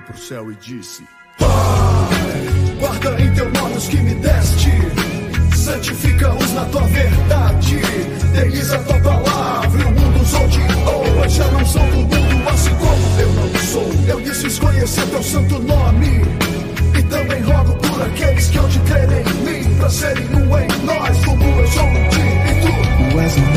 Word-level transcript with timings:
pro 0.00 0.18
céu 0.18 0.50
e 0.50 0.54
disse: 0.56 1.04
Pai, 1.38 1.48
guarda 2.78 3.20
em 3.20 3.32
teu 3.34 3.50
nome 3.50 3.76
os 3.76 3.88
que 3.88 3.96
me 3.96 4.14
deste, 4.14 4.70
santifica-os 5.56 6.52
na 6.52 6.64
tua 6.66 6.82
verdade, 6.82 7.76
deles 8.32 8.72
a 8.72 8.78
tua 8.78 9.00
palavra, 9.00 9.80
e 9.80 9.84
o 9.84 9.90
mundo 9.90 10.22
os 10.22 10.34
odiou, 10.34 11.28
já 11.28 11.48
não 11.48 11.64
são 11.66 11.88
do 11.90 11.96
mundo, 11.96 12.48
assim 12.48 12.74
como 12.74 13.20
eu 13.20 13.32
não 13.32 13.54
sou. 13.60 13.90
Eu 14.08 14.34
fiz 14.34 14.58
conhecer 14.58 15.06
teu 15.06 15.22
santo 15.22 15.58
nome, 15.60 16.22
e 16.98 17.02
também 17.04 17.42
rogo 17.42 17.74
por 17.76 18.02
aqueles 18.02 18.48
que 18.48 18.58
hão 18.58 18.68
de 18.68 18.78
crer 18.80 19.08
em 19.10 19.34
mim, 19.44 19.74
pra 19.76 19.90
serem 19.90 20.26
um 20.34 20.58
em 20.58 20.68
nós, 20.84 21.24
como 21.24 21.42
eu 21.42 21.66
sou 21.68 21.84
um 21.84 22.08
de 22.08 22.20
e 22.20 22.60
tu. 22.60 23.12
Tu 23.12 23.20
és 23.20 23.36
um 23.36 23.56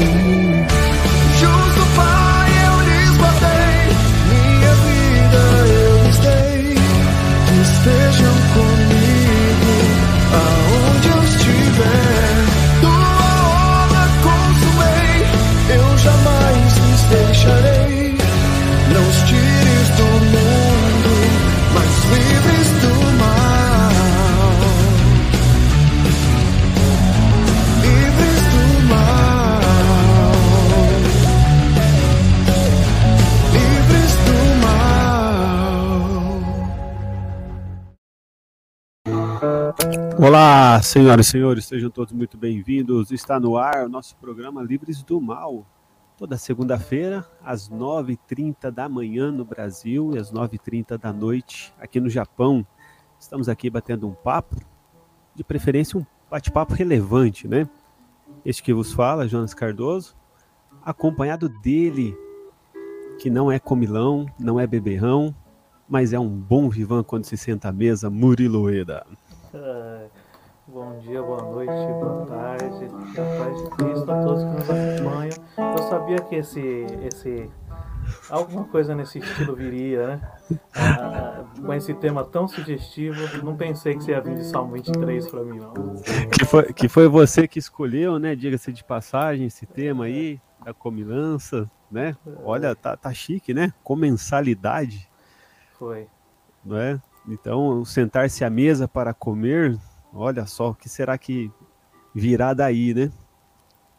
Olá, 40.29 40.79
senhoras 40.83 41.25
e 41.25 41.31
senhores, 41.31 41.65
sejam 41.65 41.89
todos 41.89 42.13
muito 42.13 42.37
bem-vindos. 42.37 43.09
Está 43.09 43.39
no 43.39 43.57
ar 43.57 43.87
o 43.87 43.89
nosso 43.89 44.15
programa 44.17 44.61
Livres 44.61 45.01
do 45.01 45.19
Mal. 45.19 45.65
Toda 46.15 46.37
segunda-feira, 46.37 47.27
às 47.43 47.67
9h30 47.67 48.69
da 48.69 48.87
manhã 48.87 49.31
no 49.31 49.43
Brasil 49.43 50.11
e 50.13 50.19
às 50.19 50.31
9h30 50.31 50.99
da 50.99 51.11
noite 51.11 51.73
aqui 51.79 51.99
no 51.99 52.11
Japão. 52.11 52.63
Estamos 53.19 53.49
aqui 53.49 53.71
batendo 53.71 54.07
um 54.07 54.13
papo, 54.13 54.55
de 55.33 55.43
preferência 55.43 55.97
um 55.97 56.05
bate-papo 56.29 56.75
relevante, 56.75 57.47
né? 57.47 57.67
Este 58.45 58.61
que 58.61 58.71
vos 58.71 58.93
fala, 58.93 59.27
Jonas 59.27 59.55
Cardoso, 59.55 60.15
acompanhado 60.85 61.49
dele, 61.49 62.15
que 63.17 63.31
não 63.31 63.51
é 63.51 63.57
comilão, 63.57 64.27
não 64.39 64.59
é 64.59 64.67
beberrão, 64.67 65.33
mas 65.89 66.13
é 66.13 66.19
um 66.19 66.29
bom 66.29 66.69
vivan 66.69 67.01
quando 67.01 67.25
se 67.25 67.35
senta 67.35 67.69
à 67.69 67.71
mesa, 67.71 68.11
Murilo 68.11 68.69
Eda. 68.69 69.07
Ah, 69.51 70.05
Bom 70.71 70.99
dia, 70.99 71.19
boa 71.23 71.41
noite, 71.41 71.71
boa 71.71 72.25
tarde, 72.27 72.85
a 72.85 73.43
paz 73.43 73.57
de 73.57 73.69
Cristo 73.71 74.11
a 74.11 74.23
todos 74.23 74.43
que 74.43 74.49
nos 74.51 74.69
acompanham. 74.69 75.37
Eu 75.57 75.83
sabia 75.89 76.17
que 76.21 76.35
esse, 76.35 76.85
esse 77.01 77.49
alguma 78.29 78.65
coisa 78.65 78.93
nesse 78.93 79.17
estilo 79.17 79.55
viria, 79.55 80.07
né? 80.07 80.31
Ah, 80.75 81.43
com 81.59 81.73
esse 81.73 81.91
tema 81.95 82.23
tão 82.23 82.47
sugestivo, 82.47 83.43
não 83.43 83.57
pensei 83.57 83.95
que 83.95 84.03
você 84.03 84.11
ia 84.11 84.21
vir 84.21 84.35
de 84.35 84.45
Salmo 84.45 84.73
23 84.73 85.27
para 85.27 85.43
mim, 85.43 85.57
não. 85.59 85.73
Que 86.29 86.45
foi, 86.45 86.71
que 86.71 86.87
foi 86.87 87.07
você 87.07 87.47
que 87.47 87.57
escolheu, 87.57 88.19
né? 88.19 88.35
Diga-se 88.35 88.71
de 88.71 88.83
passagem, 88.83 89.47
esse 89.47 89.65
tema 89.65 90.05
aí, 90.05 90.39
da 90.63 90.71
comilança, 90.71 91.69
né? 91.91 92.15
Olha, 92.43 92.75
tá, 92.75 92.95
tá 92.95 93.11
chique, 93.11 93.55
né? 93.55 93.73
Comensalidade, 93.83 95.09
Foi. 95.79 96.07
não 96.63 96.77
é? 96.77 97.01
Então, 97.27 97.83
sentar-se 97.83 98.43
à 98.45 98.49
mesa 98.49 98.87
para 98.87 99.13
comer, 99.13 99.77
olha 100.13 100.45
só, 100.45 100.69
o 100.69 100.75
que 100.75 100.89
será 100.89 101.17
que 101.17 101.51
virá 102.13 102.53
daí, 102.53 102.93
né? 102.93 103.11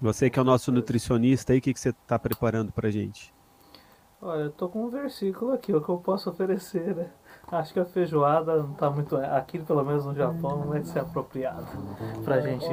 Você 0.01 0.31
que 0.31 0.39
é 0.39 0.43
o 0.43 0.45
nosso 0.45 0.73
nutricionista 0.73 1.53
aí, 1.53 1.59
o 1.59 1.63
que, 1.63 1.75
que 1.75 1.81
você 1.81 1.91
está 1.91 2.19
preparando 2.19 2.73
pra 2.73 2.91
gente? 2.91 3.35
Olha, 4.23 4.43
eu 4.43 4.51
tô 4.51 4.69
com 4.69 4.85
um 4.85 4.91
versículo 4.91 5.53
aqui, 5.53 5.73
o 5.73 5.81
que 5.81 5.89
eu 5.89 5.97
posso 5.97 6.29
oferecer, 6.29 6.95
né? 6.95 7.07
Acho 7.51 7.73
que 7.73 7.81
a 7.81 7.87
feijoada 7.87 8.57
não 8.57 8.75
tá 8.75 8.91
muito. 8.91 9.17
Aqui, 9.17 9.59
pelo 9.59 9.83
menos 9.83 10.05
no 10.05 10.15
Japão, 10.15 10.59
não 10.59 10.69
vai 10.69 10.85
ser 10.85 11.01
apropriado 11.01 11.67
pra 12.23 12.41
gente 12.41 12.69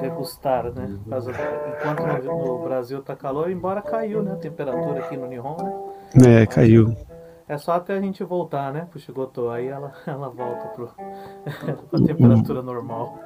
degustar, 0.00 0.72
né? 0.72 0.96
Enquanto 1.04 2.24
no, 2.24 2.44
no 2.44 2.64
Brasil 2.64 3.02
tá 3.02 3.16
calor, 3.16 3.50
embora 3.50 3.82
caiu, 3.82 4.22
né? 4.22 4.32
A 4.32 4.36
temperatura 4.36 5.04
aqui 5.04 5.16
no 5.16 5.26
Nihon, 5.26 5.56
né? 6.14 6.42
É, 6.42 6.46
caiu. 6.46 6.96
É 7.48 7.56
só 7.56 7.72
até 7.72 7.96
a 7.96 8.00
gente 8.00 8.24
voltar, 8.24 8.72
né? 8.72 8.88
Pro 8.90 8.98
Shigoto, 8.98 9.48
aí 9.50 9.68
ela, 9.68 9.92
ela 10.04 10.28
volta 10.28 10.68
pro, 10.68 10.90
pra 11.90 12.00
temperatura 12.00 12.60
normal. 12.60 13.20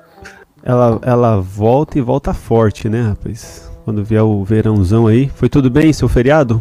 Ela, 0.62 0.98
ela 1.02 1.40
volta 1.40 1.98
e 1.98 2.02
volta 2.02 2.34
forte, 2.34 2.86
né, 2.88 3.00
rapaz? 3.00 3.70
Quando 3.82 4.04
vier 4.04 4.22
o 4.22 4.44
verãozão 4.44 5.06
aí. 5.06 5.28
Foi 5.28 5.48
tudo 5.48 5.70
bem, 5.70 5.90
seu 5.92 6.06
feriado? 6.06 6.60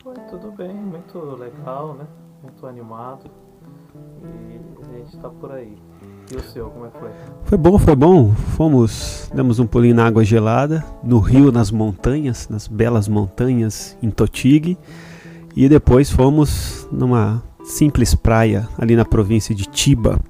Foi 0.00 0.14
tudo 0.30 0.52
bem, 0.52 0.74
muito 0.74 1.18
legal, 1.18 1.94
né? 1.94 2.06
Muito 2.40 2.64
animado. 2.66 3.28
E 4.22 4.94
a 4.94 4.98
gente 4.98 5.16
tá 5.16 5.28
por 5.28 5.50
aí. 5.50 5.76
E 6.30 6.36
o 6.36 6.40
seu, 6.40 6.70
como 6.70 6.86
é 6.86 6.90
que 6.90 6.98
foi? 6.98 7.10
Foi 7.44 7.58
bom, 7.58 7.78
foi 7.78 7.96
bom. 7.96 8.30
Fomos, 8.56 9.28
demos 9.34 9.58
um 9.58 9.66
pulinho 9.66 9.96
na 9.96 10.06
água 10.06 10.22
gelada, 10.22 10.84
no 11.02 11.18
rio, 11.18 11.50
nas 11.50 11.72
montanhas, 11.72 12.48
nas 12.48 12.68
belas 12.68 13.08
montanhas 13.08 13.98
em 14.00 14.10
Totig. 14.10 14.78
E 15.60 15.68
depois 15.68 16.08
fomos 16.08 16.86
numa 16.92 17.42
simples 17.64 18.14
praia 18.14 18.68
ali 18.78 18.94
na 18.94 19.04
província 19.04 19.52
de 19.52 19.64
Tiba 19.64 20.20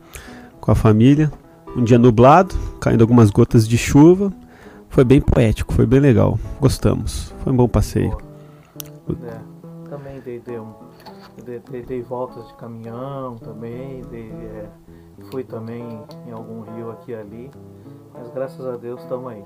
com 0.59 0.71
a 0.71 0.75
família. 0.75 1.31
Um 1.77 1.85
dia 1.85 1.99
nublado, 1.99 2.55
caindo 2.81 3.03
algumas 3.03 3.29
gotas 3.31 3.69
de 3.69 3.77
chuva. 3.77 4.33
Foi 4.89 5.05
bem 5.05 5.21
poético, 5.21 5.75
foi 5.75 5.85
bem 5.85 6.01
legal. 6.01 6.39
Gostamos. 6.59 7.31
Foi 7.45 7.53
um 7.53 7.57
bom 7.57 7.69
passeio. 7.69 8.17
É, 9.23 9.37
também 9.91 10.19
dei, 10.25 10.41
dei, 10.41 11.61
dei- 11.71 11.83
dei 11.83 12.01
voltas 12.01 12.47
de 12.49 12.55
caminhão 12.55 13.37
também, 13.37 14.01
dei, 14.11 14.31
é, 14.33 14.65
fui 15.31 15.45
também 15.45 16.01
em 16.27 16.33
algum 16.33 16.63
rio 16.63 16.91
aqui 16.91 17.13
e 17.13 17.15
ali, 17.15 17.51
mas 18.15 18.33
graças 18.33 18.65
a 18.65 18.79
Deus 18.79 19.03
estamos 19.03 19.31
aí. 19.31 19.45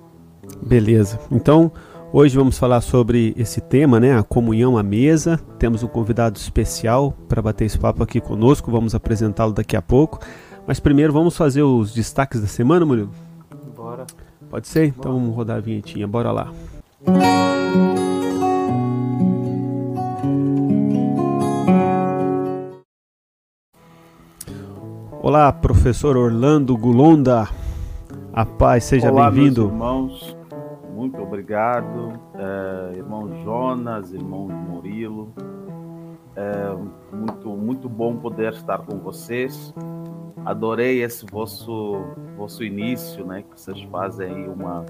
Beleza. 0.65 1.19
Então, 1.31 1.73
hoje 2.13 2.37
vamos 2.37 2.59
falar 2.59 2.81
sobre 2.81 3.35
esse 3.37 3.61
tema, 3.61 3.99
né? 3.99 4.17
A 4.19 4.23
comunhão 4.23 4.77
à 4.77 4.83
mesa. 4.83 5.41
Temos 5.59 5.83
um 5.83 5.89
convidado 5.89 6.37
especial 6.39 7.13
para 7.29 7.43
bater 7.43 7.65
esse 7.65 7.79
papo 7.79 8.03
aqui 8.03 8.21
conosco. 8.21 8.71
Vamos 8.71 8.95
apresentá-lo 8.95 9.53
daqui 9.53 9.77
a 9.77 9.83
pouco. 9.83 10.21
Mas 10.67 10.79
primeiro 10.79 11.13
vamos 11.13 11.37
fazer 11.37 11.63
os 11.63 11.93
destaques 11.93 12.41
da 12.41 12.47
semana, 12.47 12.87
Murilo? 12.87 13.11
Bora. 13.77 14.07
Pode 14.49 14.69
ser? 14.69 14.87
Então 14.87 15.13
vamos 15.13 15.35
rodar 15.35 15.57
a 15.57 15.61
vinhetinha. 15.61 16.07
Bora 16.07 16.31
lá. 16.31 16.53
Olá, 25.21 25.53
professor 25.53 26.17
Orlando 26.17 26.77
Gulonda. 26.77 27.49
A 28.33 28.45
paz, 28.45 28.85
seja 28.85 29.11
Olá, 29.11 29.31
meus 29.31 29.35
bem-vindo. 29.35 29.67
irmãos, 29.67 30.37
muito 31.03 31.21
obrigado. 31.21 32.13
É, 32.35 32.99
irmão 32.99 33.43
Jonas, 33.43 34.13
irmão 34.13 34.47
Murilo. 34.47 35.35
É 36.37 37.15
muito, 37.15 37.49
muito 37.49 37.89
bom 37.89 38.17
poder 38.17 38.53
estar 38.53 38.79
com 38.79 38.99
vocês. 38.99 39.75
Adorei 40.45 41.03
esse 41.03 41.27
vosso, 41.27 42.05
vosso 42.37 42.63
início, 42.63 43.27
né? 43.27 43.43
Que 43.43 43.61
vocês 43.61 43.83
fazem 43.91 44.33
aí 44.33 44.49
uma, 44.49 44.87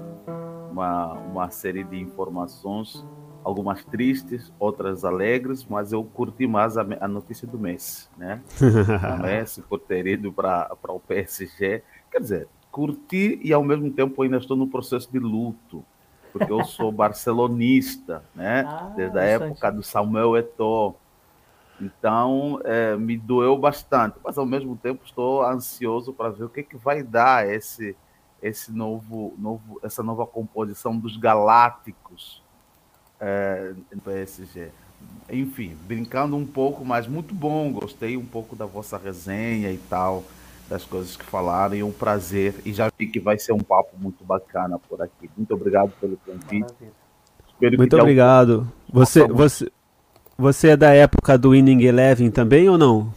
uma, 0.71 1.13
uma 1.13 1.49
série 1.49 1.83
de 1.83 1.99
informações, 1.99 3.03
algumas 3.43 3.83
tristes, 3.83 4.53
outras 4.59 5.03
alegres, 5.03 5.65
mas 5.65 5.91
eu 5.91 6.03
curti 6.03 6.45
mais 6.45 6.77
a, 6.77 6.85
a 7.01 7.07
notícia 7.07 7.47
do 7.47 7.57
mês, 7.57 8.07
né? 8.15 8.39
o 8.61 9.23
Messi 9.23 9.63
por 9.63 9.79
ter 9.79 10.05
ido 10.05 10.31
para 10.31 10.77
o 10.89 10.99
PSG. 10.99 11.81
Quer 12.11 12.19
dizer, 12.19 12.47
curti 12.71 13.39
e 13.43 13.51
ao 13.51 13.63
mesmo 13.63 13.91
tempo 13.91 14.21
ainda 14.21 14.37
estou 14.37 14.55
no 14.55 14.67
processo 14.67 15.11
de 15.11 15.17
luto, 15.19 15.83
porque 16.33 16.51
eu 16.51 16.65
sou 16.65 16.91
barcelonista, 16.91 18.23
né? 18.33 18.65
Ah, 18.67 18.91
Desde 18.95 19.17
a 19.19 19.23
época 19.23 19.71
do 19.71 19.83
Samuel 19.83 20.35
Eto'o. 20.35 20.95
Então, 21.79 22.59
eh, 22.63 22.95
me 22.97 23.17
doeu 23.17 23.57
bastante, 23.57 24.17
mas 24.23 24.37
ao 24.37 24.45
mesmo 24.45 24.75
tempo 24.75 25.03
estou 25.05 25.45
ansioso 25.45 26.11
para 26.13 26.29
ver 26.29 26.45
o 26.45 26.49
que, 26.49 26.63
que 26.63 26.77
vai 26.77 27.03
dar 27.03 27.47
esse, 27.47 27.95
esse 28.41 28.71
novo, 28.71 29.33
novo, 29.37 29.79
essa 29.83 30.01
nova 30.01 30.25
composição 30.25 30.97
dos 30.97 31.17
Galácticos 31.17 32.41
eh, 33.19 33.73
no 33.93 34.01
PSG. 34.01 34.69
Enfim, 35.29 35.77
brincando 35.85 36.35
um 36.35 36.45
pouco, 36.45 36.85
mas 36.85 37.07
muito 37.07 37.33
bom. 37.33 37.71
Gostei 37.71 38.17
um 38.17 38.25
pouco 38.25 38.55
da 38.55 38.65
vossa 38.65 38.97
resenha 38.97 39.71
e 39.71 39.77
tal, 39.77 40.23
das 40.73 40.83
coisas 40.83 41.15
que 41.15 41.23
falaram, 41.23 41.75
e 41.75 41.83
um 41.83 41.91
prazer. 41.91 42.55
E 42.65 42.73
já 42.73 42.89
vi 42.97 43.05
que 43.05 43.19
vai 43.19 43.37
ser 43.37 43.53
um 43.53 43.59
papo 43.59 43.91
muito 43.95 44.23
bacana 44.23 44.79
por 44.89 45.01
aqui. 45.03 45.29
Muito 45.37 45.53
obrigado 45.53 45.91
pelo 46.01 46.17
convite. 46.17 46.49
Maravilha. 46.51 46.91
Espero 47.47 47.71
que 47.71 47.77
Muito 47.77 47.97
obrigado. 47.99 48.67
Você, 48.91 49.27
você, 49.27 49.71
você 50.35 50.69
é 50.69 50.77
da 50.77 50.91
época 50.91 51.37
do 51.37 51.51
Winning 51.51 51.83
Eleven 51.83 52.31
também 52.31 52.67
ou 52.67 52.77
não? 52.77 53.13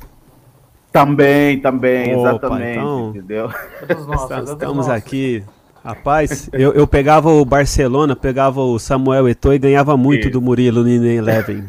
Também, 0.93 1.59
também, 1.61 2.15
Opa, 2.15 2.31
exatamente, 2.31 2.79
então- 2.79 3.11
entendeu? 3.11 3.51
É 3.89 3.95
nossos, 3.95 4.31
é 4.31 4.53
Estamos 4.53 4.89
aqui. 4.89 5.43
Rapaz, 5.83 6.51
eu, 6.53 6.73
eu 6.73 6.87
pegava 6.87 7.31
o 7.31 7.45
Barcelona, 7.45 8.17
pegava 8.17 8.61
o 8.61 8.79
Samuel 8.79 9.29
Eto'o 9.29 9.55
e 9.55 9.59
ganhava 9.59 9.97
muito 9.97 10.23
Isso. 10.23 10.31
do 10.31 10.43
Murilo 10.43 10.83
no 10.83 10.89
Ine 10.89 11.17
Eleven. 11.17 11.65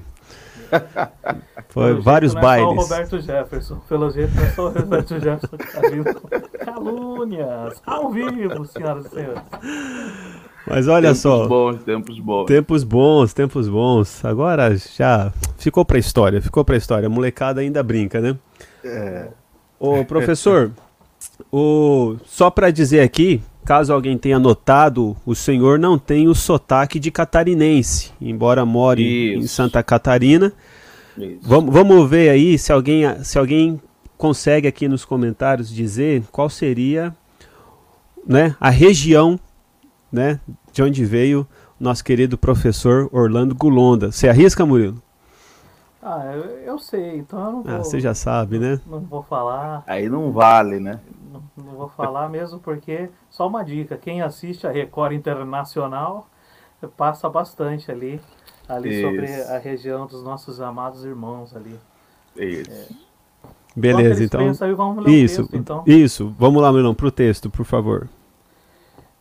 Foi 1.70 1.84
Pelo 1.84 1.94
jeito, 1.94 2.04
vários 2.04 2.34
não 2.34 2.40
é 2.40 2.44
só 2.44 2.48
o 2.48 2.66
bailes. 2.66 2.84
Roberto 2.84 3.22
Jefferson. 3.22 3.76
Pelo 3.88 4.10
jeito, 4.12 4.36
não 4.36 4.44
é 4.44 4.50
só 4.50 4.66
o 4.68 4.70
Roberto 4.70 5.20
Jefferson 5.20 5.58
que 5.58 5.72
tá 5.72 5.82
vindo. 5.90 6.22
Calúnias! 6.66 7.82
Ao 7.86 8.12
vivo, 8.12 8.66
senhoras 8.66 9.06
e 9.06 9.10
senhores. 9.10 9.42
Mas 10.66 10.88
olha 10.88 11.10
tempos 11.10 11.22
só, 11.22 11.48
bons, 11.48 11.84
tempos 11.84 12.20
bons. 12.20 12.46
tempos 12.46 12.84
bons, 12.84 13.34
tempos 13.34 13.70
bons. 13.70 14.26
Agora 14.26 14.76
já 14.76 15.32
ficou 15.58 15.86
pra 15.86 15.98
história, 15.98 16.42
ficou 16.42 16.66
pra 16.66 16.76
história. 16.76 17.08
A 17.08 17.10
molecada 17.10 17.62
ainda 17.62 17.82
brinca, 17.82 18.20
né? 18.20 18.38
É. 18.84 19.28
Ô, 19.80 20.04
professor, 20.04 20.72
o... 21.52 22.18
só 22.26 22.50
pra 22.50 22.70
dizer 22.70 23.02
aqui, 23.02 23.42
caso 23.68 23.92
alguém 23.92 24.18
tenha 24.18 24.40
notado, 24.40 25.14
o 25.26 25.36
senhor 25.36 25.78
não 25.78 26.00
tem 26.00 26.30
o 26.30 26.34
sotaque 26.34 26.98
de 26.98 27.12
catarinense, 27.12 28.14
embora 28.22 28.66
more 28.66 29.04
em 29.04 29.40
Isso. 29.40 29.56
Santa 29.56 29.84
Catarina. 29.84 30.54
Isso. 31.18 31.40
Vamos, 31.42 31.74
vamos 31.74 32.10
ver 32.10 32.30
aí 32.30 32.58
se 32.58 32.72
alguém, 32.72 33.04
se 33.26 33.38
alguém 33.38 33.82
consegue 34.18 34.70
aqui 34.70 34.88
nos 34.88 35.04
comentários 35.04 35.70
dizer 35.70 36.24
qual 36.32 36.50
seria 36.50 37.14
né, 38.26 38.56
a 38.58 38.70
região 38.70 39.38
né, 40.10 40.40
de 40.72 40.82
onde 40.82 41.04
veio 41.04 41.46
nosso 41.78 42.06
querido 42.06 42.38
professor 42.38 43.10
Orlando 43.12 43.54
Gulonda. 43.54 44.14
Você 44.14 44.30
arrisca, 44.30 44.66
Murilo? 44.66 45.04
Ah, 46.02 46.24
eu, 46.34 46.44
eu 46.60 46.80
sei, 46.80 47.18
então 47.18 47.38
eu 47.38 47.52
não 47.52 47.64
vou, 47.64 47.76
Ah, 47.76 47.78
você 47.80 48.00
já 48.00 48.14
sabe, 48.14 48.60
né? 48.60 48.80
não 48.88 49.02
vou 49.02 49.24
falar. 49.24 49.84
Aí 49.86 50.08
não 50.08 50.32
vale, 50.32 50.80
né? 50.80 51.02
Não, 51.56 51.66
não 51.66 51.74
vou 51.74 51.90
falar 51.90 52.30
mesmo 52.30 52.60
porque, 52.60 53.10
só 53.30 53.48
uma 53.48 53.64
dica, 53.64 53.98
quem 53.98 54.22
assiste 54.22 54.66
a 54.68 54.72
Record 54.72 55.14
Internacional 55.14 56.28
passa 56.96 57.28
bastante 57.30 57.92
ali, 57.92 58.22
ali 58.68 59.02
sobre 59.02 59.26
Isso. 59.26 59.52
a 59.52 59.58
região 59.58 60.06
dos 60.06 60.24
nossos 60.24 60.62
amados 60.62 61.04
irmãos 61.04 61.56
ali. 61.56 61.80
Isso. 62.36 62.96
Beleza, 63.76 64.24
Enquanto 64.24 64.24
então. 64.24 64.40
pensam 64.40 64.76
vamos 64.76 65.04
ler 65.06 65.10
o 65.12 65.14
Isso, 65.14 65.42
texto, 65.44 65.56
então. 65.56 65.84
isso. 65.86 66.36
Vamos 66.38 66.62
lá, 66.62 66.72
Milão, 66.72 66.96
pro 66.96 67.12
texto, 67.12 67.50
por 67.50 67.64
favor. 67.64 68.10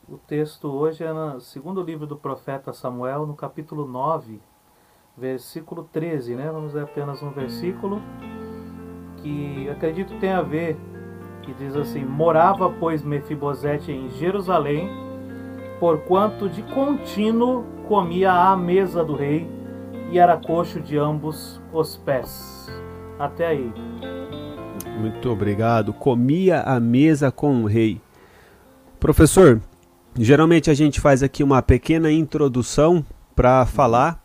O 0.08 0.16
texto 0.16 0.68
hoje 0.68 1.04
é 1.04 1.12
no 1.12 1.40
segundo 1.40 1.82
livro 1.82 2.06
do 2.06 2.16
profeta 2.16 2.72
Samuel, 2.72 3.26
no 3.26 3.34
capítulo 3.34 3.86
9, 3.86 4.40
versículo 5.16 5.88
13, 5.92 6.36
né? 6.36 6.50
Vamos 6.50 6.74
ler 6.74 6.84
apenas 6.84 7.22
um 7.22 7.30
versículo 7.30 8.00
que 9.18 9.68
acredito 9.68 10.18
tem 10.20 10.30
a 10.30 10.42
ver, 10.42 10.78
que 11.46 11.54
diz 11.54 11.76
assim: 11.76 12.04
Morava, 12.04 12.68
pois, 12.68 13.02
Mefibosete 13.02 13.92
em 13.92 14.10
Jerusalém, 14.10 14.90
porquanto 15.78 16.48
de 16.48 16.62
contínuo 16.62 17.64
comia 17.86 18.32
à 18.32 18.56
mesa 18.56 19.04
do 19.04 19.14
rei 19.14 19.48
e 20.10 20.18
era 20.18 20.36
coxo 20.36 20.80
de 20.80 20.98
ambos 20.98 21.60
os 21.72 21.96
pés. 21.96 22.68
Até 23.18 23.46
aí. 23.46 23.72
Muito 24.98 25.30
obrigado. 25.30 25.92
Comia 25.92 26.62
a 26.62 26.80
mesa 26.80 27.30
com 27.30 27.62
o 27.62 27.66
rei. 27.66 28.00
Professor, 28.98 29.60
geralmente 30.18 30.70
a 30.70 30.74
gente 30.74 31.00
faz 31.00 31.22
aqui 31.22 31.44
uma 31.44 31.62
pequena 31.62 32.10
introdução 32.10 33.04
para 33.34 33.64
falar 33.64 34.22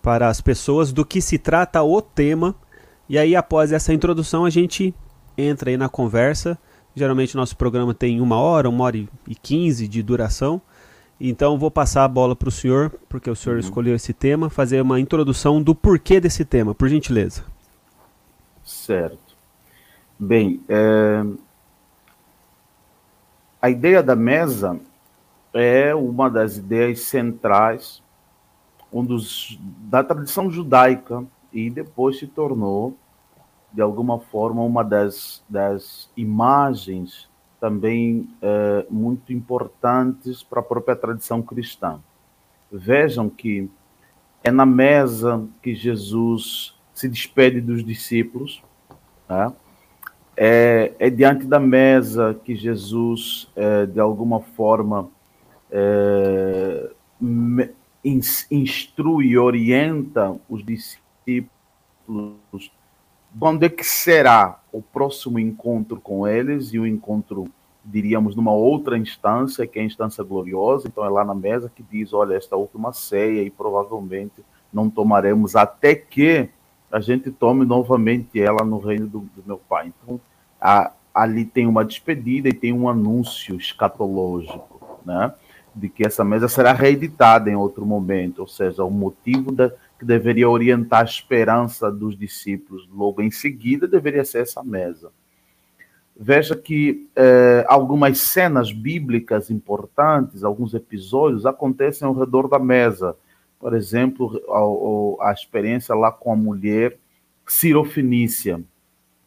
para 0.00 0.28
as 0.28 0.40
pessoas 0.40 0.92
do 0.92 1.04
que 1.04 1.20
se 1.20 1.38
trata 1.38 1.82
o 1.82 2.00
tema. 2.00 2.54
E 3.08 3.18
aí, 3.18 3.36
após 3.36 3.72
essa 3.72 3.92
introdução, 3.92 4.44
a 4.44 4.50
gente 4.50 4.94
entra 5.36 5.70
aí 5.70 5.76
na 5.76 5.88
conversa. 5.88 6.58
Geralmente, 6.94 7.36
nosso 7.36 7.56
programa 7.56 7.94
tem 7.94 8.20
uma 8.20 8.36
hora, 8.36 8.68
uma 8.68 8.84
hora 8.84 8.96
e 8.96 9.34
quinze 9.34 9.88
de 9.88 10.02
duração. 10.02 10.60
Então, 11.20 11.58
vou 11.58 11.70
passar 11.70 12.04
a 12.04 12.08
bola 12.08 12.34
para 12.34 12.48
o 12.48 12.52
senhor, 12.52 12.90
porque 13.08 13.30
o 13.30 13.36
senhor 13.36 13.58
escolheu 13.58 13.94
esse 13.94 14.12
tema, 14.12 14.50
fazer 14.50 14.80
uma 14.80 14.98
introdução 14.98 15.62
do 15.62 15.74
porquê 15.74 16.20
desse 16.20 16.44
tema, 16.44 16.74
por 16.74 16.88
gentileza. 16.88 17.44
Certo. 18.64 19.36
Bem, 20.18 20.60
é, 20.68 21.24
a 23.60 23.70
ideia 23.70 24.02
da 24.02 24.16
mesa 24.16 24.78
é 25.54 25.94
uma 25.94 26.28
das 26.28 26.56
ideias 26.56 27.00
centrais 27.00 28.02
um 28.92 29.04
dos, 29.04 29.58
da 29.60 30.04
tradição 30.04 30.50
judaica 30.50 31.24
e 31.52 31.70
depois 31.70 32.18
se 32.18 32.26
tornou, 32.26 32.94
de 33.72 33.80
alguma 33.80 34.18
forma, 34.18 34.62
uma 34.62 34.82
das, 34.82 35.42
das 35.48 36.10
imagens 36.16 37.28
também 37.60 38.28
é, 38.42 38.86
muito 38.90 39.32
importantes 39.32 40.42
para 40.42 40.60
a 40.60 40.64
própria 40.64 40.96
tradição 40.96 41.40
cristã. 41.40 42.00
Vejam 42.70 43.30
que 43.30 43.70
é 44.42 44.50
na 44.50 44.66
mesa 44.66 45.46
que 45.62 45.74
Jesus 45.74 46.74
se 46.92 47.08
despede 47.08 47.60
dos 47.60 47.84
discípulos, 47.84 48.62
né? 49.28 49.52
é, 50.36 50.92
é, 50.98 51.10
diante 51.10 51.46
da 51.46 51.60
mesa 51.60 52.38
que 52.44 52.54
Jesus, 52.54 53.48
é, 53.54 53.86
de 53.86 54.00
alguma 54.00 54.40
forma, 54.40 55.08
é, 55.70 56.90
instrui 58.50 59.38
orienta 59.38 60.36
os 60.48 60.64
discípulos 60.64 61.52
quando 63.38 63.64
é 63.64 63.68
que 63.68 63.84
será 63.84 64.60
o 64.72 64.82
próximo 64.82 65.38
encontro 65.38 66.00
com 66.00 66.26
eles 66.26 66.72
e 66.72 66.78
o 66.78 66.86
encontro, 66.86 67.48
diríamos, 67.84 68.36
numa 68.36 68.52
outra 68.52 68.98
instância, 68.98 69.66
que 69.66 69.78
é 69.78 69.82
a 69.82 69.86
instância 69.86 70.22
gloriosa. 70.22 70.88
Então 70.88 71.04
é 71.04 71.08
lá 71.08 71.24
na 71.24 71.34
mesa 71.34 71.70
que 71.74 71.82
diz, 71.82 72.12
olha, 72.12 72.34
esta 72.34 72.56
última 72.56 72.92
ceia 72.92 73.42
e 73.42 73.50
provavelmente 73.50 74.44
não 74.72 74.88
tomaremos 74.88 75.56
até 75.56 75.94
que 75.94 76.48
a 76.90 77.00
gente 77.00 77.30
tome 77.30 77.64
novamente 77.64 78.40
ela 78.40 78.64
no 78.64 78.78
reino 78.78 79.06
do, 79.06 79.20
do 79.20 79.42
meu 79.46 79.56
Pai. 79.56 79.92
Então, 80.02 80.20
a, 80.60 80.92
ali 81.14 81.44
tem 81.44 81.66
uma 81.66 81.84
despedida 81.84 82.48
e 82.48 82.54
tem 82.54 82.72
um 82.72 82.88
anúncio 82.88 83.56
escatológico, 83.56 85.00
né? 85.04 85.32
De 85.74 85.88
que 85.88 86.04
essa 86.04 86.22
mesa 86.22 86.48
será 86.48 86.74
reeditada 86.74 87.50
em 87.50 87.56
outro 87.56 87.86
momento, 87.86 88.40
ou 88.40 88.46
seja, 88.46 88.84
o 88.84 88.90
motivo 88.90 89.50
da, 89.50 89.72
que 90.02 90.06
deveria 90.06 90.50
orientar 90.50 91.02
a 91.02 91.04
esperança 91.04 91.92
dos 91.92 92.18
discípulos 92.18 92.88
logo 92.92 93.22
em 93.22 93.30
seguida 93.30 93.86
deveria 93.86 94.24
ser 94.24 94.42
essa 94.42 94.60
mesa. 94.64 95.12
Veja 96.18 96.56
que 96.56 97.08
eh, 97.14 97.64
algumas 97.68 98.18
cenas 98.18 98.72
bíblicas 98.72 99.48
importantes, 99.48 100.42
alguns 100.42 100.74
episódios 100.74 101.46
acontecem 101.46 102.06
ao 102.06 102.14
redor 102.14 102.48
da 102.48 102.58
mesa 102.58 103.16
por 103.62 103.74
exemplo, 103.74 104.42
a, 105.20 105.28
a, 105.28 105.32
experiência 105.32 105.94
lá 105.94 106.10
com 106.10 106.32
a 106.32 106.36
mulher 106.36 106.98
cirofenícia, 107.46 108.60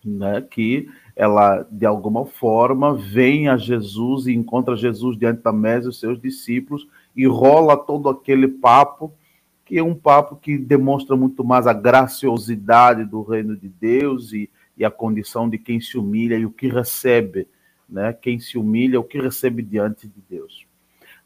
né, 0.03 0.41
que 0.41 0.89
ela, 1.15 1.65
de 1.71 1.85
alguma 1.85 2.25
forma, 2.25 2.93
vem 2.93 3.47
a 3.47 3.55
Jesus 3.55 4.27
e 4.27 4.33
encontra 4.33 4.75
Jesus 4.75 5.17
diante 5.17 5.41
da 5.41 5.53
mesa 5.53 5.85
e 5.85 5.89
os 5.89 6.01
seus 6.01 6.19
discípulos 6.19 6.85
e 7.15 7.25
rola 7.25 7.77
todo 7.77 8.09
aquele 8.09 8.49
papo, 8.49 9.13
que 9.65 9.79
é 9.79 9.83
um 9.83 9.95
papo 9.95 10.35
que 10.35 10.57
demonstra 10.57 11.15
muito 11.15 11.43
mais 11.43 11.65
a 11.65 11.73
graciosidade 11.73 13.03
do 13.03 13.23
reino 13.23 13.57
de 13.57 13.67
Deus 13.67 14.31
e, 14.31 14.49
e 14.77 14.85
a 14.85 14.91
condição 14.91 15.49
de 15.49 15.57
quem 15.57 15.81
se 15.81 15.97
humilha 15.97 16.37
e 16.37 16.45
o 16.45 16.51
que 16.51 16.67
recebe, 16.67 17.47
né, 17.89 18.13
quem 18.13 18.39
se 18.39 18.57
humilha, 18.59 18.99
o 18.99 19.03
que 19.03 19.19
recebe 19.19 19.63
diante 19.63 20.07
de 20.07 20.21
Deus. 20.29 20.67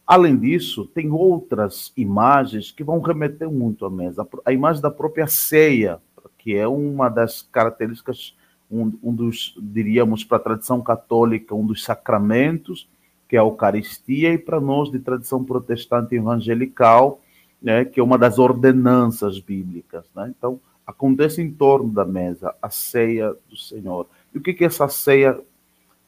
Além 0.07 0.37
disso, 0.37 0.87
tem 0.87 1.11
outras 1.11 1.93
imagens 1.95 2.71
que 2.71 2.83
vão 2.83 2.99
remeter 2.99 3.51
muito 3.51 3.85
à 3.85 3.91
mesa. 3.91 4.27
A 4.43 4.51
imagem 4.51 4.81
da 4.81 4.89
própria 4.89 5.27
ceia, 5.27 5.99
que 6.37 6.55
é 6.55 6.67
uma 6.67 7.09
das 7.09 7.43
características, 7.43 8.35
um, 8.71 8.91
um 9.03 9.13
dos, 9.13 9.55
diríamos, 9.61 10.23
para 10.23 10.37
a 10.37 10.41
tradição 10.41 10.81
católica, 10.81 11.53
um 11.53 11.65
dos 11.65 11.83
sacramentos, 11.83 12.89
que 13.27 13.35
é 13.35 13.39
a 13.39 13.43
Eucaristia, 13.43 14.33
e 14.33 14.37
para 14.37 14.59
nós, 14.59 14.89
de 14.89 14.97
tradição 14.97 15.43
protestante 15.43 16.15
evangelical, 16.15 17.21
né, 17.61 17.85
que 17.85 17.99
é 17.99 18.03
uma 18.03 18.17
das 18.17 18.39
ordenanças 18.39 19.39
bíblicas. 19.39 20.05
Né? 20.15 20.33
Então, 20.37 20.59
acontece 20.85 21.41
em 21.41 21.51
torno 21.51 21.91
da 21.91 22.05
mesa, 22.05 22.55
a 22.61 22.69
ceia 22.69 23.35
do 23.49 23.55
Senhor. 23.55 24.07
E 24.33 24.37
o 24.37 24.41
que, 24.41 24.53
que 24.53 24.65
essa 24.65 24.87
ceia 24.87 25.39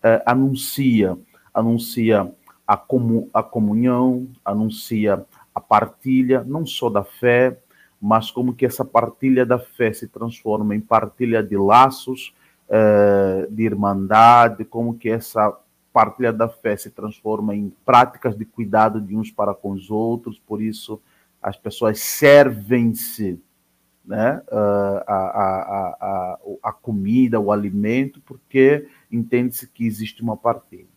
eh, 0.01 0.23
anuncia? 0.25 1.17
Anuncia 1.53 2.31
a, 2.65 2.77
comu 2.77 3.29
a 3.33 3.43
comunhão, 3.43 4.27
anuncia 4.43 5.23
a 5.53 5.59
partilha, 5.59 6.43
não 6.43 6.65
só 6.65 6.89
da 6.89 7.03
fé, 7.03 7.59
mas 8.01 8.31
como 8.31 8.53
que 8.53 8.65
essa 8.65 8.83
partilha 8.83 9.45
da 9.45 9.59
fé 9.59 9.93
se 9.93 10.07
transforma 10.07 10.75
em 10.75 10.79
partilha 10.79 11.43
de 11.43 11.57
laços, 11.57 12.33
eh, 12.67 13.47
de 13.51 13.63
irmandade, 13.63 14.65
como 14.65 14.95
que 14.97 15.09
essa 15.09 15.55
partilha 15.93 16.31
da 16.33 16.47
fé 16.47 16.75
se 16.75 16.89
transforma 16.89 17.53
em 17.53 17.71
práticas 17.85 18.35
de 18.35 18.45
cuidado 18.45 18.99
de 18.99 19.15
uns 19.15 19.29
para 19.29 19.53
com 19.53 19.71
os 19.71 19.91
outros, 19.91 20.39
por 20.39 20.61
isso 20.61 20.99
as 21.41 21.57
pessoas 21.57 21.99
servem-se 21.99 23.39
né, 24.05 24.41
uh, 24.51 25.03
a, 25.07 25.13
a, 25.13 25.97
a, 26.01 26.39
a, 26.63 26.71
comida, 26.73 27.39
o 27.39 27.51
alimento, 27.51 28.21
porque 28.25 28.87
entende-se 29.11 29.67
que 29.67 29.85
existe 29.85 30.21
uma 30.21 30.35
partilha. 30.35 30.87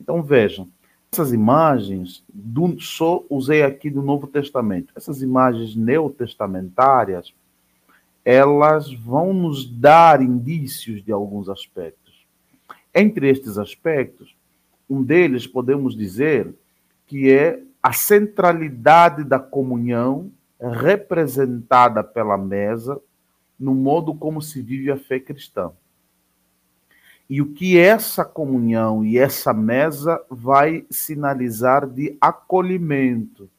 Então 0.00 0.22
vejam, 0.22 0.68
essas 1.10 1.32
imagens, 1.32 2.22
do, 2.28 2.78
só 2.80 3.24
usei 3.30 3.62
aqui 3.62 3.90
do 3.90 4.02
Novo 4.02 4.26
Testamento, 4.26 4.92
essas 4.94 5.22
imagens 5.22 5.74
neotestamentárias, 5.74 7.32
elas 8.24 8.92
vão 8.92 9.32
nos 9.32 9.68
dar 9.68 10.20
indícios 10.20 11.02
de 11.02 11.10
alguns 11.10 11.48
aspectos. 11.48 12.26
Entre 12.94 13.30
estes 13.30 13.56
aspectos, 13.56 14.36
um 14.88 15.02
deles 15.02 15.46
podemos 15.46 15.96
dizer 15.96 16.54
que 17.06 17.30
é 17.32 17.62
a 17.82 17.92
centralidade 17.92 19.24
da 19.24 19.38
comunhão 19.38 20.32
representada 20.60 22.02
pela 22.02 22.36
mesa 22.36 23.00
no 23.58 23.74
modo 23.74 24.14
como 24.14 24.40
se 24.40 24.62
vive 24.62 24.90
a 24.90 24.96
fé 24.96 25.18
cristã. 25.18 25.72
E 27.28 27.42
o 27.42 27.52
que 27.52 27.76
essa 27.78 28.24
comunhão 28.24 29.04
e 29.04 29.18
essa 29.18 29.52
mesa 29.52 30.22
vai 30.30 30.86
sinalizar 30.90 31.86
de 31.86 32.16
acolhimento. 32.20 33.50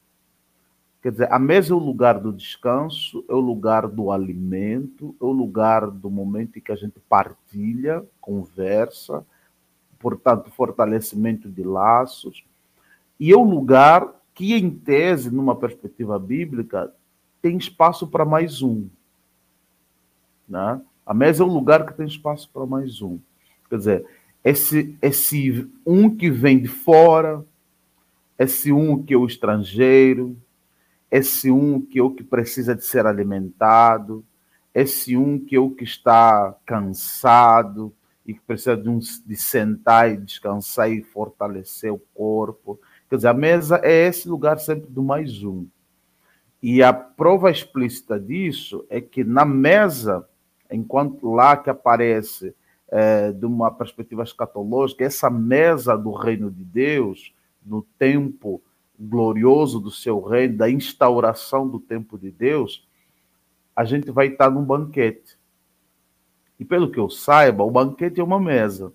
Quer 1.00 1.12
dizer, 1.12 1.32
a 1.32 1.38
mesa 1.38 1.72
é 1.72 1.76
o 1.76 1.78
lugar 1.78 2.18
do 2.18 2.32
descanso, 2.32 3.24
é 3.28 3.32
o 3.32 3.40
lugar 3.40 3.86
do 3.86 4.10
alimento, 4.10 5.14
é 5.20 5.24
o 5.24 5.30
lugar 5.30 5.88
do 5.90 6.10
momento 6.10 6.58
em 6.58 6.62
que 6.62 6.72
a 6.72 6.76
gente 6.76 6.98
partilha, 7.08 8.04
conversa, 8.20 9.24
portanto, 9.98 10.50
fortalecimento 10.50 11.48
de 11.48 11.62
laços, 11.62 12.44
e 13.20 13.30
é 13.30 13.36
o 13.36 13.44
lugar 13.44 14.08
que, 14.34 14.54
em 14.54 14.70
tese, 14.70 15.30
numa 15.30 15.54
perspectiva 15.54 16.18
bíblica, 16.18 16.90
tem 17.42 17.58
espaço 17.58 18.06
para 18.06 18.24
mais 18.24 18.62
um. 18.62 18.88
Né? 20.48 20.80
A 21.04 21.12
mesa 21.12 21.42
é 21.42 21.46
o 21.46 21.50
lugar 21.50 21.84
que 21.84 21.92
tem 21.92 22.06
espaço 22.06 22.48
para 22.50 22.64
mais 22.64 23.02
um. 23.02 23.18
Quer 23.68 23.76
dizer, 23.76 24.06
esse, 24.42 24.96
esse 25.02 25.70
um 25.84 26.08
que 26.08 26.30
vem 26.30 26.58
de 26.60 26.68
fora, 26.68 27.44
esse 28.38 28.72
um 28.72 29.02
que 29.02 29.12
é 29.12 29.16
o 29.18 29.26
estrangeiro, 29.26 30.34
esse 31.10 31.50
um 31.50 31.78
que 31.78 31.98
é 31.98 32.02
o 32.02 32.10
que 32.10 32.24
precisa 32.24 32.74
de 32.74 32.84
ser 32.84 33.04
alimentado, 33.04 34.24
esse 34.74 35.14
um 35.14 35.38
que 35.38 35.56
é 35.56 35.60
o 35.60 35.70
que 35.70 35.84
está 35.84 36.56
cansado 36.64 37.92
e 38.24 38.32
que 38.32 38.40
precisa 38.40 38.76
de, 38.76 38.88
um, 38.88 38.98
de 38.98 39.36
sentar 39.36 40.10
e 40.10 40.16
descansar 40.16 40.90
e 40.90 41.02
fortalecer 41.02 41.92
o 41.92 41.98
corpo. 42.14 42.80
Quer 43.10 43.16
dizer, 43.16 43.28
a 43.28 43.34
mesa 43.34 43.80
é 43.82 44.06
esse 44.06 44.28
lugar 44.28 44.60
sempre 44.60 44.88
do 44.88 45.02
mais 45.02 45.42
um. 45.42 45.66
E 46.62 46.80
a 46.80 46.92
prova 46.92 47.50
explícita 47.50 48.20
disso 48.20 48.86
é 48.88 49.00
que 49.00 49.24
na 49.24 49.44
mesa, 49.44 50.24
enquanto 50.70 51.28
lá 51.28 51.56
que 51.56 51.68
aparece 51.68 52.54
é, 52.86 53.32
de 53.32 53.44
uma 53.44 53.68
perspectiva 53.68 54.22
escatológica, 54.22 55.04
essa 55.04 55.28
mesa 55.28 55.96
do 55.96 56.12
reino 56.12 56.52
de 56.52 56.62
Deus, 56.62 57.34
no 57.66 57.82
tempo 57.98 58.62
glorioso 58.96 59.80
do 59.80 59.90
seu 59.90 60.20
reino, 60.20 60.58
da 60.58 60.70
instauração 60.70 61.68
do 61.68 61.80
tempo 61.80 62.16
de 62.16 62.30
Deus, 62.30 62.86
a 63.74 63.84
gente 63.84 64.12
vai 64.12 64.28
estar 64.28 64.50
num 64.52 64.62
banquete. 64.62 65.36
E 66.60 66.64
pelo 66.64 66.92
que 66.92 67.00
eu 67.00 67.10
saiba, 67.10 67.64
o 67.64 67.70
banquete 67.72 68.20
é 68.20 68.24
uma 68.24 68.38
mesa. 68.38 68.92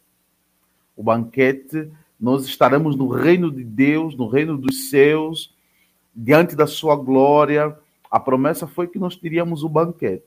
O 0.95 1.03
banquete 1.03 1.91
nós 2.25 2.43
estaremos 2.45 2.95
no 2.95 3.07
reino 3.07 3.51
de 3.51 3.63
Deus, 3.63 4.17
no 4.17 4.27
reino 4.27 4.57
dos 4.57 4.89
céus, 4.89 5.55
diante 6.15 6.55
da 6.55 6.65
sua 6.65 6.95
glória. 6.95 7.77
A 8.09 8.19
promessa 8.19 8.65
foi 8.65 8.87
que 8.87 8.97
nós 8.97 9.15
teríamos 9.15 9.63
o 9.63 9.69
banquete. 9.69 10.25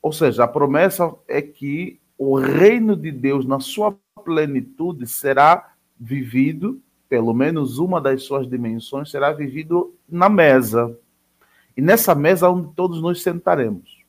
Ou 0.00 0.14
seja, 0.14 0.44
a 0.44 0.48
promessa 0.48 1.14
é 1.28 1.42
que 1.42 2.00
o 2.16 2.38
reino 2.38 2.96
de 2.96 3.12
Deus, 3.12 3.44
na 3.44 3.60
sua 3.60 3.94
plenitude, 4.24 5.06
será 5.06 5.74
vivido, 6.00 6.80
pelo 7.06 7.34
menos 7.34 7.76
uma 7.76 8.00
das 8.00 8.22
suas 8.22 8.48
dimensões, 8.48 9.10
será 9.10 9.30
vivido 9.30 9.92
na 10.08 10.30
mesa. 10.30 10.98
E 11.76 11.82
nessa 11.82 12.14
mesa 12.14 12.48
onde 12.48 12.72
todos 12.72 13.02
nós 13.02 13.22
sentaremos. 13.22 14.02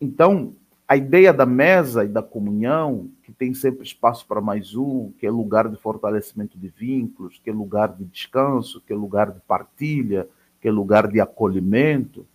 Então, 0.00 0.54
a 0.88 0.96
ideia 0.96 1.30
da 1.30 1.44
mesa 1.44 2.06
e 2.06 2.08
da 2.08 2.22
comunhão, 2.22 3.10
que 3.24 3.32
tem 3.32 3.54
sempre 3.54 3.82
espaço 3.82 4.26
para 4.26 4.40
mais 4.40 4.76
um, 4.76 5.10
que 5.18 5.26
é 5.26 5.30
lugar 5.30 5.68
de 5.68 5.76
fortalecimento 5.76 6.58
de 6.58 6.68
vínculos, 6.68 7.40
que 7.42 7.48
é 7.48 7.52
lugar 7.52 7.88
de 7.88 8.04
descanso, 8.04 8.82
que 8.82 8.92
é 8.92 8.96
lugar 8.96 9.30
de 9.30 9.40
partilha, 9.40 10.28
que 10.60 10.68
é 10.68 10.70
lugar 10.70 11.08
de 11.08 11.20
acolhimento, 11.20 12.26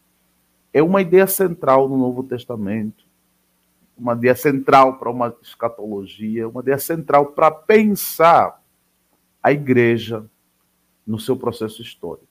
é 0.73 0.81
uma 0.81 1.01
ideia 1.01 1.27
central 1.27 1.87
no 1.87 1.97
Novo 1.97 2.23
Testamento, 2.23 3.05
uma 3.97 4.13
ideia 4.13 4.35
central 4.35 4.97
para 4.97 5.11
uma 5.11 5.35
escatologia, 5.41 6.47
uma 6.47 6.61
ideia 6.61 6.79
central 6.79 7.27
para 7.27 7.51
pensar 7.51 8.61
a 9.43 9.51
igreja 9.51 10.25
no 11.05 11.19
seu 11.19 11.35
processo 11.35 11.81
histórico. 11.81 12.27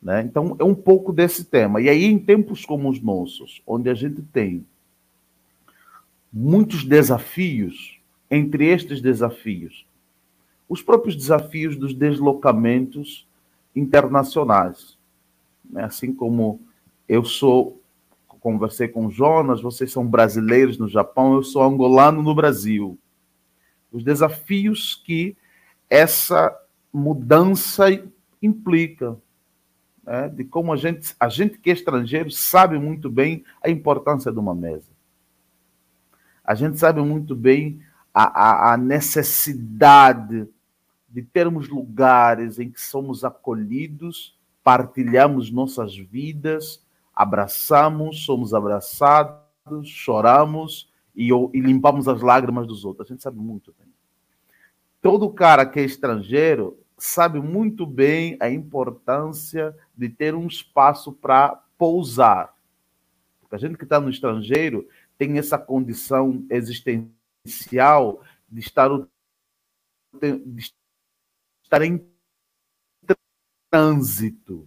Né? 0.00 0.22
Então, 0.22 0.56
é 0.58 0.64
um 0.64 0.74
pouco 0.74 1.12
desse 1.12 1.44
tema. 1.44 1.80
E 1.80 1.88
aí, 1.88 2.04
em 2.04 2.18
tempos 2.18 2.64
como 2.64 2.88
os 2.88 3.00
nossos, 3.00 3.60
onde 3.66 3.90
a 3.90 3.94
gente 3.94 4.22
tem 4.22 4.64
muitos 6.32 6.84
desafios, 6.84 8.00
entre 8.30 8.66
estes 8.66 9.00
desafios, 9.00 9.86
os 10.68 10.80
próprios 10.80 11.16
desafios 11.16 11.76
dos 11.76 11.92
deslocamentos 11.92 13.26
internacionais. 13.74 14.96
Né? 15.68 15.84
Assim 15.84 16.12
como 16.14 16.60
eu 17.08 17.24
sou, 17.24 17.80
conversei 18.40 18.86
com 18.86 19.10
Jonas, 19.10 19.60
vocês 19.60 19.90
são 19.90 20.06
brasileiros 20.06 20.78
no 20.78 20.88
Japão, 20.88 21.34
eu 21.34 21.42
sou 21.42 21.62
angolano 21.62 22.22
no 22.22 22.34
Brasil. 22.34 22.96
Os 23.90 24.04
desafios 24.04 25.02
que 25.04 25.36
essa 25.88 26.56
mudança 26.92 27.86
implica, 28.40 29.16
né? 30.04 30.28
de 30.28 30.44
como 30.44 30.72
a 30.72 30.76
gente, 30.76 31.14
a 31.18 31.28
gente 31.28 31.58
que 31.58 31.70
é 31.70 31.72
estrangeiro 31.72 32.30
sabe 32.30 32.78
muito 32.78 33.10
bem 33.10 33.44
a 33.60 33.68
importância 33.68 34.30
de 34.30 34.38
uma 34.38 34.54
mesa. 34.54 34.89
A 36.50 36.54
gente 36.56 36.80
sabe 36.80 37.00
muito 37.00 37.36
bem 37.36 37.80
a, 38.12 38.24
a, 38.24 38.74
a 38.74 38.76
necessidade 38.76 40.48
de 41.08 41.22
termos 41.22 41.68
lugares 41.68 42.58
em 42.58 42.68
que 42.68 42.80
somos 42.80 43.24
acolhidos, 43.24 44.36
partilhamos 44.60 45.48
nossas 45.52 45.96
vidas, 45.96 46.84
abraçamos, 47.14 48.24
somos 48.24 48.52
abraçados, 48.52 49.38
choramos 49.84 50.92
e, 51.14 51.28
e, 51.28 51.60
limpamos 51.60 52.08
as 52.08 52.20
lágrimas 52.20 52.66
dos 52.66 52.84
outros. 52.84 53.06
A 53.06 53.14
gente 53.14 53.22
sabe 53.22 53.38
muito 53.38 53.72
bem. 53.78 53.86
Todo 55.00 55.30
cara 55.30 55.64
que 55.64 55.78
é 55.78 55.84
estrangeiro 55.84 56.76
sabe 56.98 57.38
muito 57.38 57.86
bem 57.86 58.36
a 58.40 58.50
importância 58.50 59.72
de 59.96 60.08
ter 60.08 60.34
um 60.34 60.48
espaço 60.48 61.12
para 61.12 61.62
pousar. 61.78 62.52
Porque 63.40 63.54
a 63.54 63.58
gente 63.58 63.78
que 63.78 63.84
está 63.84 64.00
no 64.00 64.10
estrangeiro 64.10 64.88
tem 65.20 65.36
essa 65.36 65.58
condição 65.58 66.46
existencial 66.48 68.22
de 68.48 68.60
estar, 68.60 68.88
de 70.18 70.72
estar 71.62 71.82
em 71.82 72.02
trânsito. 73.70 74.66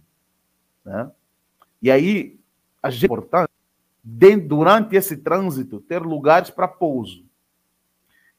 Né? 0.84 1.10
E 1.82 1.90
aí, 1.90 2.38
a 2.80 2.88
gente 2.88 3.02
é 3.02 3.06
importante, 3.06 3.50
durante 4.46 4.94
esse 4.94 5.16
trânsito, 5.16 5.80
ter 5.80 6.00
lugares 6.00 6.50
para 6.50 6.68
pouso. 6.68 7.24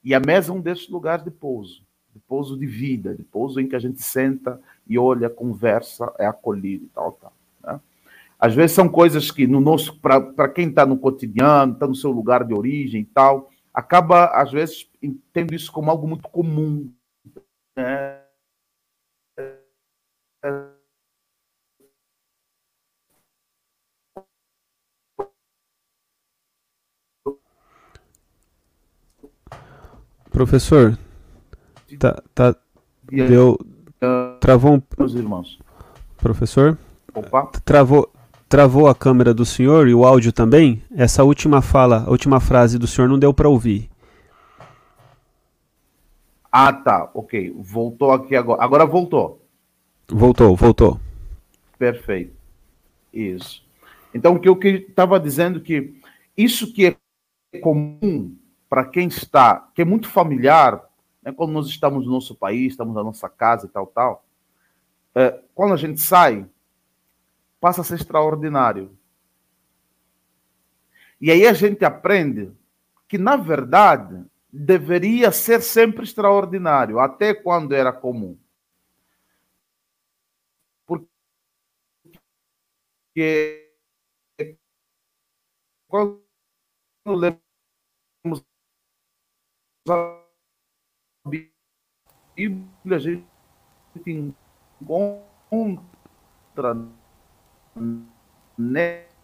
E 0.01 0.15
a 0.15 0.19
mesa 0.21 0.53
é 0.53 0.55
um 0.55 0.61
desses 0.61 0.87
lugares 0.87 1.25
de 1.25 1.31
pouso, 1.31 1.85
de 2.13 2.19
pouso 2.21 2.57
de 2.57 2.65
vida, 2.65 3.13
de 3.13 3.23
pouso 3.23 3.59
em 3.59 3.67
que 3.67 3.75
a 3.75 3.79
gente 3.79 4.01
senta 4.01 4.61
e 4.87 4.97
olha, 4.97 5.29
conversa, 5.29 6.13
é 6.17 6.25
acolhido 6.25 6.85
e 6.85 6.89
tal, 6.89 7.11
tal. 7.11 7.33
Às 8.45 8.53
vezes 8.53 8.75
são 8.75 8.87
coisas 8.87 9.31
que 9.31 9.47
no 9.47 9.59
nosso, 9.59 9.99
para 9.99 10.47
quem 10.47 10.69
está 10.69 10.85
no 10.85 10.99
cotidiano, 10.99 11.73
está 11.73 11.87
no 11.87 11.95
seu 11.95 12.11
lugar 12.11 12.43
de 12.43 12.53
origem 12.53 13.01
e 13.01 13.05
tal, 13.05 13.49
acaba 13.73 14.25
às 14.39 14.51
vezes 14.51 14.87
tendo 15.33 15.55
isso 15.55 15.71
como 15.71 15.89
algo 15.89 16.07
muito 16.07 16.29
comum. 16.29 16.93
Né? 17.75 18.21
Professor, 30.29 30.95
tá, 31.97 32.21
tá, 32.35 32.55
deu, 33.09 33.57
travou 34.39 34.75
um... 34.75 34.81
Meus 34.99 35.15
irmãos. 35.15 35.57
Professor? 36.17 36.77
Opa. 37.11 37.47
Travou, 37.63 38.13
travou 38.47 38.87
a 38.87 38.95
câmera 38.95 39.33
do 39.33 39.45
senhor 39.45 39.87
e 39.87 39.93
o 39.93 40.05
áudio 40.05 40.31
também? 40.31 40.81
Essa 40.95 41.23
última 41.23 41.61
fala, 41.61 42.03
a 42.05 42.09
última 42.09 42.39
frase 42.39 42.77
do 42.77 42.87
senhor 42.87 43.07
não 43.07 43.19
deu 43.19 43.33
para 43.33 43.49
ouvir. 43.49 43.89
Ah, 46.51 46.71
tá. 46.71 47.09
Ok. 47.13 47.53
Voltou 47.57 48.11
aqui 48.11 48.35
agora. 48.35 48.63
Agora 48.63 48.85
voltou. 48.85 49.45
Voltou, 50.07 50.55
voltou. 50.55 50.99
Perfeito. 51.77 52.33
Isso. 53.11 53.65
Então, 54.13 54.35
o 54.35 54.39
que 54.39 54.47
eu 54.47 54.57
estava 54.63 55.19
dizendo 55.19 55.59
que 55.59 55.99
isso 56.37 56.71
que 56.71 56.97
é 57.51 57.59
comum 57.59 58.35
para 58.69 58.85
quem 58.85 59.07
está, 59.07 59.67
que 59.75 59.81
é 59.81 59.85
muito 59.85 60.07
familiar, 60.07 60.81
né, 61.21 61.33
quando 61.33 61.51
nós 61.51 61.67
estamos 61.67 62.05
no 62.05 62.13
nosso 62.13 62.33
país, 62.33 62.71
estamos 62.71 62.95
na 62.95 63.03
nossa 63.03 63.27
casa 63.27 63.65
e 63.65 63.69
tal, 63.69 63.87
tal, 63.87 64.25
é, 65.13 65.37
quando 65.53 65.73
a 65.73 65.77
gente 65.77 65.99
sai, 65.99 66.45
passa 67.65 67.81
a 67.81 67.83
ser 67.83 67.95
extraordinário. 67.95 68.95
E 71.19 71.31
aí 71.31 71.47
a 71.47 71.53
gente 71.53 71.83
aprende 71.83 72.55
que, 73.07 73.17
na 73.17 73.35
verdade, 73.35 74.23
deveria 74.53 75.31
ser 75.31 75.63
sempre 75.63 76.03
extraordinário, 76.03 76.99
até 76.99 77.33
quando 77.33 77.73
era 77.73 77.91
comum. 77.91 78.37
Porque 80.85 81.01
quando 85.87 86.21
lemos 87.07 88.45
a 89.89 90.23
Bíblia, 91.25 92.95
a 92.95 92.99
gente 92.99 93.25
encontra 94.79 96.75
nessa 98.57 99.15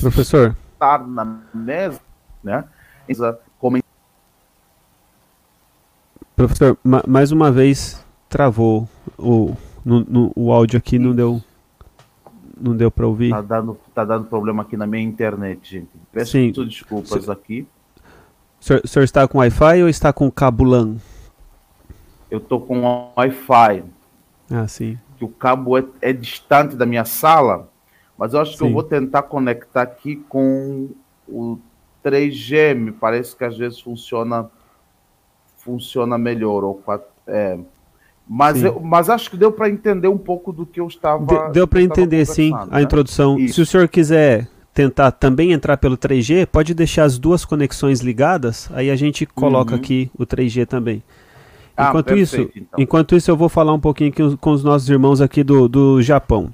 Professor. 0.00 0.56
Estar 0.72 1.06
na 1.06 1.42
mesa, 1.52 2.00
né? 2.42 2.64
Professor, 6.34 6.78
ma 6.82 7.02
mais 7.06 7.32
uma 7.32 7.52
vez 7.52 8.04
travou 8.28 8.88
o, 9.18 9.54
no, 9.84 10.00
no, 10.00 10.32
o 10.34 10.52
áudio 10.52 10.78
aqui, 10.78 10.98
não 10.98 11.14
deu 11.14 11.42
não 12.58 12.76
deu 12.76 12.90
para 12.90 13.06
ouvir. 13.06 13.30
Tá 13.30 13.42
dando, 13.42 13.78
tá 13.94 14.04
dando 14.04 14.26
problema 14.26 14.62
aqui 14.62 14.76
na 14.76 14.86
minha 14.86 15.02
internet, 15.02 15.70
gente. 15.70 15.90
Peço 16.12 16.32
Sim. 16.32 16.52
desculpas 16.52 17.28
aqui. 17.28 17.66
O 18.60 18.64
senhor, 18.64 18.82
o 18.84 18.88
senhor, 18.88 19.04
está 19.04 19.26
com 19.26 19.38
Wi-Fi 19.38 19.82
ou 19.82 19.88
está 19.88 20.12
com 20.12 20.30
cabo 20.30 20.64
LAN? 20.64 20.96
Eu 22.30 22.38
estou 22.38 22.60
com 22.60 23.12
Wi-Fi. 23.16 23.84
Ah, 24.50 24.68
sim. 24.68 24.98
Que 25.20 25.24
o 25.24 25.28
cabo 25.28 25.78
é, 25.78 25.84
é 26.00 26.12
distante 26.12 26.74
da 26.74 26.84
minha 26.84 27.04
sala 27.04 27.70
mas 28.20 28.34
eu 28.34 28.40
acho 28.42 28.52
Sim. 28.52 28.58
que 28.58 28.64
eu 28.64 28.72
vou 28.74 28.82
tentar 28.82 29.22
conectar 29.22 29.80
aqui 29.80 30.16
com 30.28 30.90
o 31.26 31.58
3G. 32.04 32.74
Me 32.74 32.92
parece 32.92 33.34
que 33.34 33.42
às 33.42 33.56
vezes 33.56 33.80
funciona 33.80 34.50
funciona 35.56 36.18
melhor. 36.18 36.62
Ou, 36.62 36.84
é, 37.26 37.58
mas, 38.28 38.62
eu, 38.62 38.78
mas 38.78 39.08
acho 39.08 39.30
que 39.30 39.38
deu 39.38 39.50
para 39.50 39.70
entender 39.70 40.08
um 40.08 40.18
pouco 40.18 40.52
do 40.52 40.66
que 40.66 40.80
eu 40.80 40.86
estava. 40.86 41.24
De, 41.24 41.52
deu 41.54 41.66
para 41.66 41.80
entender, 41.80 42.26
sim, 42.26 42.52
a 42.54 42.66
né? 42.66 42.82
introdução. 42.82 43.38
Isso. 43.38 43.54
Se 43.54 43.62
o 43.62 43.66
senhor 43.66 43.88
quiser 43.88 44.46
tentar 44.74 45.12
também 45.12 45.52
entrar 45.52 45.78
pelo 45.78 45.96
3G, 45.96 46.44
pode 46.44 46.74
deixar 46.74 47.04
as 47.04 47.18
duas 47.18 47.42
conexões 47.46 48.00
ligadas, 48.00 48.70
aí 48.74 48.90
a 48.90 48.96
gente 48.96 49.24
coloca 49.24 49.72
uhum. 49.72 49.78
aqui 49.78 50.10
o 50.14 50.26
3G 50.26 50.66
também. 50.66 51.02
Ah, 51.80 51.88
enquanto, 51.88 52.10
ah, 52.10 52.14
perfeito, 52.14 52.50
isso, 52.50 52.58
então. 52.58 52.80
enquanto 52.80 53.16
isso, 53.16 53.30
eu 53.30 53.36
vou 53.36 53.48
falar 53.48 53.72
um 53.72 53.80
pouquinho 53.80 54.12
com 54.38 54.50
os 54.50 54.62
nossos 54.62 54.88
irmãos 54.88 55.20
aqui 55.20 55.42
do, 55.42 55.68
do 55.68 56.02
Japão. 56.02 56.52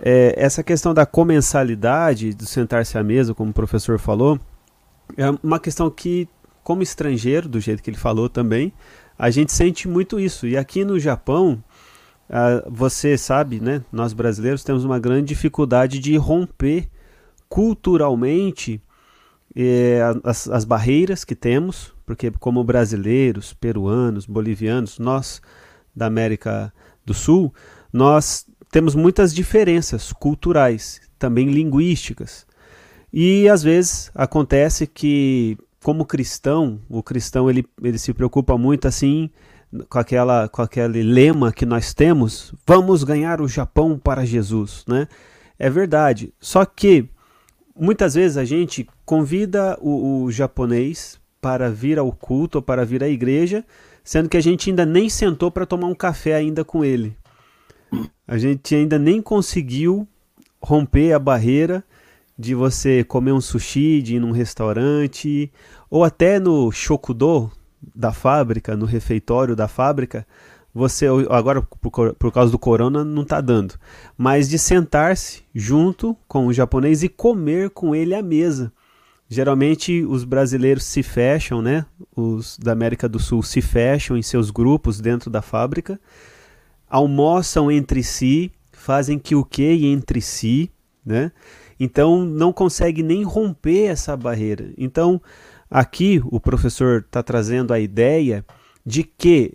É, 0.00 0.34
essa 0.36 0.62
questão 0.62 0.94
da 0.94 1.04
comensalidade, 1.04 2.32
do 2.32 2.46
sentar-se 2.46 2.96
à 2.96 3.02
mesa, 3.02 3.34
como 3.34 3.50
o 3.50 3.54
professor 3.54 3.98
falou, 3.98 4.38
é 5.16 5.24
uma 5.42 5.58
questão 5.58 5.90
que, 5.90 6.28
como 6.62 6.82
estrangeiro, 6.82 7.48
do 7.48 7.60
jeito 7.60 7.82
que 7.82 7.90
ele 7.90 7.96
falou 7.96 8.28
também, 8.28 8.72
a 9.18 9.30
gente 9.30 9.52
sente 9.52 9.88
muito 9.88 10.20
isso. 10.20 10.46
E 10.46 10.56
aqui 10.56 10.84
no 10.84 10.98
Japão, 11.00 11.62
uh, 12.30 12.70
você 12.70 13.18
sabe, 13.18 13.60
né, 13.60 13.82
nós 13.92 14.12
brasileiros 14.12 14.62
temos 14.62 14.84
uma 14.84 14.98
grande 14.98 15.26
dificuldade 15.26 15.98
de 15.98 16.16
romper 16.16 16.88
culturalmente 17.48 18.80
eh, 19.56 20.00
as, 20.22 20.48
as 20.48 20.64
barreiras 20.64 21.24
que 21.24 21.34
temos, 21.34 21.94
porque 22.08 22.30
como 22.30 22.64
brasileiros, 22.64 23.52
peruanos, 23.52 24.24
bolivianos, 24.24 24.98
nós 24.98 25.42
da 25.94 26.06
América 26.06 26.72
do 27.04 27.12
Sul, 27.12 27.52
nós 27.92 28.46
temos 28.72 28.94
muitas 28.94 29.34
diferenças 29.34 30.10
culturais, 30.10 31.02
também 31.18 31.50
linguísticas. 31.50 32.46
E 33.12 33.46
às 33.46 33.62
vezes 33.62 34.10
acontece 34.14 34.86
que, 34.86 35.58
como 35.84 36.06
cristão, 36.06 36.80
o 36.88 37.02
cristão 37.02 37.50
ele, 37.50 37.62
ele 37.82 37.98
se 37.98 38.14
preocupa 38.14 38.56
muito 38.56 38.88
assim 38.88 39.28
com, 39.86 39.98
aquela, 39.98 40.48
com 40.48 40.62
aquele 40.62 41.02
lema 41.02 41.52
que 41.52 41.66
nós 41.66 41.92
temos: 41.92 42.54
vamos 42.66 43.04
ganhar 43.04 43.38
o 43.42 43.46
Japão 43.46 43.98
para 43.98 44.24
Jesus. 44.24 44.82
Né? 44.88 45.06
É 45.58 45.68
verdade. 45.68 46.32
Só 46.40 46.64
que 46.64 47.06
muitas 47.78 48.14
vezes 48.14 48.38
a 48.38 48.46
gente 48.46 48.88
convida 49.04 49.76
o, 49.82 50.22
o 50.22 50.32
japonês 50.32 51.17
para 51.40 51.70
vir 51.70 51.98
ao 51.98 52.12
culto 52.12 52.58
ou 52.58 52.62
para 52.62 52.84
vir 52.84 53.02
à 53.02 53.08
igreja, 53.08 53.64
sendo 54.02 54.28
que 54.28 54.36
a 54.36 54.40
gente 54.40 54.70
ainda 54.70 54.84
nem 54.84 55.08
sentou 55.08 55.50
para 55.50 55.66
tomar 55.66 55.86
um 55.86 55.94
café 55.94 56.34
ainda 56.34 56.64
com 56.64 56.84
ele. 56.84 57.16
A 58.26 58.36
gente 58.36 58.74
ainda 58.74 58.98
nem 58.98 59.22
conseguiu 59.22 60.06
romper 60.60 61.12
a 61.12 61.18
barreira 61.18 61.84
de 62.38 62.54
você 62.54 63.02
comer 63.02 63.32
um 63.32 63.40
sushi, 63.40 64.00
de 64.00 64.16
ir 64.16 64.20
num 64.20 64.30
restaurante, 64.30 65.52
ou 65.90 66.04
até 66.04 66.38
no 66.38 66.70
shokudo 66.70 67.50
da 67.94 68.12
fábrica, 68.12 68.76
no 68.76 68.86
refeitório 68.86 69.56
da 69.56 69.66
fábrica, 69.66 70.26
você 70.74 71.06
agora 71.30 71.62
por, 71.62 72.14
por 72.14 72.32
causa 72.32 72.52
do 72.52 72.58
corona 72.58 73.04
não 73.04 73.22
está 73.22 73.40
dando, 73.40 73.74
mas 74.16 74.48
de 74.48 74.58
sentar-se 74.58 75.42
junto 75.54 76.16
com 76.28 76.46
o 76.46 76.52
japonês 76.52 77.02
e 77.02 77.08
comer 77.08 77.70
com 77.70 77.94
ele 77.94 78.14
à 78.14 78.22
mesa. 78.22 78.72
Geralmente 79.28 80.04
os 80.04 80.24
brasileiros 80.24 80.84
se 80.84 81.02
fecham, 81.02 81.60
né? 81.60 81.84
Os 82.16 82.58
da 82.58 82.72
América 82.72 83.08
do 83.08 83.18
Sul 83.18 83.42
se 83.42 83.60
fecham 83.60 84.16
em 84.16 84.22
seus 84.22 84.50
grupos 84.50 85.00
dentro 85.00 85.30
da 85.30 85.42
fábrica 85.42 86.00
almoçam 86.88 87.70
entre 87.70 88.02
si, 88.02 88.50
fazem 88.72 89.18
que 89.18 89.34
o 89.34 89.44
que 89.44 89.86
entre 89.86 90.20
si, 90.20 90.70
né? 91.04 91.30
Então 91.78 92.24
não 92.24 92.52
consegue 92.52 93.02
nem 93.02 93.22
romper 93.22 93.86
essa 93.86 94.16
barreira. 94.16 94.72
Então 94.76 95.20
aqui 95.70 96.20
o 96.24 96.40
professor 96.40 97.00
está 97.00 97.22
trazendo 97.22 97.72
a 97.72 97.78
ideia 97.78 98.44
de 98.84 99.04
que 99.04 99.52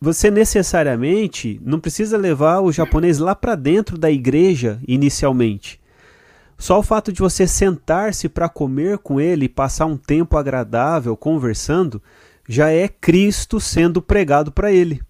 você 0.00 0.30
necessariamente 0.30 1.60
não 1.62 1.80
precisa 1.80 2.16
levar 2.16 2.60
o 2.60 2.72
japonês 2.72 3.18
lá 3.18 3.34
para 3.34 3.54
dentro 3.54 3.98
da 3.98 4.10
igreja 4.10 4.80
inicialmente. 4.86 5.79
Só 6.60 6.78
o 6.78 6.82
fato 6.84 7.12
de 7.12 7.18
você 7.18 7.44
sentar-se 7.44 8.28
para 8.28 8.48
comer 8.48 8.98
com 8.98 9.20
ele 9.20 9.46
e 9.46 9.48
passar 9.48 9.86
um 9.86 9.96
tempo 9.96 10.36
agradável 10.36 11.16
conversando 11.16 12.00
já 12.48 12.70
é 12.70 12.86
Cristo 12.86 13.58
sendo 13.58 14.00
pregado 14.00 14.52
para 14.52 14.70
ele 14.70 15.00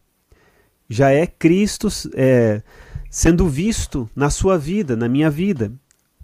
já 0.91 1.11
é 1.13 1.25
Cristo 1.25 1.87
é, 2.15 2.61
sendo 3.09 3.49
visto 3.49 4.11
na 4.15 4.29
sua 4.29 4.59
vida, 4.59 4.97
na 4.97 5.09
minha 5.09 5.31
vida. 5.31 5.73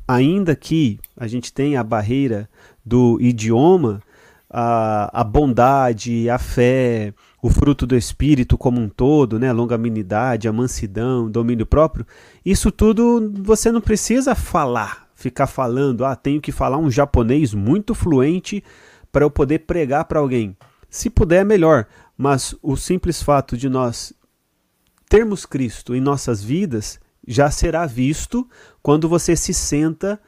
Ainda 0.08 0.56
que 0.56 0.98
a 1.16 1.28
gente 1.28 1.52
tenha 1.52 1.80
a 1.80 1.84
barreira 1.84 2.48
do 2.84 3.18
idioma, 3.20 4.02
a, 4.50 5.20
a 5.20 5.24
bondade, 5.24 6.28
a 6.28 6.38
fé, 6.38 7.14
o 7.40 7.48
fruto 7.48 7.86
do 7.86 7.96
Espírito 7.96 8.58
como 8.58 8.80
um 8.80 8.88
todo, 8.88 9.38
né? 9.38 9.48
a 9.48 9.52
longanimidade, 9.52 10.48
a 10.48 10.52
mansidão, 10.52 11.30
domínio 11.30 11.66
próprio, 11.66 12.06
isso 12.44 12.72
tudo 12.72 13.32
você 13.42 13.70
não 13.70 13.80
precisa 13.80 14.34
falar, 14.34 15.05
ficar 15.16 15.46
falando, 15.46 16.04
ah, 16.04 16.14
tenho 16.14 16.40
que 16.40 16.52
falar 16.52 16.76
um 16.76 16.90
japonês 16.90 17.54
muito 17.54 17.94
fluente 17.94 18.62
para 19.10 19.24
eu 19.24 19.30
poder 19.30 19.60
pregar 19.60 20.04
para 20.04 20.20
alguém. 20.20 20.56
Se 20.88 21.10
puder, 21.10 21.44
melhor, 21.44 21.86
mas 22.16 22.54
o 22.62 22.76
simples 22.76 23.22
fato 23.22 23.56
de 23.56 23.68
nós 23.68 24.12
termos 25.08 25.46
Cristo 25.46 25.94
em 25.94 26.00
nossas 26.00 26.42
vidas 26.44 27.00
já 27.26 27.50
será 27.50 27.86
visto 27.86 28.48
quando 28.82 29.08
você 29.08 29.34
se 29.34 29.52
senta 29.52 30.20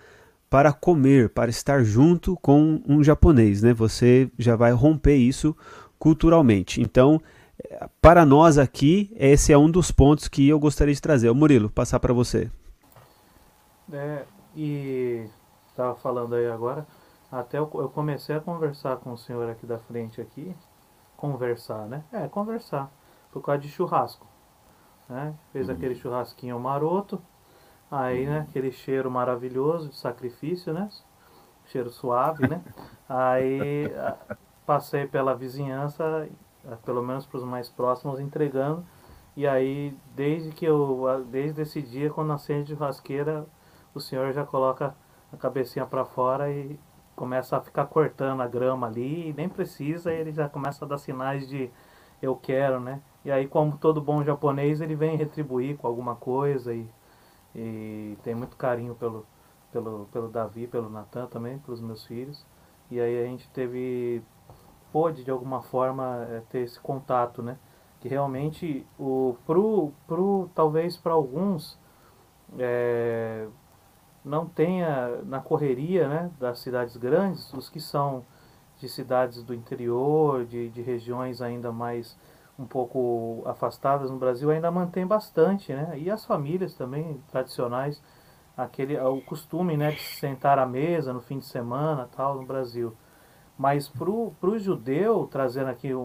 para 0.51 0.73
comer, 0.73 1.29
para 1.29 1.51
estar 1.51 1.85
junto 1.85 2.37
com 2.37 2.83
um 2.89 3.05
japonês, 3.05 3.63
né? 3.63 3.75
Você 3.75 4.31
já 4.39 4.57
vai 4.57 4.73
romper 4.73 5.17
isso 5.17 5.55
culturalmente. 5.99 6.81
Então, 6.81 7.21
para 8.01 8.25
nós 8.25 8.57
aqui, 8.57 9.13
esse 9.17 9.53
é 9.53 9.59
um 9.59 9.71
dos 9.71 9.91
pontos 9.91 10.29
que 10.29 10.49
eu 10.49 10.59
gostaria 10.59 10.95
de 10.95 11.03
trazer. 11.03 11.29
O 11.29 11.35
Murilo, 11.35 11.69
passar 11.69 12.01
para 12.01 12.15
você. 12.15 12.51
É, 13.93 14.23
e 14.59 15.31
estava 15.69 15.95
falando 15.95 16.35
aí 16.35 16.49
agora, 16.51 16.87
até 17.31 17.59
eu, 17.59 17.67
comecei 17.67 18.37
a 18.37 18.41
conversar 18.41 18.97
com 18.99 19.13
o 19.13 19.19
senhor 19.19 19.49
aqui 19.49 19.67
da 19.67 19.79
frente 19.79 20.21
aqui, 20.21 20.55
conversar, 21.17 21.87
né? 21.87 22.05
É, 22.13 22.29
conversar, 22.29 22.91
por 23.33 23.43
causa 23.43 23.61
de 23.61 23.69
churrasco 23.69 24.27
né? 25.09 25.35
Fez 25.53 25.69
uhum. 25.69 25.75
aquele 25.75 25.95
churrasquinho 25.95 26.61
maroto, 26.61 27.21
aí, 27.91 28.27
né, 28.27 28.47
aquele 28.49 28.71
cheiro 28.71 29.11
maravilhoso 29.11 29.89
de 29.89 29.97
sacrifício, 29.97 30.73
né? 30.73 30.89
Cheiro 31.67 31.91
suave, 31.91 32.47
né? 32.47 32.63
aí 33.09 33.91
passei 34.67 35.07
pela 35.07 35.35
vizinhança, 35.35 36.29
pelo 36.85 37.03
menos 37.03 37.27
para 37.27 37.39
os 37.39 37.45
mais 37.45 37.69
próximos, 37.69 38.21
entregando 38.21 38.85
E 39.37 39.47
aí, 39.47 39.97
desde 40.15 40.51
que 40.51 40.65
eu, 40.67 41.25
desde 41.31 41.63
esse 41.63 41.81
dia, 41.81 42.11
quando 42.11 42.33
acende 42.33 42.75
churrasqueira, 42.75 43.47
o 43.95 44.01
senhor 44.01 44.33
já 44.33 44.45
coloca 44.45 44.95
a 45.33 45.37
cabecinha 45.37 45.87
para 45.87 46.05
fora 46.05 46.51
e 46.51 46.79
começa 47.15 47.57
a 47.57 47.61
ficar 47.61 47.87
cortando 47.87 48.41
a 48.43 48.47
grama 48.47 48.87
ali, 48.87 49.35
nem 49.37 49.49
precisa, 49.49 50.13
ele 50.13 50.33
já 50.33 50.49
começa 50.49 50.85
a 50.85 50.89
dar 50.89 50.99
sinais 50.99 51.49
de 51.49 51.71
eu 52.23 52.37
quero, 52.37 52.81
né? 52.81 53.01
E 53.25 53.31
aí, 53.31 53.47
como 53.47 53.77
todo 53.77 54.01
bom 54.01 54.23
japonês, 54.23 54.81
ele 54.81 54.95
vem 54.95 55.17
retribuir 55.17 55.77
com 55.77 55.87
alguma 55.87 56.17
coisa 56.17 56.73
e, 56.75 56.89
e 57.55 58.17
tem 58.23 58.35
muito 58.35 58.57
carinho 58.57 58.95
pelo, 58.95 59.27
pelo, 59.73 60.09
pelo 60.13 60.29
Davi, 60.29 60.67
pelo 60.67 60.89
Natan 60.89 61.27
também, 61.27 61.59
pelos 61.59 61.81
meus 61.81 62.07
filhos. 62.07 62.45
E 62.91 63.01
aí 63.01 63.23
a 63.23 63.27
gente 63.27 63.49
teve, 63.51 64.23
pôde 64.93 65.25
de 65.25 65.31
alguma 65.31 65.63
forma 65.63 66.27
é, 66.31 66.43
ter 66.49 66.61
esse 66.61 66.81
contato, 66.81 67.43
né? 67.43 67.59
Que 68.01 68.09
realmente, 68.09 68.87
o, 68.99 69.37
pro, 69.45 69.93
pro, 70.07 70.49
talvez 70.55 70.97
para 70.97 71.13
alguns, 71.13 71.79
é, 72.59 73.49
não 74.25 74.47
tenha 74.47 75.21
na 75.25 75.41
correria 75.41 76.09
né, 76.09 76.31
das 76.39 76.59
cidades 76.59 76.97
grandes, 76.97 77.53
os 77.53 77.69
que 77.69 77.81
são 77.81 78.25
de 78.79 78.89
cidades 78.89 79.43
do 79.43 79.55
interior, 79.55 80.45
de, 80.45 80.69
de 80.71 80.83
regiões 80.83 81.43
ainda 81.43 81.73
mais 81.73 82.17
um 82.59 82.65
pouco 82.65 83.43
afastadas 83.47 84.11
no 84.11 84.19
Brasil, 84.19 84.51
ainda 84.51 84.71
mantém 84.71 85.07
bastante, 85.07 85.73
né? 85.73 85.97
E 85.97 86.11
as 86.11 86.25
famílias 86.25 86.75
também 86.75 87.23
tradicionais 87.31 88.03
aquele 88.59 88.99
o 88.99 89.21
costume 89.21 89.77
né, 89.77 89.93
de 89.93 90.01
sentar 90.01 90.59
à 90.59 90.67
mesa 90.67 91.13
no 91.13 91.21
fim 91.21 91.39
de 91.39 91.47
semana 91.47 92.09
tal 92.17 92.35
no 92.35 92.45
Brasil. 92.45 92.93
Mas 93.57 93.89
para 93.89 94.11
o 94.11 94.59
judeu, 94.59 95.29
trazendo 95.31 95.71
aqui 95.71 95.95
um, 95.95 96.01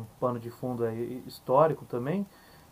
um 0.00 0.06
pano 0.20 0.38
de 0.38 0.50
fundo 0.50 0.84
histórico 1.26 1.84
também, 1.84 2.26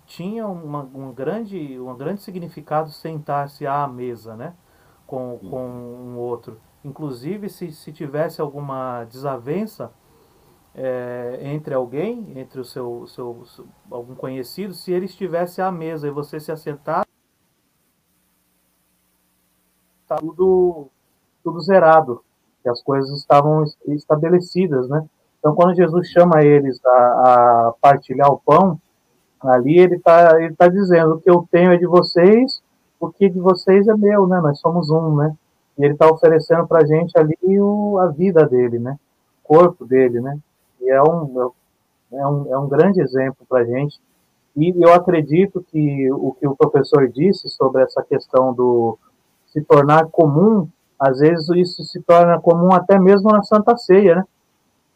tinha 0.04 0.46
uma, 0.46 0.82
um, 0.82 1.12
grande, 1.12 1.78
um 1.78 1.94
grande 1.96 2.22
significado 2.22 2.90
sentar-se 2.90 3.66
à 3.66 3.86
mesa 3.88 4.36
né, 4.36 4.54
com, 5.06 5.38
com 5.38 5.66
um 5.68 6.18
outro. 6.18 6.60
Inclusive, 6.84 7.48
se, 7.48 7.70
se 7.72 7.92
tivesse 7.92 8.40
alguma 8.40 9.04
desavença 9.04 9.92
é, 10.74 11.38
entre 11.42 11.74
alguém, 11.74 12.38
entre 12.38 12.60
o 12.60 12.64
seu, 12.64 13.06
seu, 13.06 13.44
seu, 13.46 13.66
algum 13.90 14.14
conhecido, 14.14 14.74
se 14.74 14.92
ele 14.92 15.06
estivesse 15.06 15.62
à 15.62 15.72
mesa 15.72 16.06
e 16.06 16.10
você 16.10 16.38
se 16.38 16.52
assentar, 16.52 17.06
tá 20.06 20.16
tudo, 20.16 20.88
tudo 21.42 21.60
zerado, 21.60 22.22
que 22.62 22.68
as 22.68 22.82
coisas 22.82 23.10
estavam 23.18 23.64
estabelecidas, 23.88 24.88
né? 24.88 25.04
Então, 25.38 25.54
quando 25.54 25.76
Jesus 25.76 26.08
chama 26.08 26.42
eles 26.42 26.84
a, 26.84 26.90
a 26.90 27.74
partilhar 27.80 28.30
o 28.30 28.38
pão, 28.38 28.80
ali 29.40 29.78
ele 29.78 29.96
está 29.96 30.42
ele 30.42 30.54
tá 30.54 30.68
dizendo: 30.68 31.14
o 31.14 31.20
que 31.20 31.30
eu 31.30 31.46
tenho 31.50 31.72
é 31.72 31.76
de 31.76 31.86
vocês, 31.86 32.62
o 32.98 33.10
que 33.10 33.28
de 33.28 33.40
vocês 33.40 33.86
é 33.88 33.94
meu, 33.94 34.26
né? 34.26 34.40
Nós 34.40 34.58
somos 34.58 34.90
um, 34.90 35.16
né? 35.16 35.34
E 35.78 35.84
ele 35.84 35.94
está 35.94 36.10
oferecendo 36.10 36.66
para 36.66 36.82
a 36.82 36.86
gente 36.86 37.16
ali 37.18 37.36
o, 37.44 37.98
a 37.98 38.08
vida 38.08 38.46
dele, 38.46 38.78
né? 38.78 38.98
O 39.44 39.48
corpo 39.48 39.84
dele, 39.84 40.20
né? 40.20 40.38
E 40.80 40.90
é 40.90 41.02
um, 41.02 41.52
é 42.12 42.26
um, 42.26 42.54
é 42.54 42.58
um 42.58 42.68
grande 42.68 43.00
exemplo 43.00 43.46
para 43.48 43.60
a 43.60 43.64
gente. 43.64 44.00
E 44.56 44.74
eu 44.76 44.92
acredito 44.94 45.64
que 45.70 46.10
o 46.12 46.32
que 46.32 46.46
o 46.46 46.56
professor 46.56 47.08
disse 47.08 47.48
sobre 47.50 47.82
essa 47.82 48.02
questão 48.02 48.54
do, 48.54 48.98
se 49.46 49.60
tornar 49.60 50.06
comum, 50.06 50.68
às 50.98 51.18
vezes 51.18 51.48
isso 51.50 51.84
se 51.84 52.00
torna 52.00 52.40
comum 52.40 52.72
até 52.72 52.98
mesmo 52.98 53.30
na 53.30 53.42
Santa 53.42 53.76
Ceia, 53.76 54.16
né? 54.16 54.24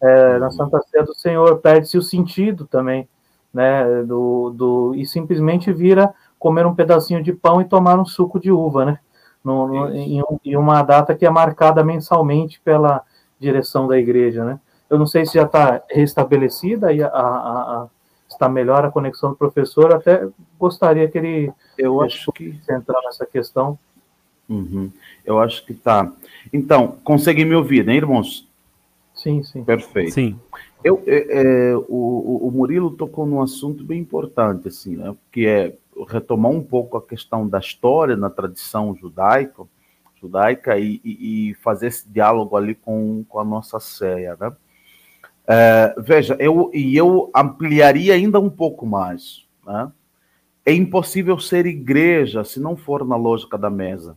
É, 0.02 0.38
na 0.38 0.46
uhum. 0.46 0.52
Santa 0.52 0.80
Ceia 0.90 1.04
do 1.04 1.14
Senhor 1.14 1.58
perde-se 1.58 1.98
o 1.98 2.02
sentido 2.02 2.66
também, 2.66 3.06
né? 3.52 4.02
Do, 4.02 4.50
do, 4.50 4.94
e 4.94 5.06
simplesmente 5.06 5.70
vira 5.72 6.14
comer 6.40 6.66
um 6.66 6.74
pedacinho 6.74 7.22
de 7.22 7.35
pão 7.35 7.61
e 7.61 7.66
tomar 7.66 8.00
um 8.00 8.07
suco 8.07 8.40
de 8.40 8.50
uva, 8.50 8.87
né? 8.87 8.98
No, 9.44 9.68
no, 9.68 9.94
em, 9.94 10.22
em, 10.44 10.57
uma 10.57 10.83
data 10.83 11.14
que 11.14 11.24
é 11.24 11.31
marcada 11.31 11.85
mensalmente 11.85 12.61
pela 12.61 13.03
direção 13.38 13.87
da 13.87 13.98
igreja, 13.98 14.44
né? 14.44 14.59
Eu 14.88 14.98
não 14.98 15.07
sei 15.07 15.24
se 15.24 15.35
já 15.35 15.44
está 15.44 15.83
restabelecida 15.88 16.92
e 16.92 17.03
a, 17.03 17.09
a, 17.09 17.12
a, 17.12 17.87
está 18.29 18.48
melhor 18.48 18.85
a 18.85 18.90
conexão 18.90 19.31
do 19.31 19.37
professor. 19.37 19.94
Até 19.94 20.26
gostaria 20.59 21.09
que 21.09 21.18
ele 21.18 21.53
eu 21.79 22.03
acho 22.03 22.33
que 22.33 22.59
entrar 22.68 23.00
nessa 23.05 23.24
questão. 23.24 23.79
Uhum. 24.48 24.90
Eu 25.24 25.38
acho 25.38 25.64
que 25.64 25.74
tá. 25.74 26.11
Então, 26.53 26.96
conseguem 27.05 27.44
me 27.44 27.55
ouvir, 27.55 27.85
né, 27.85 27.94
irmãos? 27.94 28.48
Sim, 29.14 29.42
sim. 29.42 29.62
Perfeito. 29.62 30.12
Sim. 30.12 30.38
Eu, 30.83 31.03
é, 31.07 31.70
é, 31.72 31.76
o, 31.76 32.48
o 32.48 32.50
Murilo 32.50 32.90
tocou 32.90 33.26
num 33.26 33.42
assunto 33.42 33.85
bem 33.85 34.00
importante, 34.00 34.68
assim, 34.68 34.96
né? 34.96 35.14
Que 35.31 35.46
é 35.46 35.74
retomar 36.04 36.52
um 36.52 36.62
pouco 36.62 36.96
a 36.96 37.06
questão 37.06 37.48
da 37.48 37.58
história 37.58 38.16
na 38.16 38.30
tradição 38.30 38.94
judaica, 38.94 39.64
judaica 40.20 40.78
e, 40.78 41.00
e, 41.04 41.50
e 41.50 41.54
fazer 41.54 41.88
esse 41.88 42.08
diálogo 42.08 42.56
ali 42.56 42.74
com, 42.74 43.24
com 43.28 43.38
a 43.38 43.44
nossa 43.44 43.80
ceia, 43.80 44.36
né? 44.38 44.52
É, 45.46 45.94
veja, 45.98 46.36
eu, 46.38 46.70
e 46.72 46.96
eu 46.96 47.30
ampliaria 47.34 48.14
ainda 48.14 48.38
um 48.38 48.50
pouco 48.50 48.86
mais, 48.86 49.48
né? 49.66 49.90
É 50.64 50.72
impossível 50.72 51.38
ser 51.40 51.66
igreja 51.66 52.44
se 52.44 52.60
não 52.60 52.76
for 52.76 53.04
na 53.04 53.16
lógica 53.16 53.56
da 53.56 53.70
mesa. 53.70 54.16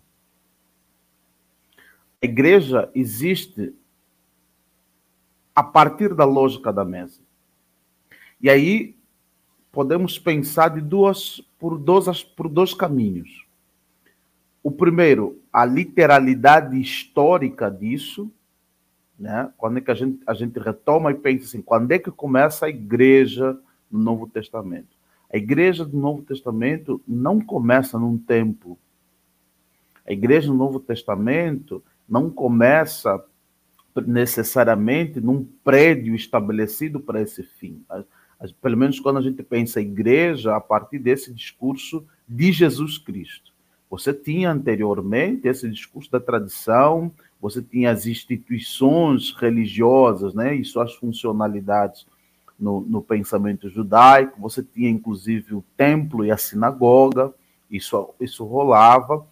A 2.22 2.26
igreja 2.26 2.92
existe 2.94 3.74
a 5.56 5.64
partir 5.64 6.14
da 6.14 6.26
lógica 6.26 6.72
da 6.72 6.84
mesa. 6.84 7.22
E 8.42 8.50
aí 8.50 8.96
podemos 9.74 10.20
pensar 10.20 10.70
de 10.70 10.80
duas 10.80 11.42
por 11.60 11.80
dois 11.80 12.24
por 12.24 12.48
dois 12.48 12.76
caminhos. 12.76 13.44
O 14.62 14.72
primeiro, 14.72 15.42
a 15.52 15.66
literalidade 15.66 16.80
histórica 16.80 17.70
disso, 17.70 18.32
né? 19.20 19.52
Quando 19.58 19.80
é 19.80 19.82
que 19.82 19.92
a 19.92 19.96
gente 19.96 20.20
a 20.28 20.34
gente 20.36 20.60
retoma 20.60 21.12
e 21.12 21.16
pensa 21.16 21.46
assim, 21.46 21.62
quando 21.62 21.92
é 21.92 21.98
que 21.98 22.12
começa 22.12 22.68
a 22.68 22.70
igreja 22.70 23.58
no 23.92 24.00
Novo 24.00 24.28
Testamento? 24.28 24.96
A 25.34 25.38
igreja 25.38 25.84
do 25.84 25.98
Novo 25.98 26.22
Testamento 26.22 27.02
não 27.08 27.42
começa 27.42 27.98
num 27.98 28.18
templo. 28.18 28.78
A 30.06 30.14
igreja 30.14 30.48
do 30.48 30.54
Novo 30.54 30.80
Testamento 30.80 31.84
não 32.08 32.30
começa 32.30 33.24
necessariamente 34.06 35.20
num 35.20 35.44
prédio 35.64 36.14
estabelecido 36.14 37.00
para 37.00 37.22
esse 37.22 37.42
fim. 37.42 37.84
Pelo 38.52 38.78
menos 38.78 39.00
quando 39.00 39.18
a 39.18 39.22
gente 39.22 39.42
pensa 39.44 39.80
igreja, 39.80 40.56
a 40.56 40.60
partir 40.60 41.00
desse 41.00 41.34
discurso 41.34 42.06
de 42.28 42.52
Jesus 42.52 42.98
Cristo. 42.98 43.52
Você 43.90 44.14
tinha 44.14 44.52
anteriormente 44.52 45.48
esse 45.48 45.70
discurso 45.70 46.12
da 46.12 46.20
tradição, 46.20 47.12
você 47.40 47.62
tinha 47.62 47.92
as 47.92 48.08
instituições 48.08 49.32
religiosas 49.32 50.34
né, 50.34 50.56
e 50.56 50.66
suas 50.66 50.96
funcionalidades 50.96 52.08
no, 52.60 52.82
no 52.82 53.02
pensamento 53.02 53.70
judaico, 53.70 54.42
você 54.42 54.64
tinha 54.64 54.90
inclusive 54.90 55.54
o 55.54 55.64
templo 55.76 56.26
e 56.26 56.32
a 56.32 56.38
sinagoga, 56.38 57.34
isso, 57.70 58.10
isso 58.20 58.46
rolava, 58.46 59.26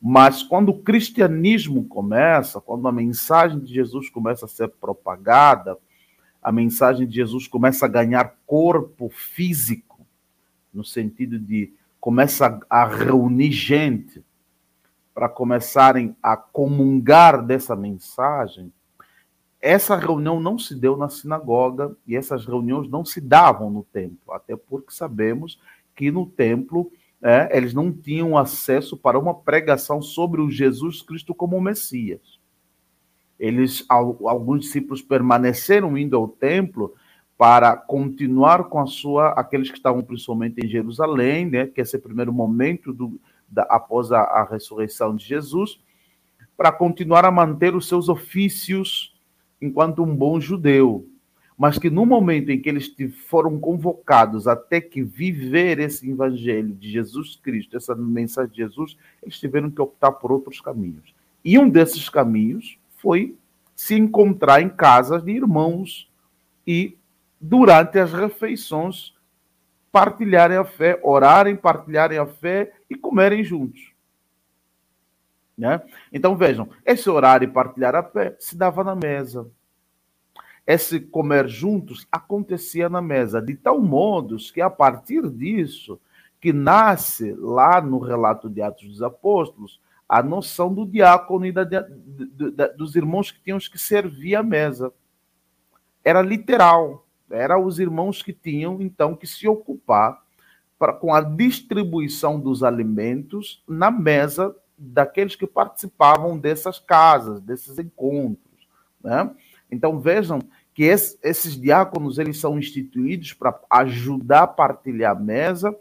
mas 0.00 0.42
quando 0.42 0.70
o 0.70 0.78
cristianismo 0.78 1.84
começa, 1.84 2.60
quando 2.60 2.88
a 2.88 2.92
mensagem 2.92 3.60
de 3.60 3.74
Jesus 3.74 4.08
começa 4.08 4.46
a 4.46 4.48
ser 4.48 4.68
propagada, 4.68 5.76
a 6.42 6.50
mensagem 6.50 7.06
de 7.06 7.14
Jesus 7.14 7.46
começa 7.46 7.86
a 7.86 7.88
ganhar 7.88 8.36
corpo 8.46 9.08
físico, 9.08 10.06
no 10.72 10.84
sentido 10.84 11.38
de 11.38 11.72
começa 12.00 12.58
a 12.68 12.86
reunir 12.86 13.52
gente 13.52 14.24
para 15.12 15.28
começarem 15.28 16.16
a 16.22 16.36
comungar 16.36 17.44
dessa 17.44 17.76
mensagem, 17.76 18.72
essa 19.60 19.94
reunião 19.94 20.40
não 20.40 20.58
se 20.58 20.74
deu 20.74 20.96
na 20.96 21.10
sinagoga 21.10 21.94
e 22.06 22.16
essas 22.16 22.46
reuniões 22.46 22.88
não 22.88 23.04
se 23.04 23.20
davam 23.20 23.68
no 23.70 23.84
templo, 23.84 24.32
até 24.32 24.56
porque 24.56 24.92
sabemos 24.92 25.60
que 25.94 26.10
no 26.10 26.24
templo 26.24 26.90
é, 27.22 27.54
eles 27.54 27.74
não 27.74 27.92
tinham 27.92 28.38
acesso 28.38 28.96
para 28.96 29.18
uma 29.18 29.34
pregação 29.34 30.00
sobre 30.00 30.40
o 30.40 30.50
Jesus 30.50 31.02
Cristo 31.02 31.34
como 31.34 31.60
Messias. 31.60 32.39
Eles, 33.40 33.84
alguns 33.88 34.60
discípulos 34.60 35.02
permaneceram 35.02 35.98
indo 35.98 36.16
ao 36.16 36.28
templo 36.28 36.94
para 37.36 37.74
continuar 37.74 38.64
com 38.64 38.78
a 38.78 38.86
sua, 38.86 39.30
aqueles 39.30 39.70
que 39.70 39.76
estavam 39.76 40.02
principalmente 40.02 40.64
em 40.64 40.68
Jerusalém, 40.68 41.46
né, 41.46 41.66
que 41.66 41.80
é 41.80 41.82
esse 41.82 41.98
primeiro 41.98 42.32
momento 42.32 42.92
do, 42.92 43.18
da, 43.48 43.62
após 43.62 44.12
a, 44.12 44.20
a 44.20 44.44
ressurreição 44.44 45.16
de 45.16 45.24
Jesus, 45.24 45.80
para 46.54 46.70
continuar 46.70 47.24
a 47.24 47.30
manter 47.30 47.74
os 47.74 47.88
seus 47.88 48.08
ofícios 48.08 49.18
enquanto 49.60 50.04
um 50.04 50.14
bom 50.14 50.38
judeu 50.38 51.10
mas 51.60 51.76
que 51.76 51.90
no 51.90 52.06
momento 52.06 52.48
em 52.48 52.58
que 52.58 52.70
eles 52.70 52.90
foram 53.26 53.60
convocados 53.60 54.48
a 54.48 54.56
ter 54.56 54.80
que 54.80 55.02
viver 55.02 55.78
esse 55.78 56.10
evangelho 56.10 56.74
de 56.74 56.90
Jesus 56.90 57.36
Cristo, 57.36 57.76
essa 57.76 57.94
mensagem 57.94 58.50
de 58.50 58.56
Jesus, 58.56 58.96
eles 59.22 59.38
tiveram 59.38 59.70
que 59.70 59.78
optar 59.78 60.10
por 60.12 60.32
outros 60.32 60.58
caminhos. 60.58 61.14
E 61.44 61.58
um 61.58 61.68
desses 61.68 62.08
caminhos 62.08 62.78
foi 63.00 63.36
se 63.74 63.94
encontrar 63.94 64.60
em 64.60 64.68
casas 64.68 65.22
de 65.22 65.32
irmãos 65.32 66.10
e 66.66 66.98
durante 67.40 67.98
as 67.98 68.12
refeições 68.12 69.14
partilharem 69.90 70.56
a 70.56 70.64
fé, 70.64 71.00
orarem, 71.02 71.56
partilharem 71.56 72.18
a 72.18 72.26
fé 72.26 72.72
e 72.88 72.94
comerem 72.94 73.42
juntos. 73.42 73.92
Né? 75.56 75.82
Então 76.12 76.36
vejam, 76.36 76.68
esse 76.86 77.10
orar 77.10 77.42
e 77.42 77.46
partilhar 77.46 77.94
a 77.94 78.02
fé 78.02 78.36
se 78.38 78.56
dava 78.56 78.84
na 78.84 78.94
mesa. 78.94 79.46
Esse 80.66 81.00
comer 81.00 81.48
juntos 81.48 82.06
acontecia 82.12 82.88
na 82.88 83.02
mesa, 83.02 83.42
de 83.42 83.54
tal 83.54 83.80
modo 83.80 84.36
que 84.36 84.60
a 84.60 84.70
partir 84.70 85.28
disso, 85.28 86.00
que 86.40 86.52
nasce 86.52 87.32
lá 87.32 87.80
no 87.80 87.98
relato 87.98 88.48
de 88.48 88.62
Atos 88.62 88.88
dos 88.88 89.02
Apóstolos, 89.02 89.80
a 90.10 90.24
noção 90.24 90.74
do 90.74 90.84
diácono 90.84 91.46
e 91.46 91.52
da, 91.52 91.62
dos 92.76 92.96
irmãos 92.96 93.30
que 93.30 93.40
tinham 93.40 93.58
que 93.60 93.78
servir 93.78 94.34
a 94.34 94.42
mesa. 94.42 94.92
Era 96.04 96.20
literal. 96.20 97.06
Eram 97.30 97.64
os 97.64 97.78
irmãos 97.78 98.20
que 98.20 98.32
tinham, 98.32 98.82
então, 98.82 99.14
que 99.14 99.24
se 99.24 99.46
ocupar 99.46 100.20
pra, 100.76 100.92
com 100.92 101.14
a 101.14 101.20
distribuição 101.20 102.40
dos 102.40 102.64
alimentos 102.64 103.62
na 103.68 103.88
mesa 103.88 104.52
daqueles 104.76 105.36
que 105.36 105.46
participavam 105.46 106.36
dessas 106.36 106.80
casas, 106.80 107.40
desses 107.40 107.78
encontros. 107.78 108.66
Né? 109.00 109.30
Então, 109.70 110.00
vejam 110.00 110.40
que 110.74 110.82
esses 110.82 111.56
diáconos 111.56 112.18
eles 112.18 112.40
são 112.40 112.58
instituídos 112.58 113.32
para 113.32 113.56
ajudar 113.70 114.42
a 114.42 114.48
partilhar 114.48 115.16
a 115.16 115.20
mesa 115.20 115.72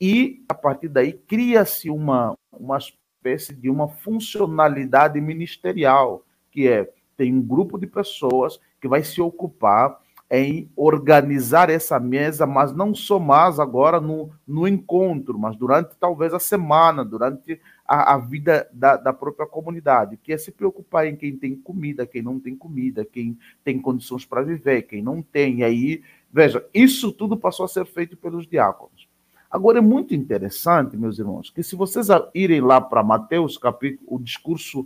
e, 0.00 0.42
a 0.48 0.54
partir 0.54 0.88
daí, 0.88 1.12
cria-se 1.12 1.90
uma, 1.90 2.34
uma 2.50 2.78
espécie 3.24 3.54
de 3.54 3.70
uma 3.70 3.88
funcionalidade 3.88 5.18
ministerial, 5.20 6.22
que 6.50 6.68
é, 6.68 6.90
tem 7.16 7.34
um 7.34 7.42
grupo 7.42 7.78
de 7.78 7.86
pessoas 7.86 8.60
que 8.80 8.86
vai 8.86 9.02
se 9.02 9.20
ocupar 9.20 9.98
em 10.30 10.70
organizar 10.74 11.70
essa 11.70 11.98
mesa, 12.00 12.46
mas 12.46 12.72
não 12.72 12.94
só 12.94 13.18
mais 13.18 13.58
agora 13.60 14.00
no, 14.00 14.30
no 14.46 14.66
encontro, 14.66 15.38
mas 15.38 15.56
durante 15.56 15.96
talvez 15.96 16.34
a 16.34 16.38
semana, 16.38 17.04
durante 17.04 17.60
a, 17.86 18.14
a 18.14 18.18
vida 18.18 18.68
da, 18.72 18.96
da, 18.96 19.12
própria 19.12 19.46
comunidade, 19.46 20.16
que 20.16 20.32
é 20.32 20.38
se 20.38 20.50
preocupar 20.50 21.06
em 21.06 21.14
quem 21.14 21.36
tem 21.36 21.54
comida, 21.54 22.06
quem 22.06 22.22
não 22.22 22.40
tem 22.40 22.56
comida, 22.56 23.04
quem 23.04 23.38
tem 23.62 23.80
condições 23.80 24.24
para 24.24 24.42
viver, 24.42 24.82
quem 24.82 25.02
não 25.02 25.22
tem. 25.22 25.58
E 25.58 25.64
aí, 25.64 26.02
veja, 26.32 26.66
isso 26.74 27.12
tudo 27.12 27.36
passou 27.36 27.64
a 27.64 27.68
ser 27.68 27.86
feito 27.86 28.16
pelos 28.16 28.46
diáconos. 28.46 29.06
Agora 29.54 29.78
é 29.78 29.80
muito 29.80 30.16
interessante, 30.16 30.96
meus 30.96 31.16
irmãos, 31.16 31.48
que 31.48 31.62
se 31.62 31.76
vocês 31.76 32.08
irem 32.34 32.60
lá 32.60 32.80
para 32.80 33.04
Mateus, 33.04 33.56
capítulo, 33.56 34.16
o 34.16 34.18
discurso 34.18 34.84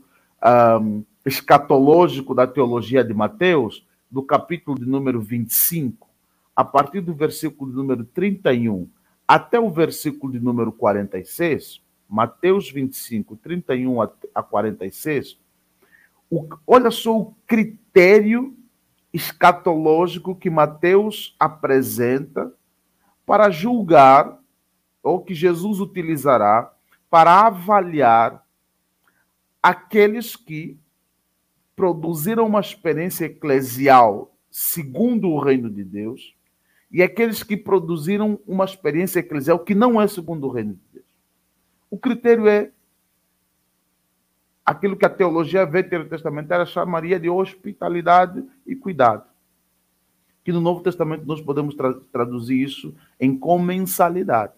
um, 0.83 1.03
escatológico 1.25 2.35
da 2.35 2.47
teologia 2.47 3.03
de 3.03 3.15
Mateus, 3.15 3.87
do 4.11 4.23
capítulo 4.23 4.79
de 4.79 4.85
número 4.85 5.23
25, 5.23 6.07
a 6.55 6.63
partir 6.63 7.01
do 7.01 7.15
versículo 7.15 7.71
de 7.71 7.79
número 7.79 8.05
31 8.05 8.87
até 9.27 9.59
o 9.59 9.71
versículo 9.71 10.35
de 10.35 10.39
número 10.39 10.71
46, 10.71 11.81
Mateus 12.07 12.71
25, 12.71 13.37
31 13.37 14.03
a 14.35 14.43
46, 14.43 15.39
o, 16.31 16.47
olha 16.67 16.91
só 16.91 17.19
o 17.19 17.35
critério 17.47 18.55
escatológico 19.15 20.37
que 20.37 20.51
Mateus 20.51 21.35
apresenta 21.41 22.53
para 23.25 23.49
julgar, 23.49 24.38
ou 25.09 25.23
que 25.23 25.35
Jesus 25.35 25.81
utilizará 25.81 26.73
para 27.11 27.47
avaliar 27.47 28.45
aqueles 29.63 30.37
que 30.37 30.79
produziram 31.75 32.47
uma 32.47 32.61
experiência 32.61 33.27
eclesial 33.27 34.35
segundo 34.51 35.29
o 35.29 35.39
reino 35.39 35.71
de 35.71 35.85
Deus 35.85 36.35
e 36.91 37.03
aqueles 37.03 37.43
que 37.43 37.57
produziram 37.57 38.41
uma 38.47 38.65
experiência 38.65 39.21
eclesial 39.21 39.59
que 39.59 39.75
não 39.75 40.01
é 40.01 40.07
segundo 40.07 40.47
o 40.47 40.51
reino 40.51 40.75
de 40.75 40.81
Deus. 40.95 41.07
O 41.91 41.99
critério 41.99 42.49
é 42.49 42.71
aquilo 44.65 44.97
que 44.97 45.07
a 45.07 45.11
teologia 45.11 45.65
veterotestamentária 45.65 46.67
chamaria 46.67 47.19
de 47.19 47.29
hospitalidade 47.29 48.45
e 48.67 48.75
cuidado. 48.75 49.25
Que 50.45 50.53
no 50.53 50.61
Novo 50.61 50.83
Testamento 50.83 51.25
nós 51.27 51.41
podemos 51.41 51.75
tra 51.75 51.95
traduzir 52.13 52.63
isso 52.63 52.95
em 53.21 53.39
comensalidade. 53.39 54.53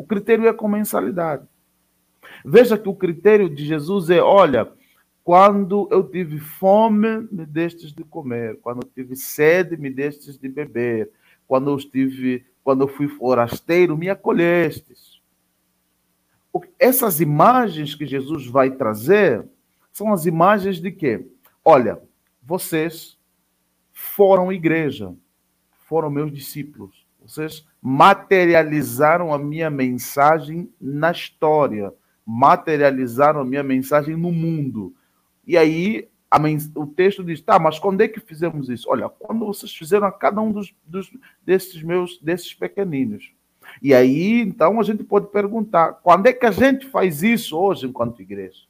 O 0.00 0.04
critério 0.04 0.48
é 0.48 0.52
comensalidade. 0.54 1.46
Veja 2.42 2.78
que 2.78 2.88
o 2.88 2.94
critério 2.94 3.50
de 3.50 3.66
Jesus 3.66 4.08
é: 4.08 4.18
olha, 4.18 4.72
quando 5.22 5.86
eu 5.90 6.02
tive 6.02 6.38
fome, 6.38 7.28
me 7.30 7.44
destes 7.44 7.92
de 7.92 8.02
comer. 8.02 8.58
Quando 8.62 8.80
eu 8.82 8.88
tive 8.94 9.14
sede, 9.14 9.76
me 9.76 9.90
destes 9.90 10.38
de 10.38 10.48
beber. 10.48 11.10
Quando 11.46 11.68
eu 11.68 11.76
estive, 11.76 12.46
quando 12.64 12.80
eu 12.80 12.88
fui 12.88 13.08
forasteiro, 13.08 13.94
me 13.94 14.08
acolhestes. 14.08 15.20
Essas 16.78 17.20
imagens 17.20 17.94
que 17.94 18.06
Jesus 18.06 18.46
vai 18.46 18.70
trazer 18.70 19.46
são 19.92 20.14
as 20.14 20.24
imagens 20.24 20.80
de 20.80 20.90
quê? 20.90 21.28
Olha, 21.62 22.00
vocês 22.42 23.18
foram 23.92 24.50
igreja, 24.50 25.14
foram 25.86 26.08
meus 26.08 26.32
discípulos. 26.32 26.99
Vocês 27.30 27.64
materializaram 27.80 29.32
a 29.32 29.38
minha 29.38 29.70
mensagem 29.70 30.68
na 30.80 31.12
história, 31.12 31.94
materializaram 32.26 33.40
a 33.40 33.44
minha 33.44 33.62
mensagem 33.62 34.16
no 34.16 34.32
mundo. 34.32 34.92
E 35.46 35.56
aí 35.56 36.08
o 36.74 36.86
texto 36.86 37.22
diz: 37.22 37.40
tá, 37.40 37.56
mas 37.56 37.78
quando 37.78 38.00
é 38.00 38.08
que 38.08 38.18
fizemos 38.18 38.68
isso? 38.68 38.90
Olha, 38.90 39.08
quando 39.08 39.46
vocês 39.46 39.72
fizeram 39.72 40.08
a 40.08 40.12
cada 40.12 40.40
um 40.40 40.50
dos, 40.50 40.74
dos, 40.84 41.08
desses 41.46 41.80
meus, 41.84 42.18
desses 42.20 42.52
pequeninos. 42.52 43.32
E 43.80 43.94
aí, 43.94 44.40
então, 44.40 44.80
a 44.80 44.82
gente 44.82 45.04
pode 45.04 45.28
perguntar: 45.28 46.00
quando 46.02 46.26
é 46.26 46.32
que 46.32 46.46
a 46.46 46.50
gente 46.50 46.86
faz 46.86 47.22
isso 47.22 47.56
hoje 47.56 47.86
enquanto 47.86 48.22
igreja? 48.22 48.62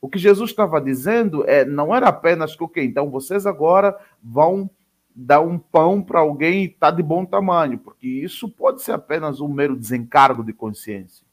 O 0.00 0.08
que 0.08 0.18
Jesus 0.18 0.50
estava 0.50 0.80
dizendo 0.80 1.44
é, 1.48 1.64
não 1.64 1.92
era 1.92 2.06
apenas 2.06 2.54
que, 2.54 2.62
ok, 2.62 2.84
então 2.84 3.10
vocês 3.10 3.46
agora 3.46 3.98
vão 4.22 4.70
dar 5.18 5.40
um 5.40 5.58
pão 5.58 6.02
para 6.02 6.20
alguém 6.20 6.64
e 6.64 6.66
está 6.66 6.90
de 6.90 7.02
bom 7.02 7.24
tamanho, 7.24 7.78
porque 7.78 8.06
isso 8.06 8.50
pode 8.50 8.82
ser 8.82 8.92
apenas 8.92 9.40
um 9.40 9.48
mero 9.48 9.74
desencargo 9.74 10.44
de 10.44 10.52
consciência. 10.52 11.24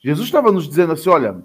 Jesus 0.00 0.26
estava 0.26 0.50
nos 0.50 0.68
dizendo 0.68 0.92
assim: 0.92 1.08
olha, 1.08 1.44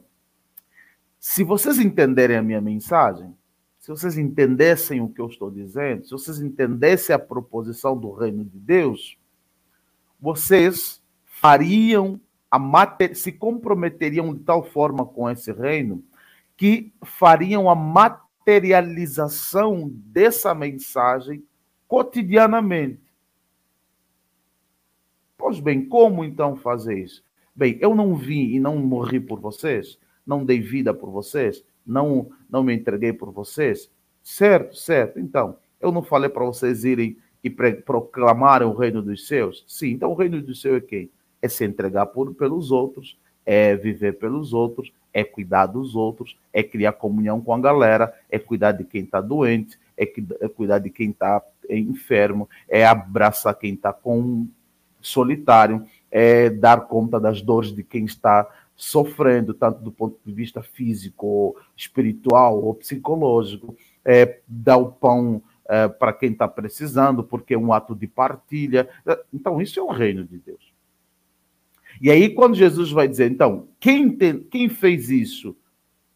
se 1.20 1.44
vocês 1.44 1.78
entenderem 1.78 2.36
a 2.36 2.42
minha 2.42 2.60
mensagem, 2.60 3.36
se 3.78 3.90
vocês 3.90 4.18
entendessem 4.18 5.02
o 5.02 5.10
que 5.10 5.22
eu 5.22 5.28
estou 5.28 5.52
dizendo, 5.52 6.06
se 6.06 6.12
vocês 6.12 6.42
entendessem 6.42 7.16
a 7.16 7.20
proposição 7.20 7.96
do 7.96 8.12
reino 8.12 8.44
de 8.44 8.58
Deus, 8.58 9.16
vocês 10.20 11.02
fariam 11.24 12.20
a 12.50 12.58
mater... 12.58 13.16
se 13.16 13.32
comprometeriam 13.32 14.34
de 14.34 14.44
tal 14.44 14.64
forma 14.64 15.06
com 15.06 15.30
esse 15.30 15.52
reino 15.52 16.04
que 16.58 16.92
fariam 17.04 17.70
a 17.70 17.76
materialização 18.50 19.92
dessa 19.94 20.54
mensagem 20.56 21.44
cotidianamente. 21.88 23.02
Pois 25.38 25.60
bem, 25.60 25.88
como 25.88 26.24
então 26.24 26.56
fazer 26.56 27.00
isso? 27.00 27.24
Bem, 27.56 27.78
eu 27.80 27.96
não 27.96 28.16
vim 28.16 28.50
e 28.50 28.60
não 28.60 28.78
morri 28.78 29.20
por 29.20 29.40
vocês 29.40 30.00
não 30.30 30.46
dei 30.46 30.62
vida 30.62 30.94
por 30.94 31.10
vocês, 31.10 31.66
não, 31.84 32.30
não 32.48 32.64
me 32.64 32.76
entreguei 32.76 33.12
por 33.12 33.32
vocês. 33.32 33.92
Certo, 34.22 34.76
certo. 34.76 35.20
Então, 35.20 35.58
eu 35.82 35.92
não 35.92 36.04
falei 36.04 36.30
para 36.30 36.46
vocês 36.46 36.84
irem 36.84 37.18
e 37.44 37.50
proclamarem 37.50 38.68
o 38.68 38.76
reino 38.76 39.02
dos 39.02 39.28
seus? 39.28 39.66
Sim, 39.68 39.88
então 39.88 40.12
o 40.12 40.14
reino 40.14 40.40
dos 40.40 40.62
seus 40.62 40.78
é 40.78 40.82
quem? 40.82 41.12
É 41.42 41.48
se 41.48 41.66
entregar 41.66 42.06
por, 42.06 42.36
pelos 42.36 42.70
outros, 42.70 43.18
é 43.52 43.76
viver 43.76 44.20
pelos 44.20 44.54
outros, 44.54 44.94
é 45.12 45.24
cuidar 45.24 45.66
dos 45.66 45.96
outros, 45.96 46.38
é 46.54 46.62
criar 46.62 46.92
comunhão 46.92 47.42
com 47.42 47.52
a 47.52 47.60
galera, 47.60 48.14
é 48.30 48.38
cuidar 48.38 48.74
de 48.74 48.84
quem 48.84 49.02
está 49.02 49.20
doente, 49.20 49.80
é, 49.98 50.04
é 50.04 50.48
cuidar 50.48 50.78
de 50.78 50.92
quem 50.92 51.10
está 51.10 51.42
enfermo, 51.68 52.48
é 52.68 52.86
abraçar 52.86 53.56
quem 53.56 53.74
está 53.74 53.92
com 53.92 54.48
solitário, 55.02 55.84
é 56.12 56.52
dar 56.52 56.82
conta 56.82 57.20
das 57.20 57.42
dores 57.42 57.74
de 57.74 57.84
quem 57.84 58.06
está 58.06 58.48
sofrendo, 58.76 59.52
tanto 59.56 59.82
do 59.82 59.92
ponto 59.92 60.20
de 60.24 60.32
vista 60.32 60.62
físico, 60.62 61.56
espiritual 61.76 62.64
ou 62.64 62.76
psicológico, 62.76 63.76
é, 64.06 64.42
dar 64.48 64.78
o 64.78 64.92
pão 64.92 65.42
é, 65.68 65.88
para 65.88 66.14
quem 66.14 66.34
está 66.34 66.48
precisando, 66.48 67.24
porque 67.24 67.56
é 67.56 67.58
um 67.58 67.74
ato 67.74 67.96
de 67.96 68.06
partilha. 68.06 68.88
Então, 69.34 69.60
isso 69.60 69.80
é 69.80 69.82
o 69.82 69.90
reino 69.90 70.24
de 70.24 70.38
Deus. 70.38 70.69
E 72.02 72.10
aí, 72.10 72.30
quando 72.30 72.56
Jesus 72.56 72.92
vai 72.92 73.08
dizer, 73.08 73.30
então, 73.30 73.68
quem, 73.80 74.16
quem 74.50 74.70
fez 74.70 75.10
isso 75.10 75.56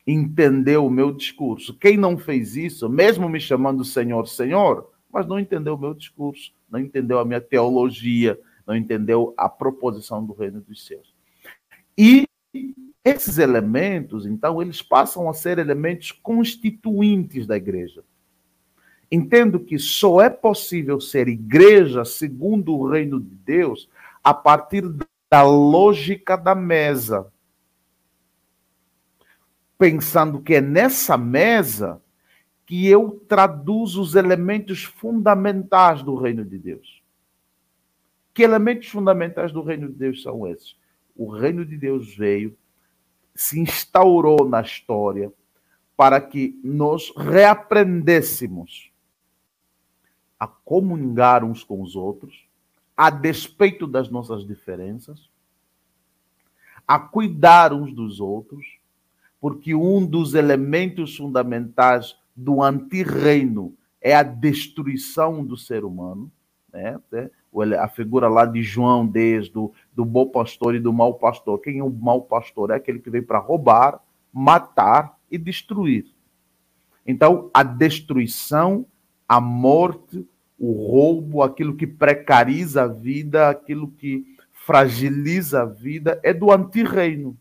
entendeu 0.07 0.85
o 0.85 0.89
meu 0.89 1.11
discurso, 1.11 1.77
quem 1.77 1.97
não 1.97 2.17
fez 2.17 2.55
isso, 2.55 2.89
mesmo 2.89 3.27
me 3.27 3.39
chamando 3.39 3.83
Senhor, 3.83 4.27
Senhor, 4.27 4.89
mas 5.11 5.27
não 5.27 5.39
entendeu 5.39 5.75
o 5.75 5.77
meu 5.77 5.93
discurso, 5.93 6.53
não 6.69 6.79
entendeu 6.79 7.19
a 7.19 7.25
minha 7.25 7.41
teologia, 7.41 8.39
não 8.65 8.75
entendeu 8.75 9.33
a 9.37 9.49
proposição 9.49 10.25
do 10.25 10.33
reino 10.33 10.61
dos 10.61 10.85
céus. 10.85 11.13
E 11.97 12.25
esses 13.03 13.37
elementos, 13.37 14.25
então, 14.25 14.61
eles 14.61 14.81
passam 14.81 15.29
a 15.29 15.33
ser 15.33 15.59
elementos 15.59 16.11
constituintes 16.11 17.45
da 17.45 17.57
igreja. 17.57 18.03
Entendo 19.11 19.59
que 19.59 19.77
só 19.77 20.21
é 20.21 20.29
possível 20.29 20.99
ser 20.99 21.27
igreja 21.27 22.05
segundo 22.05 22.73
o 22.73 22.89
reino 22.89 23.19
de 23.19 23.35
Deus 23.35 23.89
a 24.23 24.33
partir 24.33 24.81
da 25.33 25.41
lógica 25.41 26.37
da 26.37 26.53
mesa. 26.53 27.33
Pensando 29.79 30.39
que 30.39 30.53
é 30.53 30.61
nessa 30.61 31.17
mesa 31.17 31.99
que 32.67 32.87
eu 32.87 33.19
traduzo 33.27 33.99
os 33.99 34.13
elementos 34.13 34.83
fundamentais 34.83 36.03
do 36.03 36.13
reino 36.13 36.45
de 36.45 36.59
Deus. 36.59 37.01
Que 38.31 38.43
elementos 38.43 38.89
fundamentais 38.89 39.51
do 39.51 39.63
reino 39.63 39.87
de 39.87 39.95
Deus 39.95 40.21
são 40.21 40.45
esses? 40.45 40.77
O 41.15 41.31
reino 41.31 41.65
de 41.65 41.77
Deus 41.77 42.15
veio, 42.15 42.55
se 43.33 43.59
instaurou 43.59 44.47
na 44.47 44.61
história 44.61 45.33
para 45.97 46.21
que 46.21 46.61
nós 46.63 47.11
reaprendêssemos 47.17 48.91
a 50.39 50.45
comungar 50.45 51.43
uns 51.43 51.63
com 51.63 51.81
os 51.81 51.95
outros, 51.95 52.47
a 52.95 53.10
despeito 53.10 53.88
das 53.88 54.10
nossas 54.10 54.45
diferenças, 54.45 55.29
a 56.88 56.99
cuidar 56.99 57.73
uns 57.73 57.93
dos 57.93 58.19
outros, 58.19 58.77
porque 59.39 59.73
um 59.73 60.06
dos 60.06 60.34
elementos 60.34 61.17
fundamentais 61.17 62.15
do 62.36 62.62
antirreino 62.62 63.75
é 64.01 64.15
a 64.15 64.23
destruição 64.23 65.43
do 65.43 65.58
ser 65.58 65.84
humano, 65.84 66.32
né? 66.71 66.99
A 67.79 67.88
figura 67.88 68.27
lá 68.27 68.45
de 68.45 68.63
João 68.63 69.06
desde 69.06 69.51
do, 69.51 69.71
do 69.93 70.03
bom 70.03 70.27
pastor 70.27 70.73
e 70.75 70.79
do 70.79 70.91
mau 70.91 71.13
pastor. 71.13 71.60
Quem 71.60 71.77
é 71.77 71.84
o 71.84 71.89
mau 71.89 72.21
pastor? 72.21 72.71
É 72.71 72.75
aquele 72.75 72.99
que 72.99 73.10
veio 73.10 73.25
para 73.25 73.38
roubar, 73.38 74.01
matar 74.32 75.17
e 75.29 75.38
destruir. 75.38 76.08
Então, 77.06 77.51
a 77.53 77.62
destruição, 77.62 78.86
a 79.27 79.39
morte, 79.39 80.27
o 80.57 80.71
roubo, 80.71 81.41
aquilo 81.41 81.75
que 81.75 81.87
precariza 81.87 82.83
a 82.83 82.87
vida, 82.87 83.49
aquilo 83.49 83.89
que 83.91 84.25
fragiliza 84.51 85.63
a 85.63 85.65
vida, 85.65 86.19
é 86.23 86.33
do 86.33 86.51
antirreino. 86.51 87.37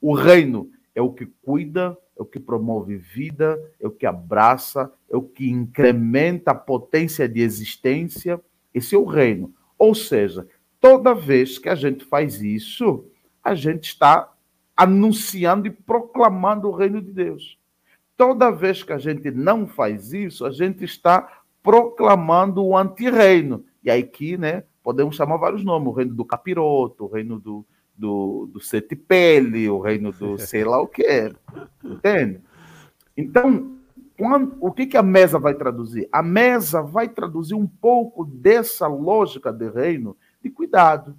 O 0.00 0.14
reino 0.14 0.70
é 0.94 1.00
o 1.00 1.12
que 1.12 1.26
cuida, 1.42 1.96
é 2.18 2.22
o 2.22 2.26
que 2.26 2.40
promove 2.40 2.96
vida, 2.96 3.58
é 3.80 3.86
o 3.86 3.90
que 3.90 4.04
abraça, 4.04 4.92
é 5.10 5.16
o 5.16 5.22
que 5.22 5.48
incrementa 5.48 6.50
a 6.50 6.54
potência 6.54 7.28
de 7.28 7.40
existência. 7.40 8.40
Esse 8.74 8.94
é 8.94 8.98
o 8.98 9.04
reino. 9.04 9.54
Ou 9.78 9.94
seja, 9.94 10.46
toda 10.80 11.14
vez 11.14 11.58
que 11.58 11.68
a 11.68 11.74
gente 11.74 12.04
faz 12.04 12.42
isso, 12.42 13.04
a 13.42 13.54
gente 13.54 13.84
está 13.84 14.32
anunciando 14.76 15.66
e 15.66 15.70
proclamando 15.70 16.68
o 16.68 16.74
reino 16.74 17.00
de 17.00 17.12
Deus. 17.12 17.58
Toda 18.16 18.50
vez 18.50 18.82
que 18.82 18.92
a 18.92 18.98
gente 18.98 19.30
não 19.30 19.66
faz 19.66 20.12
isso, 20.12 20.44
a 20.44 20.50
gente 20.50 20.84
está 20.84 21.37
proclamando 21.68 22.64
o 22.64 22.74
antirreino. 22.74 23.62
E 23.84 23.90
aí 23.90 24.02
que, 24.02 24.38
né, 24.38 24.64
podemos 24.82 25.14
chamar 25.14 25.36
vários 25.36 25.62
nomes, 25.62 25.88
o 25.88 25.92
reino 25.92 26.14
do 26.14 26.24
capiroto, 26.24 27.04
o 27.04 27.08
reino 27.08 27.38
do, 27.38 27.62
do, 27.94 28.48
do 28.50 28.58
setipele, 28.58 29.68
o 29.68 29.78
reino 29.78 30.10
do 30.10 30.38
sei 30.40 30.64
lá 30.64 30.80
o 30.80 30.86
que, 30.86 31.30
entende? 31.84 32.40
Então, 33.14 33.76
quando, 34.16 34.56
o 34.60 34.72
que, 34.72 34.86
que 34.86 34.96
a 34.96 35.02
mesa 35.02 35.38
vai 35.38 35.52
traduzir? 35.52 36.08
A 36.10 36.22
mesa 36.22 36.80
vai 36.80 37.06
traduzir 37.06 37.54
um 37.54 37.66
pouco 37.66 38.24
dessa 38.24 38.86
lógica 38.86 39.52
de 39.52 39.68
reino 39.68 40.16
de 40.42 40.48
cuidado. 40.48 41.14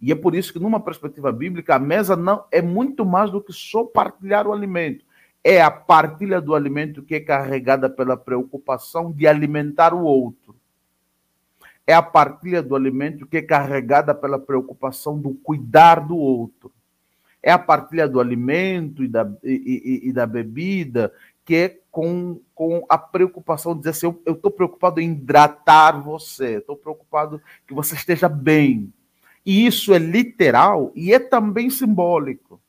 E 0.00 0.12
é 0.12 0.14
por 0.14 0.32
isso 0.32 0.52
que, 0.52 0.60
numa 0.60 0.78
perspectiva 0.78 1.32
bíblica, 1.32 1.74
a 1.74 1.80
mesa 1.80 2.14
não 2.14 2.44
é 2.52 2.62
muito 2.62 3.04
mais 3.04 3.32
do 3.32 3.42
que 3.42 3.52
só 3.52 3.82
partilhar 3.82 4.46
o 4.46 4.52
alimento. 4.52 5.04
É 5.42 5.62
a 5.62 5.70
partilha 5.70 6.40
do 6.40 6.54
alimento 6.54 7.02
que 7.02 7.14
é 7.14 7.20
carregada 7.20 7.88
pela 7.88 8.16
preocupação 8.16 9.10
de 9.10 9.26
alimentar 9.26 9.94
o 9.94 10.02
outro 10.02 10.60
é 11.90 11.94
a 11.94 12.02
partilha 12.02 12.62
do 12.62 12.76
alimento 12.76 13.26
que 13.26 13.38
é 13.38 13.42
carregada 13.42 14.14
pela 14.14 14.38
preocupação 14.38 15.18
do 15.18 15.34
cuidar 15.34 15.96
do 16.06 16.16
outro. 16.16 16.70
É 17.42 17.50
a 17.50 17.58
partilha 17.58 18.08
do 18.08 18.20
alimento 18.20 19.02
e 19.02 19.08
da, 19.08 19.28
e, 19.42 20.00
e, 20.04 20.08
e 20.08 20.12
da 20.12 20.24
bebida 20.24 21.12
que 21.44 21.56
é 21.56 21.78
com, 21.90 22.40
com 22.54 22.86
a 22.88 22.96
preocupação 22.96 23.72
de 23.72 23.80
dizer 23.80 23.90
assim: 23.90 24.16
eu 24.24 24.34
estou 24.34 24.52
preocupado 24.52 25.00
em 25.00 25.10
hidratar 25.10 26.00
você, 26.00 26.58
estou 26.58 26.76
preocupado 26.76 27.42
que 27.66 27.74
você 27.74 27.96
esteja 27.96 28.28
bem. 28.28 28.92
E 29.44 29.66
isso 29.66 29.92
é 29.92 29.98
literal 29.98 30.92
e 30.94 31.12
é 31.12 31.18
também 31.18 31.70
simbólico. 31.70 32.59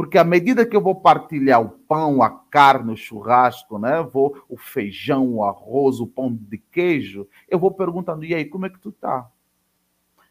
Porque 0.00 0.16
à 0.16 0.24
medida 0.24 0.64
que 0.64 0.74
eu 0.74 0.80
vou 0.80 0.94
partilhar 0.94 1.60
o 1.60 1.68
pão, 1.68 2.22
a 2.22 2.30
carne, 2.30 2.94
o 2.94 2.96
churrasco, 2.96 3.78
né? 3.78 4.02
Vou 4.02 4.34
o 4.48 4.56
feijão, 4.56 5.34
o 5.34 5.44
arroz, 5.44 6.00
o 6.00 6.06
pão 6.06 6.34
de 6.34 6.56
queijo, 6.56 7.28
eu 7.46 7.58
vou 7.58 7.70
perguntando: 7.70 8.24
"E 8.24 8.34
aí, 8.34 8.46
como 8.46 8.64
é 8.64 8.70
que 8.70 8.78
tu 8.78 8.90
tá? 8.92 9.30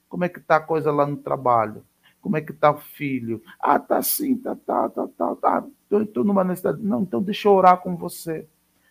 Como 0.09 0.23
é 0.25 0.27
que 0.27 0.39
tá 0.39 0.55
a 0.55 0.59
coisa 0.59 0.91
lá 0.91 1.05
no 1.05 1.17
trabalho? 1.17 1.83
Como 2.19 2.35
é 2.35 2.41
que 2.41 2.51
tá 2.51 2.71
o 2.71 2.79
filho? 2.79 3.43
Ah, 3.59 3.77
tá 3.77 3.97
assim, 3.97 4.35
tá, 4.37 4.55
tá, 4.55 4.89
tá, 4.89 5.07
tá, 5.15 5.35
tá. 5.35 5.63
Eu 5.91 6.01
estou 6.01 6.23
numa 6.23 6.43
necessidade. 6.43 6.81
Não, 6.81 7.03
então 7.03 7.21
deixa 7.21 7.47
eu 7.47 7.53
orar 7.53 7.77
com 7.77 7.95
você. 7.95 8.47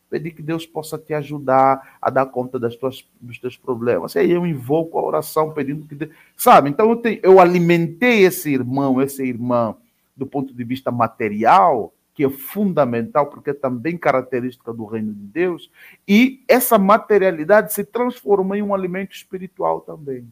Pedir 0.09 0.31
que 0.31 0.43
Deus 0.43 0.65
possa 0.65 0.97
te 0.97 1.13
ajudar 1.13 1.99
a 2.01 2.09
dar 2.09 2.27
conta 2.27 2.57
das 2.57 2.77
tuas, 2.77 3.05
dos 3.21 3.41
teus 3.41 3.57
problemas. 3.57 4.15
E 4.15 4.21
aí 4.21 4.31
eu 4.31 4.47
invoco 4.47 4.97
a 4.97 5.03
oração 5.03 5.53
pedindo 5.53 5.89
que 5.89 5.97
Deus... 5.97 6.13
Sabe? 6.37 6.71
Então 6.71 6.89
eu, 6.93 7.03
eu 7.21 7.41
alimentei 7.41 8.21
esse 8.21 8.49
irmão, 8.49 9.01
essa 9.01 9.25
irmã 9.25 9.77
do 10.19 10.27
ponto 10.27 10.53
de 10.53 10.65
vista 10.65 10.91
material, 10.91 11.95
que 12.13 12.25
é 12.25 12.29
fundamental, 12.29 13.27
porque 13.27 13.51
é 13.51 13.55
também 13.55 13.97
característica 13.97 14.73
do 14.73 14.85
reino 14.85 15.15
de 15.15 15.23
Deus, 15.23 15.71
e 16.07 16.43
essa 16.49 16.77
materialidade 16.77 17.73
se 17.73 17.85
transforma 17.85 18.59
em 18.59 18.63
um 18.63 18.75
alimento 18.75 19.15
espiritual 19.15 19.81
também. 19.81 20.27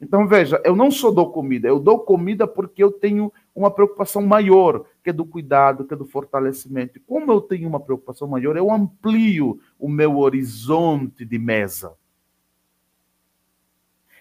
Então, 0.00 0.26
veja, 0.26 0.58
eu 0.64 0.74
não 0.74 0.90
só 0.90 1.10
dou 1.10 1.30
comida, 1.30 1.68
eu 1.68 1.78
dou 1.78 1.98
comida 1.98 2.46
porque 2.46 2.82
eu 2.82 2.90
tenho 2.90 3.30
uma 3.54 3.70
preocupação 3.70 4.22
maior, 4.22 4.86
que 5.04 5.10
é 5.10 5.12
do 5.12 5.26
cuidado, 5.26 5.84
que 5.84 5.92
é 5.92 5.96
do 5.96 6.06
fortalecimento. 6.06 6.98
Como 7.06 7.30
eu 7.30 7.42
tenho 7.42 7.68
uma 7.68 7.78
preocupação 7.78 8.26
maior, 8.26 8.56
eu 8.56 8.70
amplio 8.70 9.60
o 9.78 9.90
meu 9.90 10.16
horizonte 10.18 11.22
de 11.26 11.38
mesa. 11.38 11.92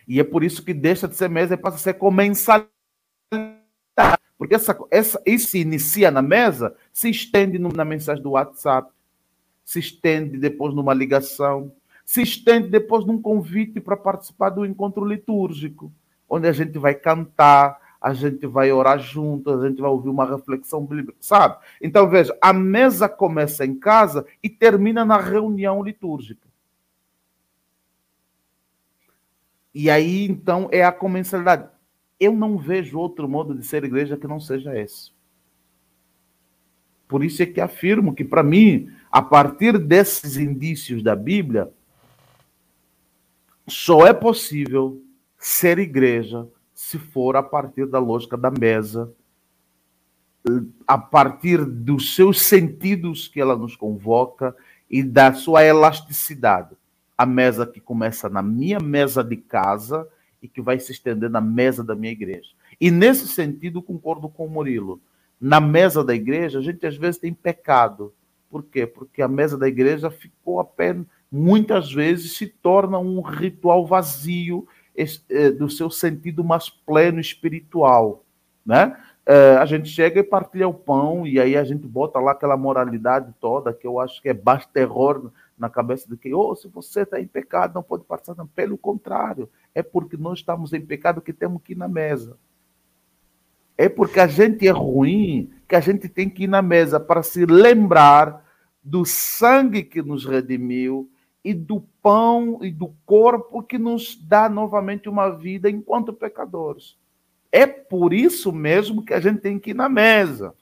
E 0.05 0.19
é 0.19 0.23
por 0.23 0.43
isso 0.43 0.65
que 0.65 0.73
deixa 0.73 1.07
de 1.07 1.15
ser 1.15 1.29
mesa 1.29 1.53
e 1.53 1.57
passa 1.57 1.77
a 1.77 1.79
ser 1.79 1.93
comensal 1.93 2.67
porque 4.39 4.56
essa, 4.56 4.75
essa, 4.89 5.21
isso 5.25 5.58
inicia 5.58 6.10
na 6.10 6.21
mesa, 6.21 6.73
se 6.93 7.10
estende 7.10 7.60
na 7.60 7.84
mensagem 7.84 8.23
do 8.23 8.32
WhatsApp, 8.32 8.89
se 9.65 9.80
estende 9.80 10.38
depois 10.38 10.73
numa 10.73 10.93
ligação, 10.93 11.73
se 12.06 12.21
estende 12.21 12.69
depois 12.69 13.06
num 13.06 13.21
convite 13.21 13.82
para 13.82 13.97
participar 13.97 14.52
do 14.52 14.65
encontro 14.65 15.04
litúrgico, 15.04 15.91
onde 16.30 16.47
a 16.47 16.54
gente 16.54 16.80
vai 16.80 16.95
cantar, 16.95 17.78
a 17.99 18.13
gente 18.13 18.47
vai 18.47 18.71
orar 18.71 18.97
junto, 18.97 19.52
a 19.52 19.67
gente 19.67 19.82
vai 19.82 19.91
ouvir 19.91 20.08
uma 20.08 20.25
reflexão 20.25 20.86
bíblica, 20.86 21.17
sabe? 21.19 21.58
Então 21.82 22.10
veja, 22.10 22.36
a 22.41 22.54
mesa 22.54 23.10
começa 23.10 23.65
em 23.65 23.78
casa 23.78 24.25
e 24.41 24.49
termina 24.49 25.04
na 25.04 25.17
reunião 25.17 25.84
litúrgica. 25.84 26.47
E 29.75 29.89
aí 29.89 30.23
então 30.23 30.69
é 30.71 30.82
a 30.82 30.93
comensalidade. 30.93 31.67
Eu 32.19 32.36
não 32.36 32.58
vejo 32.58 32.99
outro 32.99 33.27
modo 33.29 33.55
de 33.55 33.65
ser 33.65 33.84
igreja 33.84 34.17
que 34.17 34.27
não 34.27 34.39
seja 34.39 34.77
esse. 34.77 35.12
Por 37.08 37.23
isso 37.23 37.41
é 37.41 37.45
que 37.45 37.62
afirmo 37.62 38.13
que, 38.13 38.23
para 38.23 38.43
mim, 38.43 38.91
a 39.12 39.21
partir 39.21 39.77
desses 39.79 40.38
indícios 40.38 41.01
da 41.01 41.15
Bíblia, 41.15 41.71
só 43.67 44.05
é 44.05 44.13
possível 44.13 45.01
ser 45.38 45.79
igreja 45.79 46.47
se 46.73 46.97
for 46.97 47.36
a 47.36 47.43
partir 47.43 47.88
da 47.88 47.99
lógica 47.99 48.38
da 48.38 48.51
mesa, 48.51 49.12
a 50.88 50.97
partir 50.97 51.65
dos 51.65 52.15
seus 52.15 52.41
sentidos 52.41 53.27
que 53.27 53.39
ela 53.39 53.55
nos 53.55 53.75
convoca 53.75 54.55
e 54.89 55.03
da 55.03 55.34
sua 55.34 55.63
elasticidade. 55.63 56.75
A 57.17 57.25
mesa 57.25 57.65
que 57.65 57.79
começa 57.79 58.29
na 58.29 58.41
minha 58.41 58.79
mesa 58.79 59.23
de 59.23 59.36
casa 59.36 60.08
e 60.41 60.47
que 60.47 60.62
vai 60.62 60.80
se 60.80 60.91
estender 60.91 61.30
na 61.30 61.41
mesa 61.41 61.84
da 61.84 61.95
minha 61.95 62.12
igreja. 62.12 62.50
E 62.79 62.90
nesse 62.90 63.27
sentido, 63.27 63.81
concordo 63.81 64.29
com 64.29 64.46
o 64.46 64.50
Murilo. 64.50 65.02
Na 65.40 65.60
mesa 65.60 66.04
da 66.04 66.13
igreja, 66.13 66.60
a 66.60 66.62
gente 66.62 66.85
às 66.85 66.98
vezes 66.98 67.19
tem 67.19 67.33
pecado. 67.33 68.13
Por 68.50 68.63
quê? 68.63 68.87
Porque 68.87 69.21
a 69.21 69.27
mesa 69.27 69.58
da 69.58 69.67
igreja 69.67 70.10
ficou 70.10 70.60
apenas, 70.60 71.06
muitas 71.31 71.92
vezes, 71.92 72.35
se 72.35 72.48
torna 72.48 72.98
um 72.98 73.21
ritual 73.21 73.85
vazio 73.85 74.67
eh, 74.96 75.52
do 75.52 75.69
seu 75.69 75.90
sentido 75.90 76.44
mais 76.44 76.69
pleno 76.69 77.19
espiritual. 77.19 78.25
Né? 78.65 78.98
Eh, 79.25 79.58
a 79.58 79.65
gente 79.65 79.87
chega 79.90 80.19
e 80.19 80.23
partilha 80.23 80.67
o 80.67 80.73
pão, 80.73 81.25
e 81.27 81.40
aí 81.40 81.56
a 81.56 81.63
gente 81.63 81.87
bota 81.87 82.19
lá 82.19 82.31
aquela 82.31 82.58
moralidade 82.58 83.33
toda, 83.40 83.73
que 83.73 83.85
eu 83.85 84.00
acho 84.00 84.21
que 84.21 84.29
é 84.29 84.33
baixo 84.33 84.67
terror 84.73 85.31
na 85.60 85.69
cabeça 85.69 86.10
de 86.10 86.15
que, 86.15 86.33
oh, 86.33 86.55
se 86.55 86.67
você 86.67 87.01
está 87.01 87.19
em 87.19 87.27
pecado, 87.27 87.75
não 87.75 87.83
pode 87.83 88.05
participar. 88.05 88.47
Pelo 88.55 88.77
contrário, 88.77 89.49
é 89.75 89.83
porque 89.83 90.15
nós 90.15 90.39
estamos 90.39 90.73
em 90.73 90.81
pecado 90.81 91.21
que 91.21 91.33
temos 91.33 91.62
que 91.62 91.73
ir 91.73 91.77
na 91.77 91.87
mesa. 91.87 92.37
É 93.77 93.87
porque 93.87 94.19
a 94.19 94.27
gente 94.27 94.67
é 94.67 94.71
ruim 94.71 95.51
que 95.67 95.75
a 95.75 95.79
gente 95.79 96.10
tem 96.10 96.29
que 96.29 96.43
ir 96.43 96.47
na 96.47 96.62
mesa 96.62 96.99
para 96.99 97.21
se 97.21 97.45
lembrar 97.45 98.45
do 98.83 99.05
sangue 99.05 99.83
que 99.83 100.01
nos 100.01 100.25
redimiu 100.25 101.10
e 101.43 101.53
do 101.53 101.81
pão 102.01 102.60
e 102.62 102.71
do 102.71 102.93
corpo 103.05 103.63
que 103.63 103.77
nos 103.77 104.15
dá 104.15 104.49
novamente 104.49 105.07
uma 105.07 105.29
vida 105.29 105.69
enquanto 105.69 106.13
pecadores. 106.13 106.97
É 107.51 107.65
por 107.65 108.13
isso 108.13 108.51
mesmo 108.51 109.03
que 109.03 109.13
a 109.13 109.19
gente 109.19 109.39
tem 109.39 109.57
que 109.57 109.71
ir 109.71 109.75
na 109.75 109.89
mesa. 109.89 110.53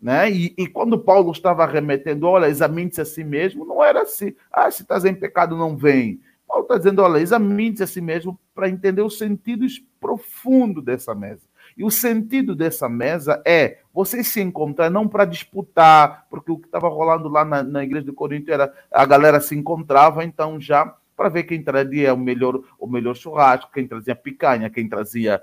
Né? 0.00 0.30
E, 0.30 0.54
e 0.56 0.66
quando 0.66 0.98
Paulo 0.98 1.32
estava 1.32 1.66
remetendo, 1.66 2.26
olha, 2.26 2.48
examine-se 2.48 3.00
a 3.00 3.04
si 3.04 3.24
mesmo, 3.24 3.64
não 3.64 3.82
era 3.82 4.02
assim. 4.02 4.34
Ah, 4.52 4.70
se 4.70 4.82
estás 4.82 5.04
em 5.04 5.14
pecado, 5.14 5.56
não 5.56 5.76
vem. 5.76 6.20
Paulo 6.46 6.62
está 6.62 6.78
dizendo, 6.78 7.02
olha, 7.02 7.18
examine-se 7.18 7.82
a 7.82 7.86
si 7.86 8.00
mesmo 8.00 8.38
para 8.54 8.68
entender 8.68 9.02
o 9.02 9.10
sentido 9.10 9.66
profundo 10.00 10.80
dessa 10.80 11.14
mesa. 11.14 11.42
E 11.76 11.84
o 11.84 11.90
sentido 11.90 12.56
dessa 12.56 12.88
mesa 12.88 13.42
é 13.46 13.78
você 13.92 14.24
se 14.24 14.40
encontrar 14.40 14.90
não 14.90 15.06
para 15.06 15.24
disputar, 15.24 16.26
porque 16.30 16.50
o 16.50 16.58
que 16.58 16.66
estava 16.66 16.88
rolando 16.88 17.28
lá 17.28 17.44
na, 17.44 17.62
na, 17.62 17.84
igreja 17.84 18.06
de 18.06 18.12
Corinto 18.12 18.50
era 18.50 18.72
a 18.90 19.04
galera 19.04 19.40
se 19.40 19.54
encontrava, 19.54 20.24
então 20.24 20.60
já 20.60 20.96
para 21.16 21.28
ver 21.28 21.44
quem 21.44 21.62
trazia 21.62 22.14
o 22.14 22.16
melhor, 22.16 22.60
o 22.78 22.86
melhor 22.86 23.14
churrasco, 23.14 23.72
quem 23.72 23.86
trazia 23.86 24.14
picanha, 24.14 24.70
quem 24.70 24.88
trazia 24.88 25.42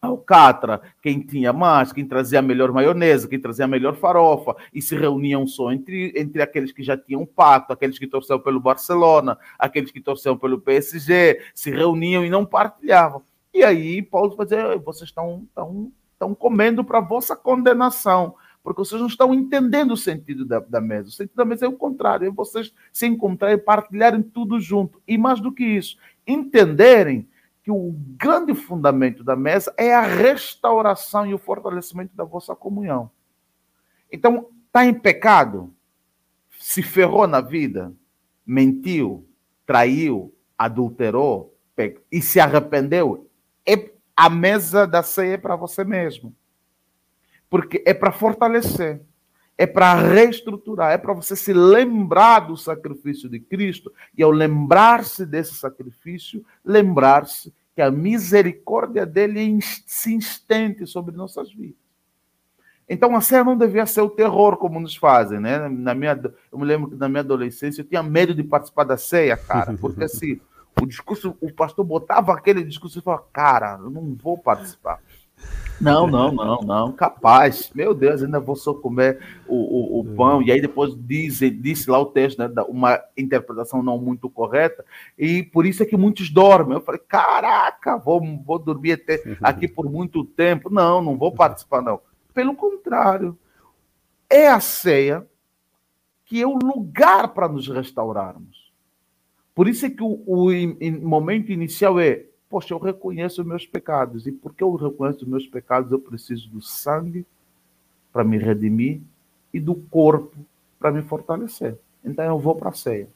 alcatra, 0.00 0.80
quem 1.02 1.20
tinha 1.20 1.52
mais, 1.52 1.92
quem 1.92 2.06
trazia 2.06 2.38
a 2.38 2.42
melhor 2.42 2.72
maionese, 2.72 3.28
quem 3.28 3.38
trazia 3.38 3.66
a 3.66 3.68
melhor 3.68 3.94
farofa, 3.96 4.56
e 4.72 4.80
se 4.80 4.96
reuniam 4.96 5.46
só 5.46 5.70
entre, 5.70 6.12
entre 6.16 6.40
aqueles 6.40 6.72
que 6.72 6.82
já 6.82 6.96
tinham 6.96 7.26
pacto, 7.26 7.72
aqueles 7.72 7.98
que 7.98 8.06
torciam 8.06 8.40
pelo 8.40 8.60
Barcelona, 8.60 9.38
aqueles 9.58 9.90
que 9.90 10.00
torciam 10.00 10.36
pelo 10.36 10.60
PSG, 10.60 11.40
se 11.54 11.70
reuniam 11.70 12.24
e 12.24 12.30
não 12.30 12.46
partilhavam. 12.46 13.22
E 13.52 13.62
aí 13.62 14.00
Paulo 14.00 14.34
vai 14.36 14.46
dizer, 14.46 14.78
vocês 14.78 15.10
estão, 15.10 15.42
estão, 15.48 15.92
estão 16.12 16.34
comendo 16.34 16.82
para 16.82 16.98
a 16.98 17.02
vossa 17.02 17.36
condenação, 17.36 18.34
porque 18.62 18.80
vocês 18.80 19.00
não 19.00 19.08
estão 19.08 19.34
entendendo 19.34 19.92
o 19.92 19.96
sentido 19.96 20.44
da, 20.44 20.60
da 20.60 20.80
mesa. 20.80 21.08
O 21.08 21.12
sentido 21.12 21.36
da 21.36 21.44
mesa 21.44 21.66
é 21.66 21.68
o 21.68 21.72
contrário, 21.72 22.26
é 22.26 22.30
vocês 22.30 22.72
se 22.92 23.06
encontrarem 23.06 23.58
partilharem 23.58 24.22
tudo 24.22 24.60
junto. 24.60 25.00
E 25.06 25.18
mais 25.18 25.40
do 25.40 25.52
que 25.52 25.64
isso, 25.64 25.96
entenderem 26.26 27.28
que 27.70 27.72
o 27.72 27.94
grande 28.16 28.52
fundamento 28.52 29.22
da 29.22 29.36
mesa 29.36 29.72
é 29.76 29.94
a 29.94 30.00
restauração 30.00 31.24
e 31.24 31.32
o 31.32 31.38
fortalecimento 31.38 32.16
da 32.16 32.24
vossa 32.24 32.56
comunhão. 32.56 33.08
Então, 34.10 34.48
está 34.66 34.84
em 34.84 34.92
pecado? 34.92 35.72
Se 36.58 36.82
ferrou 36.82 37.28
na 37.28 37.40
vida? 37.40 37.94
Mentiu? 38.44 39.24
Traiu? 39.64 40.34
Adulterou? 40.58 41.54
E 42.10 42.20
se 42.20 42.40
arrependeu? 42.40 43.30
É 43.64 43.92
a 44.16 44.28
mesa 44.28 44.84
da 44.84 45.02
ceia 45.02 45.34
é 45.34 45.38
para 45.38 45.54
você 45.54 45.84
mesmo. 45.84 46.34
Porque 47.48 47.82
é 47.86 47.94
para 47.94 48.10
fortalecer, 48.12 49.00
é 49.56 49.66
para 49.66 49.94
reestruturar, 49.94 50.92
é 50.92 50.98
para 50.98 51.14
você 51.14 51.36
se 51.36 51.52
lembrar 51.52 52.40
do 52.40 52.56
sacrifício 52.56 53.28
de 53.28 53.38
Cristo 53.38 53.92
e 54.16 54.22
ao 54.22 54.30
lembrar-se 54.30 55.24
desse 55.24 55.54
sacrifício, 55.54 56.44
lembrar-se 56.64 57.54
que 57.80 57.82
a 57.82 57.90
misericórdia 57.90 59.06
dele 59.06 59.58
se 59.86 60.14
estende 60.14 60.86
sobre 60.86 61.16
nossas 61.16 61.50
vidas. 61.50 61.80
Então 62.86 63.16
a 63.16 63.22
ceia 63.22 63.42
não 63.42 63.56
devia 63.56 63.86
ser 63.86 64.02
o 64.02 64.10
terror 64.10 64.58
como 64.58 64.78
nos 64.78 64.94
fazem, 64.94 65.40
né? 65.40 65.66
Na 65.66 65.94
minha, 65.94 66.20
eu 66.52 66.58
me 66.58 66.66
lembro 66.66 66.90
que 66.90 66.96
na 66.96 67.08
minha 67.08 67.20
adolescência 67.20 67.80
eu 67.80 67.86
tinha 67.86 68.02
medo 68.02 68.34
de 68.34 68.42
participar 68.42 68.84
da 68.84 68.98
ceia, 68.98 69.34
cara, 69.34 69.72
porque 69.80 70.04
assim 70.04 70.38
o 70.78 70.84
discurso, 70.84 71.34
o 71.40 71.50
pastor 71.50 71.86
botava 71.86 72.34
aquele 72.34 72.62
discurso 72.62 72.98
e 72.98 73.02
falava, 73.02 73.24
cara, 73.32 73.78
eu 73.82 73.88
não 73.88 74.14
vou 74.14 74.36
participar. 74.36 75.00
Não, 75.80 76.06
não, 76.06 76.30
não, 76.30 76.60
não, 76.60 76.92
capaz. 76.92 77.70
Meu 77.74 77.94
Deus, 77.94 78.22
ainda 78.22 78.38
vou 78.38 78.54
só 78.54 78.74
comer 78.74 79.18
o, 79.48 79.54
o, 79.54 80.00
o 80.00 80.04
pão. 80.14 80.42
E 80.42 80.52
aí 80.52 80.60
depois 80.60 80.94
diz, 80.94 81.38
disse 81.38 81.90
lá 81.90 81.98
o 81.98 82.06
texto, 82.06 82.38
né, 82.38 82.50
uma 82.68 83.00
interpretação 83.16 83.82
não 83.82 83.98
muito 83.98 84.28
correta, 84.28 84.84
e 85.18 85.42
por 85.42 85.64
isso 85.64 85.82
é 85.82 85.86
que 85.86 85.96
muitos 85.96 86.30
dormem. 86.30 86.74
Eu 86.74 86.82
falei, 86.82 87.00
caraca, 87.08 87.96
vou, 87.96 88.20
vou 88.44 88.58
dormir 88.58 88.92
até 88.92 89.22
aqui 89.40 89.66
por 89.66 89.90
muito 89.90 90.24
tempo. 90.24 90.68
Não, 90.68 91.02
não 91.02 91.16
vou 91.16 91.32
participar, 91.32 91.80
não. 91.80 92.00
Pelo 92.34 92.54
contrário, 92.54 93.38
é 94.28 94.48
a 94.48 94.60
ceia 94.60 95.26
que 96.24 96.40
é 96.40 96.46
o 96.46 96.58
lugar 96.58 97.34
para 97.34 97.48
nos 97.48 97.66
restaurarmos. 97.66 98.70
Por 99.54 99.66
isso 99.66 99.84
é 99.84 99.90
que 99.90 100.02
o, 100.02 100.22
o 100.26 100.48
momento 101.02 101.50
inicial 101.50 101.98
é: 101.98 102.24
poxa, 102.50 102.74
eu 102.74 102.78
reconheço 102.78 103.40
os 103.40 103.46
meus 103.46 103.64
pecados. 103.64 104.26
E 104.26 104.32
porque 104.32 104.62
eu 104.62 104.74
reconheço 104.74 105.22
os 105.22 105.28
meus 105.28 105.46
pecados, 105.46 105.92
eu 105.92 106.00
preciso 106.00 106.50
do 106.50 106.60
sangue 106.60 107.24
para 108.12 108.24
me 108.24 108.36
redimir 108.36 109.00
e 109.54 109.60
do 109.60 109.76
corpo 109.76 110.36
para 110.78 110.90
me 110.90 111.00
fortalecer. 111.00 111.78
Então 112.04 112.24
eu 112.24 112.38
vou 112.38 112.56
para 112.56 112.70
a 112.70 112.72
ceia. 112.72 113.08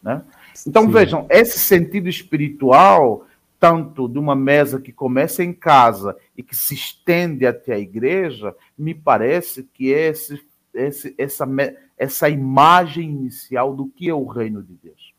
Né? 0.00 0.22
Então 0.66 0.84
Sim. 0.84 0.92
vejam, 0.92 1.26
esse 1.28 1.58
sentido 1.58 2.08
espiritual, 2.08 3.26
tanto 3.58 4.08
de 4.08 4.18
uma 4.18 4.36
mesa 4.36 4.80
que 4.80 4.92
começa 4.92 5.42
em 5.42 5.52
casa 5.52 6.16
e 6.36 6.42
que 6.42 6.54
se 6.54 6.74
estende 6.74 7.46
até 7.46 7.74
a 7.74 7.78
igreja, 7.78 8.54
me 8.78 8.94
parece 8.94 9.64
que 9.74 9.92
é 9.92 10.08
esse, 10.08 10.40
esse, 10.74 11.14
essa, 11.18 11.48
essa 11.96 12.28
imagem 12.28 13.10
inicial 13.10 13.74
do 13.74 13.86
que 13.86 14.08
é 14.08 14.14
o 14.14 14.26
reino 14.26 14.62
de 14.62 14.74
Deus. 14.74 15.11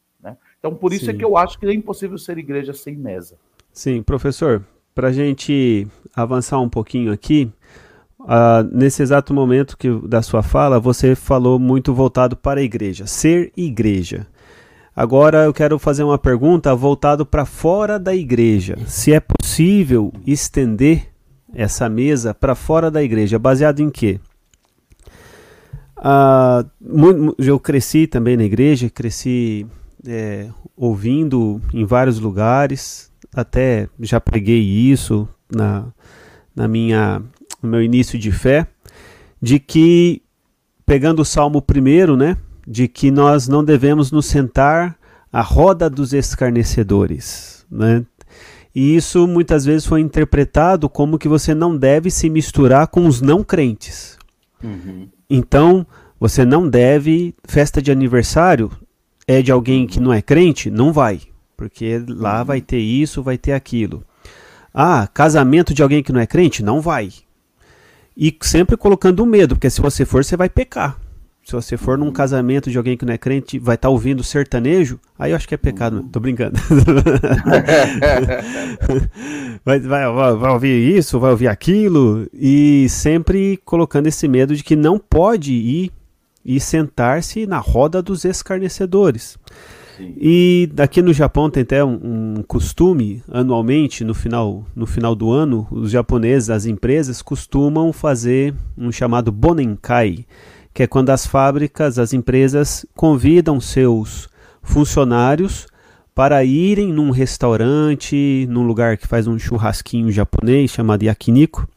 Então, 0.63 0.73
por 0.73 0.93
isso 0.93 1.03
é 1.03 1.11
Sim. 1.11 1.15
é 1.15 1.19
que 1.19 1.25
eu 1.25 1.35
acho 1.35 1.59
que 1.59 1.65
é 1.65 1.73
impossível 1.73 2.17
ser 2.17 2.37
igreja 2.37 2.71
sem 2.71 2.95
mesa. 2.95 3.35
Sim, 3.73 4.01
professor, 4.01 4.63
para 4.95 5.09
a 5.09 5.11
gente 5.11 5.85
avançar 6.15 6.57
um 6.61 6.69
pouquinho 6.69 7.11
aqui, 7.11 7.51
uh, 8.21 8.63
nesse 8.71 9.03
exato 9.03 9.33
momento 9.33 9.77
que, 9.77 9.91
da 10.07 10.21
sua 10.21 10.41
fala, 10.41 10.79
você 10.79 11.15
falou 11.15 11.59
muito 11.59 11.93
voltado 11.93 12.37
para 12.37 12.61
a 12.61 12.63
igreja, 12.63 13.05
ser 13.05 13.51
igreja. 13.57 14.25
Agora 14.95 15.43
eu 15.43 15.53
quero 15.53 15.77
fazer 15.77 16.03
uma 16.03 16.17
pergunta 16.17 16.73
voltado 16.73 17.25
para 17.25 17.43
fora 17.43 17.99
da 17.99 18.15
igreja. 18.15 18.77
Se 18.87 19.11
é 19.11 19.19
possível 19.19 20.13
estender 20.25 21.09
essa 21.53 21.89
mesa 21.89 22.33
para 22.33 22.55
fora 22.55 22.89
da 22.89 23.03
igreja, 23.03 23.37
baseado 23.37 23.81
em 23.81 23.89
quê? 23.89 24.17
Uh, 25.97 27.35
eu 27.37 27.59
cresci 27.59 28.07
também 28.07 28.37
na 28.37 28.45
igreja, 28.45 28.89
cresci 28.89 29.67
é, 30.07 30.49
ouvindo 30.75 31.61
em 31.73 31.85
vários 31.85 32.19
lugares, 32.19 33.11
até 33.33 33.87
já 33.99 34.19
preguei 34.19 34.61
isso 34.61 35.27
na, 35.53 35.85
na 36.55 36.67
minha, 36.67 37.21
no 37.61 37.69
meu 37.69 37.81
início 37.81 38.17
de 38.19 38.31
fé, 38.31 38.67
de 39.41 39.59
que, 39.59 40.21
pegando 40.85 41.21
o 41.21 41.25
Salmo 41.25 41.61
primeiro, 41.61 42.15
né, 42.15 42.37
de 42.67 42.87
que 42.87 43.11
nós 43.11 43.47
não 43.47 43.63
devemos 43.63 44.11
nos 44.11 44.25
sentar 44.25 44.97
à 45.31 45.41
roda 45.41 45.89
dos 45.89 46.13
escarnecedores, 46.13 47.65
né? 47.69 48.05
E 48.75 48.95
isso 48.95 49.27
muitas 49.27 49.65
vezes 49.65 49.85
foi 49.85 50.01
interpretado 50.01 50.89
como 50.89 51.19
que 51.19 51.27
você 51.27 51.53
não 51.53 51.77
deve 51.77 52.09
se 52.09 52.27
misturar 52.27 52.87
com 52.87 53.05
os 53.05 53.21
não 53.21 53.43
crentes. 53.43 54.17
Uhum. 54.63 55.07
Então, 55.29 55.85
você 56.19 56.43
não 56.43 56.67
deve, 56.67 57.35
festa 57.43 57.79
de 57.79 57.91
aniversário, 57.91 58.71
é 59.27 59.41
de 59.41 59.51
alguém 59.51 59.87
que 59.87 59.99
não 59.99 60.13
é 60.13 60.21
crente, 60.21 60.69
não 60.69 60.91
vai, 60.91 61.21
porque 61.55 62.03
lá 62.07 62.39
uhum. 62.39 62.45
vai 62.45 62.61
ter 62.61 62.79
isso, 62.79 63.23
vai 63.23 63.37
ter 63.37 63.53
aquilo. 63.53 64.03
Ah, 64.73 65.07
casamento 65.13 65.73
de 65.73 65.83
alguém 65.83 66.01
que 66.01 66.11
não 66.11 66.19
é 66.19 66.25
crente, 66.25 66.63
não 66.63 66.81
vai. 66.81 67.11
E 68.15 68.35
sempre 68.41 68.75
colocando 68.77 69.25
medo, 69.25 69.55
porque 69.55 69.69
se 69.69 69.81
você 69.81 70.05
for, 70.05 70.23
você 70.23 70.35
vai 70.35 70.49
pecar. 70.49 70.99
Se 71.43 71.51
você 71.51 71.75
for 71.75 71.97
num 71.97 72.05
uhum. 72.05 72.13
casamento 72.13 72.71
de 72.71 72.77
alguém 72.77 72.95
que 72.95 73.05
não 73.05 73.13
é 73.13 73.17
crente, 73.17 73.59
vai 73.59 73.75
estar 73.75 73.89
tá 73.89 73.91
ouvindo 73.91 74.23
sertanejo, 74.23 74.97
aí 75.19 75.31
eu 75.31 75.35
acho 75.35 75.47
que 75.47 75.53
é 75.53 75.57
pecado. 75.57 75.97
Uhum. 75.97 76.07
Tô 76.07 76.19
brincando. 76.19 76.57
vai, 79.65 79.79
vai, 79.79 80.13
vai, 80.13 80.35
vai, 80.35 80.51
ouvir 80.51 80.97
isso, 80.97 81.19
vai 81.19 81.31
ouvir 81.31 81.49
aquilo, 81.49 82.27
e 82.33 82.87
sempre 82.89 83.59
colocando 83.65 84.07
esse 84.07 84.25
medo 84.27 84.55
de 84.55 84.63
que 84.63 84.75
não 84.75 84.97
pode 84.97 85.51
ir 85.51 85.91
e 86.45 86.59
sentar-se 86.59 87.45
na 87.45 87.59
roda 87.59 88.01
dos 88.01 88.25
escarnecedores. 88.25 89.37
Sim. 89.97 90.15
E 90.19 90.69
aqui 90.77 91.01
no 91.01 91.13
Japão 91.13 91.49
tem 91.49 91.61
até 91.61 91.83
um, 91.83 91.99
um, 92.37 92.43
costume, 92.47 93.21
anualmente, 93.31 94.03
no 94.03 94.13
final, 94.13 94.65
no 94.75 94.87
final 94.87 95.15
do 95.15 95.31
ano, 95.31 95.67
os 95.69 95.91
japoneses, 95.91 96.49
as 96.49 96.65
empresas, 96.65 97.21
costumam 97.21 97.93
fazer 97.93 98.55
um 98.77 98.91
chamado 98.91 99.31
Bonenkai, 99.31 100.25
que 100.73 100.83
é 100.83 100.87
quando 100.87 101.11
as 101.11 101.27
fábricas, 101.27 101.99
as 101.99 102.11
empresas 102.11 102.85
convidam 102.95 103.61
seus 103.61 104.27
funcionários 104.63 105.67
para 106.15 106.43
irem 106.43 106.91
num 106.91 107.11
restaurante, 107.11 108.47
num 108.49 108.63
lugar 108.63 108.97
que 108.97 109.07
faz 109.07 109.27
um 109.27 109.37
churrasquinho 109.37 110.11
japonês 110.11 110.71
chamado 110.71 111.03
yakiniku. 111.03 111.67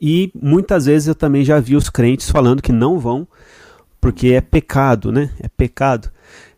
E 0.00 0.30
muitas 0.34 0.86
vezes 0.86 1.08
eu 1.08 1.14
também 1.14 1.44
já 1.44 1.58
vi 1.60 1.76
os 1.76 1.88
crentes 1.88 2.30
falando 2.30 2.62
que 2.62 2.72
não 2.72 2.98
vão 2.98 3.26
porque 4.00 4.28
é 4.28 4.40
pecado, 4.40 5.12
né? 5.12 5.30
É 5.40 5.48
pecado. 5.48 6.10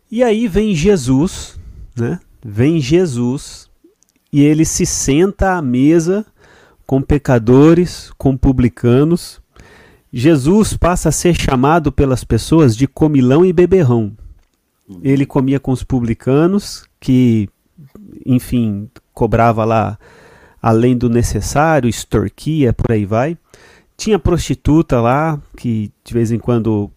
E 0.09 0.23
aí 0.23 0.47
vem 0.47 0.75
Jesus, 0.75 1.59
né? 1.95 2.19
Vem 2.43 2.79
Jesus 2.79 3.69
e 4.31 4.41
ele 4.41 4.65
se 4.65 4.85
senta 4.85 5.55
à 5.55 5.61
mesa 5.61 6.25
com 6.85 7.01
pecadores, 7.01 8.11
com 8.17 8.35
publicanos, 8.35 9.41
Jesus 10.15 10.77
passa 10.77 11.09
a 11.09 11.11
ser 11.11 11.33
chamado 11.33 11.91
pelas 11.91 12.23
pessoas 12.23 12.77
de 12.77 12.85
comilão 12.85 13.43
e 13.43 13.51
beberrão. 13.51 14.15
Ele 15.01 15.25
comia 15.25 15.59
com 15.59 15.71
os 15.71 15.83
publicanos, 15.83 16.85
que, 16.99 17.49
enfim, 18.23 18.87
cobrava 19.11 19.65
lá 19.65 19.97
além 20.61 20.95
do 20.95 21.09
necessário, 21.09 21.89
extorquia, 21.89 22.71
por 22.71 22.91
aí 22.91 23.07
vai. 23.07 23.35
Tinha 23.97 24.19
prostituta 24.19 25.01
lá, 25.01 25.41
que 25.57 25.91
de 26.03 26.13
vez 26.13 26.31
em 26.31 26.37
quando 26.37 26.91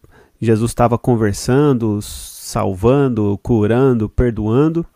Jesus 0.47 0.71
estava 0.71 0.97
conversando, 0.97 2.01
salvando, 2.01 3.39
curando, 3.43 4.09
perdoando. 4.09 4.87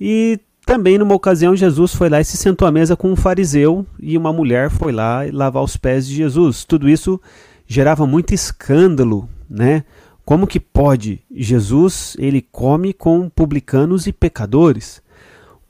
E 0.00 0.40
também 0.66 0.98
numa 0.98 1.14
ocasião 1.14 1.56
Jesus 1.56 1.94
foi 1.94 2.08
lá 2.08 2.20
e 2.20 2.24
se 2.24 2.36
sentou 2.36 2.66
à 2.66 2.72
mesa 2.72 2.96
com 2.96 3.10
um 3.10 3.16
fariseu 3.16 3.86
e 4.00 4.18
uma 4.18 4.32
mulher 4.32 4.70
foi 4.70 4.92
lá 4.92 5.20
lavar 5.32 5.62
os 5.62 5.76
pés 5.76 6.06
de 6.06 6.14
Jesus. 6.14 6.64
Tudo 6.64 6.88
isso 6.88 7.20
gerava 7.66 8.06
muito 8.06 8.34
escândalo, 8.34 9.28
né? 9.48 9.84
Como 10.24 10.46
que 10.46 10.60
pode? 10.60 11.20
Jesus, 11.34 12.16
ele 12.18 12.40
come 12.40 12.92
com 12.92 13.28
publicanos 13.28 14.06
e 14.06 14.12
pecadores. 14.12 15.02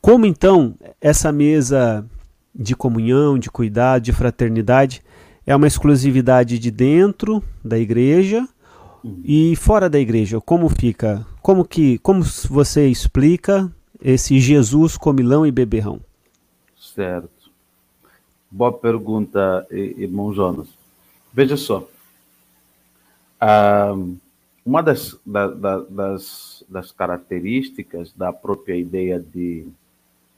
Como 0.00 0.26
então 0.26 0.74
essa 1.00 1.32
mesa 1.32 2.04
de 2.54 2.76
comunhão, 2.76 3.38
de 3.38 3.50
cuidado, 3.50 4.02
de 4.02 4.12
fraternidade 4.12 5.02
é 5.46 5.56
uma 5.56 5.66
exclusividade 5.66 6.58
de 6.58 6.70
dentro 6.70 7.42
da 7.64 7.78
igreja 7.78 8.46
e 9.24 9.56
fora 9.56 9.88
da 9.88 9.98
igreja? 9.98 10.40
Como 10.40 10.68
fica? 10.68 11.26
Como 11.40 11.64
que 11.64 11.98
como 11.98 12.22
você 12.48 12.88
explica 12.88 13.70
esse 14.00 14.38
Jesus 14.40 14.96
comilão 14.96 15.46
e 15.46 15.50
beberrão? 15.50 16.00
Certo. 16.76 17.50
Boa 18.50 18.72
pergunta, 18.72 19.66
irmão 19.70 20.32
Jonas. 20.32 20.68
Veja 21.32 21.56
só. 21.56 21.88
Ah, 23.40 23.94
uma 24.64 24.82
das, 24.82 25.18
da, 25.26 25.48
da, 25.48 25.78
das, 25.80 26.64
das 26.68 26.92
características 26.92 28.12
da 28.12 28.32
própria 28.32 28.76
ideia 28.76 29.18
de, 29.18 29.66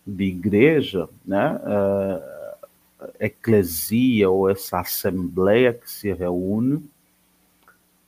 de 0.07 0.25
igreja, 0.25 1.09
né, 1.25 1.57
uh, 1.57 3.09
eclesia 3.21 4.31
ou 4.31 4.49
essa 4.49 4.81
assembleia 4.81 5.75
que 5.75 5.91
se 5.91 6.13
reúne 6.13 6.83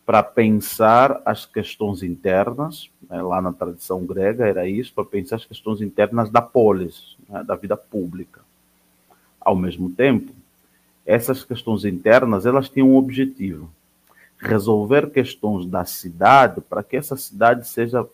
para 0.07 0.23
pensar 0.23 1.21
as 1.25 1.45
questões 1.45 2.01
internas, 2.05 2.89
né, 3.11 3.21
lá 3.21 3.43
na 3.43 3.53
tradição 3.53 4.07
grega 4.07 4.47
era 4.47 4.67
isso, 4.67 4.95
para 4.95 5.05
pensar 5.05 5.37
as 5.37 5.45
questões 5.45 5.81
internas 5.81 6.31
da 6.31 6.41
polis, 6.41 7.17
né, 7.29 7.43
da 7.43 7.57
vida 7.57 7.77
pública. 7.77 8.41
Ao 9.41 9.57
mesmo 9.57 9.91
tempo, 9.91 10.33
essas 11.05 11.43
questões 11.43 11.85
internas 11.85 12.47
elas 12.47 12.69
tinham 12.69 12.91
um 12.91 12.97
objetivo, 12.97 13.69
resolver 14.39 15.11
questões 15.11 15.67
da 15.67 15.85
cidade 15.85 16.61
para 16.61 16.85
que 16.85 16.97
essa 16.97 17.17
cidade 17.17 17.67
seja 17.67 18.07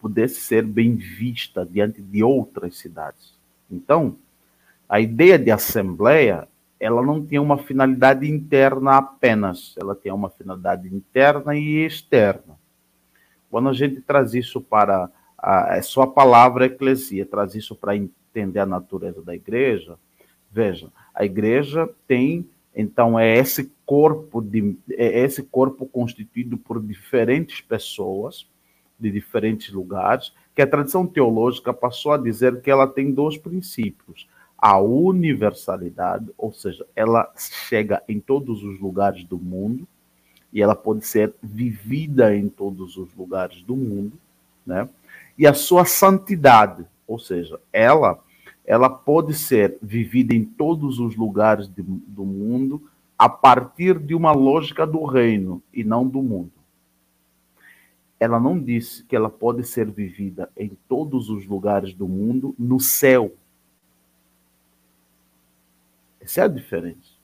pudesse 0.00 0.40
ser 0.40 0.64
bem 0.64 0.94
vista 0.94 1.64
diante 1.64 2.00
de 2.00 2.22
outras 2.22 2.76
cidades. 2.76 3.32
Então, 3.70 4.16
a 4.88 5.00
ideia 5.00 5.38
de 5.38 5.50
assembleia, 5.50 6.48
ela 6.80 7.02
não 7.02 7.24
tinha 7.24 7.42
uma 7.42 7.58
finalidade 7.58 8.30
interna 8.30 8.98
apenas, 8.98 9.74
ela 9.80 9.94
tinha 9.94 10.14
uma 10.14 10.30
finalidade 10.30 10.88
interna 10.94 11.56
e 11.56 11.84
externa. 11.84 12.58
Quando 13.50 13.68
a 13.68 13.72
gente 13.72 14.00
traz 14.00 14.34
isso 14.34 14.60
para 14.60 15.10
a, 15.36 15.76
é 15.76 15.80
a 16.00 16.06
palavra 16.06 16.66
eclesia, 16.66 17.26
traz 17.26 17.54
isso 17.54 17.74
para 17.74 17.96
entender 17.96 18.60
a 18.60 18.66
natureza 18.66 19.22
da 19.22 19.34
igreja, 19.34 19.96
veja, 20.50 20.90
a 21.14 21.24
igreja 21.24 21.88
tem 22.06 22.48
então 22.74 23.18
é 23.18 23.36
esse 23.36 23.72
corpo 23.84 24.40
de 24.40 24.76
é 24.90 25.24
esse 25.24 25.42
corpo 25.42 25.84
constituído 25.84 26.56
por 26.56 26.80
diferentes 26.80 27.60
pessoas 27.60 28.46
de 28.98 29.10
diferentes 29.10 29.72
lugares, 29.72 30.32
que 30.54 30.62
a 30.62 30.66
tradição 30.66 31.06
teológica 31.06 31.72
passou 31.72 32.12
a 32.12 32.18
dizer 32.18 32.60
que 32.60 32.70
ela 32.70 32.86
tem 32.86 33.12
dois 33.12 33.36
princípios: 33.36 34.28
a 34.58 34.78
universalidade, 34.78 36.30
ou 36.36 36.52
seja, 36.52 36.84
ela 36.96 37.32
chega 37.36 38.02
em 38.08 38.18
todos 38.18 38.64
os 38.64 38.80
lugares 38.80 39.24
do 39.24 39.38
mundo 39.38 39.86
e 40.52 40.60
ela 40.60 40.74
pode 40.74 41.06
ser 41.06 41.32
vivida 41.40 42.34
em 42.34 42.48
todos 42.48 42.96
os 42.96 43.14
lugares 43.14 43.62
do 43.62 43.76
mundo, 43.76 44.18
né? 44.66 44.88
E 45.38 45.46
a 45.46 45.54
sua 45.54 45.84
santidade, 45.84 46.84
ou 47.06 47.18
seja, 47.18 47.60
ela 47.72 48.18
ela 48.68 48.90
pode 48.90 49.32
ser 49.32 49.78
vivida 49.80 50.34
em 50.34 50.44
todos 50.44 50.98
os 50.98 51.16
lugares 51.16 51.66
de, 51.68 51.82
do 51.82 52.22
mundo 52.22 52.82
a 53.18 53.26
partir 53.26 53.98
de 53.98 54.14
uma 54.14 54.30
lógica 54.30 54.86
do 54.86 55.06
reino 55.06 55.62
e 55.72 55.82
não 55.82 56.06
do 56.06 56.22
mundo. 56.22 56.52
Ela 58.20 58.38
não 58.38 58.60
disse 58.60 59.02
que 59.04 59.16
ela 59.16 59.30
pode 59.30 59.64
ser 59.64 59.90
vivida 59.90 60.50
em 60.54 60.76
todos 60.86 61.30
os 61.30 61.46
lugares 61.46 61.94
do 61.94 62.06
mundo 62.06 62.54
no 62.58 62.78
céu. 62.78 63.32
Essa 66.28 66.42
é 66.42 66.44
a 66.44 66.48
diferença. 66.48 67.16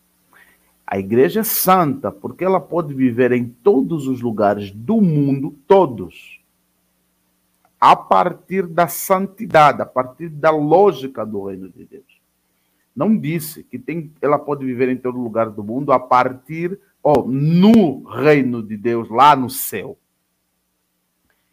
A 0.87 0.99
igreja 0.99 1.41
é 1.41 1.45
santa 1.45 2.11
porque 2.11 2.43
ela 2.43 2.59
pode 2.59 2.95
viver 2.95 3.33
em 3.33 3.47
todos 3.47 4.07
os 4.07 4.23
lugares 4.23 4.71
do 4.71 4.99
mundo, 4.99 5.55
todos 5.67 6.41
a 7.79 7.95
partir 7.95 8.67
da 8.67 8.89
santidade, 8.89 9.83
a 9.83 9.85
partir 9.85 10.31
da 10.31 10.51
lógica 10.51 11.27
do 11.27 11.45
reino 11.45 11.69
de 11.69 11.85
Deus. 11.85 12.23
Não 12.97 13.15
disse 13.15 13.63
que 13.65 13.79
tem, 13.79 14.11
ela 14.23 14.39
pode 14.39 14.65
viver 14.65 14.89
em 14.89 14.97
todo 14.97 15.21
lugar 15.21 15.51
do 15.51 15.63
mundo 15.63 15.93
a 15.93 16.01
partir, 16.01 16.81
oh, 17.03 17.25
no 17.25 18.05
reino 18.05 18.63
de 18.63 18.75
Deus, 18.75 19.11
lá 19.11 19.37
no 19.37 19.51
céu. 19.51 19.99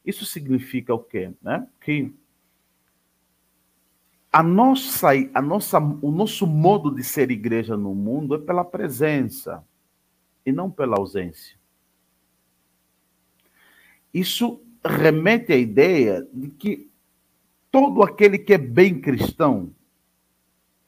Isso 0.06 0.26
significa 0.26 0.94
o 0.94 1.00
quê? 1.00 1.32
Né? 1.42 1.68
Que 1.82 2.14
a 4.32 4.42
nossa, 4.42 5.10
a 5.34 5.42
nossa, 5.42 5.78
o 5.78 6.10
nosso 6.10 6.48
modo 6.48 6.90
de 6.90 7.04
ser 7.04 7.30
igreja 7.30 7.76
no 7.76 7.94
mundo 7.94 8.36
é 8.36 8.38
pela 8.38 8.64
presença 8.64 9.64
e 10.46 10.52
não 10.54 10.72
pela 10.72 10.98
ausência. 10.98 11.60
Isso 14.14 14.62
remete 14.84 15.52
à 15.52 15.58
ideia 15.58 16.26
de 16.34 16.50
que 16.50 16.90
todo 17.70 18.02
aquele 18.02 18.38
que 18.38 18.54
é 18.54 18.58
bem 18.58 19.02
cristão, 19.02 19.74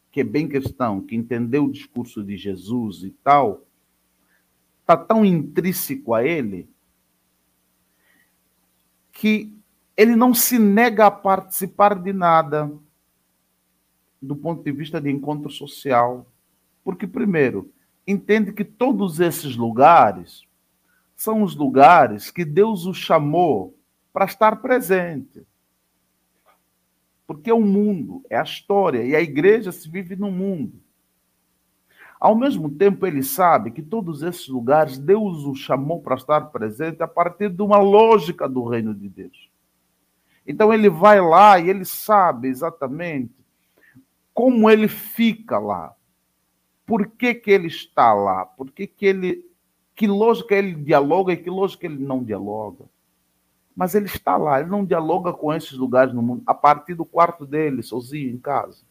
que 0.10 0.22
é 0.22 0.24
bem 0.24 0.48
cristão, 0.48 1.02
que 1.02 1.16
entendeu 1.16 1.66
o 1.66 1.72
discurso 1.72 2.24
de 2.24 2.38
Jesus 2.38 3.04
e 3.04 3.12
tal, 3.24 3.66
está 4.80 4.96
tão 4.96 5.26
intrínseco 5.26 6.14
a 6.14 6.24
ele 6.24 6.70
que 9.12 9.54
ele 9.96 10.16
não 10.16 10.34
se 10.34 10.58
nega 10.58 11.06
a 11.08 11.12
participar 11.12 11.96
de 11.96 12.12
nada 12.12 12.72
do 14.24 14.36
ponto 14.36 14.63
de 14.63 14.71
vista 14.71 15.01
de 15.01 15.11
encontro 15.11 15.49
social. 15.49 16.26
Porque, 16.84 17.05
primeiro, 17.05 17.71
entende 18.07 18.53
que 18.53 18.63
todos 18.63 19.19
esses 19.19 19.55
lugares 19.55 20.43
são 21.15 21.43
os 21.43 21.55
lugares 21.55 22.32
que 22.32 22.45
Deus 22.45 22.86
o 22.86 22.93
chamou 22.93 23.78
para 24.11 24.26
estar 24.26 24.57
presente. 24.61 25.45
Porque 27.28 27.49
é 27.49 27.53
o 27.53 27.61
mundo, 27.61 28.24
é 28.30 28.38
a 28.38 28.43
história, 28.43 29.03
e 29.03 29.15
a 29.15 29.21
igreja 29.21 29.71
se 29.71 29.89
vive 29.89 30.15
no 30.15 30.32
mundo. 30.32 30.82
Ao 32.19 32.36
mesmo 32.36 32.69
tempo, 32.69 33.05
ele 33.05 33.24
sabe 33.24 33.71
que 33.71 33.82
todos 33.82 34.24
esses 34.24 34.47
lugares 34.47 34.97
Deus 34.97 35.43
o 35.43 35.55
chamou 35.55 36.01
para 36.01 36.15
estar 36.15 36.41
presente 36.51 37.03
a 37.03 37.07
partir 37.07 37.49
de 37.49 37.61
uma 37.61 37.80
lógica 37.80 38.47
do 38.47 38.63
reino 38.63 38.93
de 38.93 39.09
Deus. 39.09 39.49
Então 40.45 40.74
ele 40.74 40.89
vai 40.89 41.21
lá 41.21 41.59
e 41.59 41.69
ele 41.69 41.86
sabe 41.86 42.47
exatamente 42.47 43.43
como 44.34 44.69
ele 44.69 44.88
fica 44.88 45.59
lá. 45.59 45.95
Por 46.86 47.07
que, 47.07 47.34
que 47.34 47.51
ele 47.51 47.67
está 47.67 48.13
lá? 48.13 48.45
Por 48.45 48.71
que, 48.71 48.88
que 48.88 49.05
ele. 49.05 49.45
Que 49.95 50.07
lógica 50.07 50.55
ele 50.55 50.73
dialoga 50.73 51.34
e 51.34 51.38
que 51.38 51.49
lógica 51.49 51.86
ele 51.86 52.03
não 52.03 52.23
dialoga? 52.23 52.86
Mas 53.75 53.95
ele 53.95 54.05
está 54.05 54.38
lá, 54.38 54.59
ele 54.59 54.69
não 54.69 54.86
dialoga 54.86 55.31
com 55.34 55.53
esses 55.53 55.73
lugares 55.73 56.13
no 56.13 56.21
mundo 56.21 56.43
a 56.45 56.53
partir 56.53 56.93
do 56.95 57.05
quarto 57.05 57.45
dele, 57.45 57.81
sozinho 57.84 58.31
em 58.31 58.38
casa. 58.38 58.84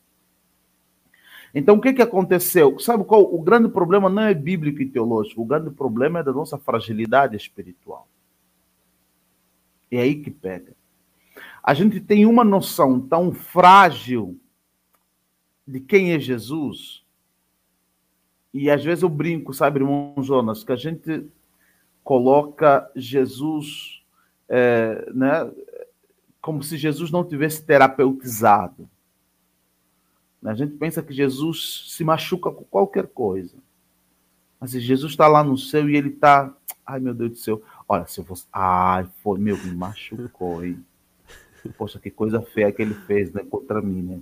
Então, 1.55 1.77
o 1.77 1.81
que, 1.81 1.93
que 1.93 2.03
aconteceu? 2.03 2.79
Sabe 2.79 3.05
qual? 3.05 3.23
O 3.23 3.43
grande 3.43 3.69
problema 3.69 4.09
não 4.09 4.23
é 4.23 4.33
bíblico 4.33 4.81
e 4.81 4.89
teológico, 4.89 5.43
o 5.43 5.45
grande 5.45 5.71
problema 5.71 6.21
é 6.21 6.23
da 6.23 6.33
nossa 6.33 6.57
fragilidade 6.57 7.37
espiritual. 7.37 8.09
É 9.91 10.01
aí 10.01 10.15
que 10.17 10.31
pega. 10.31 10.73
A 11.63 11.75
gente 11.75 12.01
tem 12.01 12.27
uma 12.27 12.43
noção 12.43 12.99
tão 13.01 13.33
frágil 13.33 14.41
de 15.73 15.81
quem 15.81 16.13
é 16.13 16.19
Jesus, 16.19 17.03
e 18.53 18.71
às 18.71 18.85
vezes 18.85 19.03
eu 19.03 19.09
brinco, 19.09 19.55
sabe, 19.55 19.81
irmão 19.81 20.15
Jonas, 20.19 20.63
que 20.63 20.71
a 20.71 20.77
gente 20.77 21.27
coloca 22.05 22.91
Jesus 22.95 24.03
é, 24.47 25.11
né, 25.15 25.51
como 26.43 26.63
se 26.63 26.77
Jesus 26.77 27.11
não 27.11 27.25
tivesse 27.25 27.65
terapeutizado. 27.65 28.87
A 30.45 30.55
gente 30.55 30.75
pensa 30.75 31.03
que 31.03 31.15
Jesus 31.15 31.87
se 31.89 32.05
machuca 32.05 32.51
com 32.51 32.65
qualquer 32.65 33.07
coisa. 33.07 33.57
Mas 34.61 34.73
Jesus 34.73 35.13
está 35.13 35.27
lá 35.27 35.43
no 35.43 35.57
céu 35.57 35.89
e 35.89 35.97
ele 35.97 36.11
está. 36.11 36.55
Ai, 36.85 37.01
meu 37.01 37.15
Deus 37.15 37.31
do 37.31 37.37
céu. 37.39 37.63
Olha, 37.89 38.07
se 38.07 38.21
eu 38.21 38.25
fosse. 38.25 38.45
Ai, 38.53 39.09
foi, 39.23 39.39
meu, 39.39 39.57
me 39.57 39.73
machucou, 39.73 40.65
hein? 40.65 40.85
Poxa, 41.79 41.99
que 41.99 42.11
coisa 42.11 42.43
feia 42.43 42.73
que 42.73 42.83
ele 42.83 42.95
fez, 42.95 43.33
né? 43.33 43.45
Contra 43.49 43.81
mim, 43.81 44.03
né? 44.03 44.21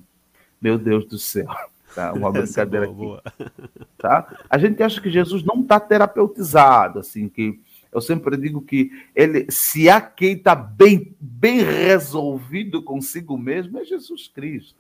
Meu 0.61 0.79
Deus 0.79 1.05
do 1.07 1.19
céu. 1.19 1.49
Tá? 1.93 2.13
Uma 2.13 2.29
é 2.29 2.43
brincadeira 2.43 2.87
boa, 2.87 3.21
aqui. 3.25 3.37
Boa. 3.37 3.53
Tá? 3.99 4.39
A 4.49 4.57
gente 4.57 4.81
acha 4.81 5.01
que 5.01 5.11
Jesus 5.11 5.43
não 5.43 5.61
está 5.61 5.81
terapeutizado, 5.81 7.01
assim, 7.01 7.29
que 7.29 7.61
eu 7.93 8.01
sempre 8.01 8.37
digo 8.37 8.63
que 8.63 8.91
ele, 9.15 9.47
se 9.51 9.91
há 9.91 10.01
quem 10.01 10.35
está 10.35 10.55
bem, 10.55 11.17
bem 11.21 11.63
resolvido 11.63 12.81
consigo 12.83 13.37
mesmo, 13.37 13.79
é 13.79 13.85
Jesus 13.85 14.29
Cristo. 14.29 14.77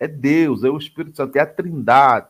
É 0.00 0.08
Deus, 0.08 0.64
é 0.64 0.70
o 0.70 0.78
Espírito 0.78 1.16
Santo, 1.16 1.36
é 1.36 1.40
a 1.40 1.46
Trindade. 1.46 2.28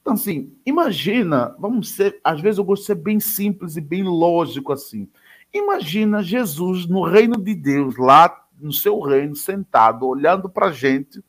Então, 0.00 0.14
assim, 0.14 0.52
imagina, 0.64 1.54
vamos 1.58 1.90
ser, 1.90 2.20
às 2.22 2.40
vezes 2.40 2.58
eu 2.58 2.64
gosto 2.64 2.82
de 2.82 2.86
ser 2.86 2.94
bem 2.96 3.20
simples 3.20 3.76
e 3.76 3.80
bem 3.80 4.02
lógico 4.02 4.72
assim. 4.72 5.08
Imagina 5.52 6.22
Jesus 6.22 6.86
no 6.86 7.02
reino 7.02 7.36
de 7.36 7.54
Deus, 7.54 7.96
lá 7.96 8.46
no 8.60 8.72
seu 8.72 9.00
reino, 9.00 9.34
sentado, 9.36 10.06
olhando 10.06 10.48
para 10.48 10.66
a 10.66 10.72
gente, 10.72 11.22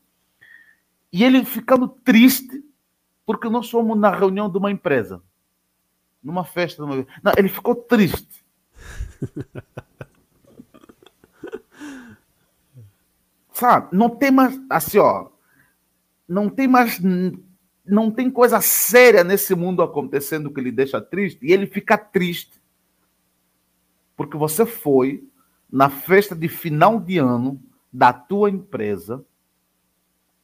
e 1.14 1.22
ele 1.22 1.44
ficando 1.44 1.86
triste 1.86 2.64
porque 3.24 3.48
nós 3.48 3.70
fomos 3.70 3.96
na 3.96 4.10
reunião 4.10 4.50
de 4.50 4.58
uma 4.58 4.72
empresa, 4.72 5.22
numa 6.20 6.44
festa. 6.44 6.84
Não, 6.84 7.06
ele 7.38 7.48
ficou 7.48 7.76
triste. 7.76 8.44
Sabe? 13.52 13.96
Não 13.96 14.10
tem 14.10 14.32
mais, 14.32 14.60
assim, 14.68 14.98
ó, 14.98 15.28
não 16.26 16.48
tem 16.50 16.66
mais 16.66 17.00
não 17.86 18.10
tem 18.10 18.28
coisa 18.28 18.60
séria 18.60 19.22
nesse 19.22 19.54
mundo 19.54 19.82
acontecendo 19.82 20.50
que 20.52 20.60
lhe 20.60 20.72
deixa 20.72 21.00
triste, 21.00 21.46
e 21.46 21.52
ele 21.52 21.68
fica 21.68 21.96
triste. 21.96 22.60
Porque 24.16 24.36
você 24.36 24.66
foi 24.66 25.28
na 25.70 25.88
festa 25.88 26.34
de 26.34 26.48
final 26.48 26.98
de 26.98 27.18
ano 27.18 27.62
da 27.92 28.12
tua 28.12 28.50
empresa 28.50 29.24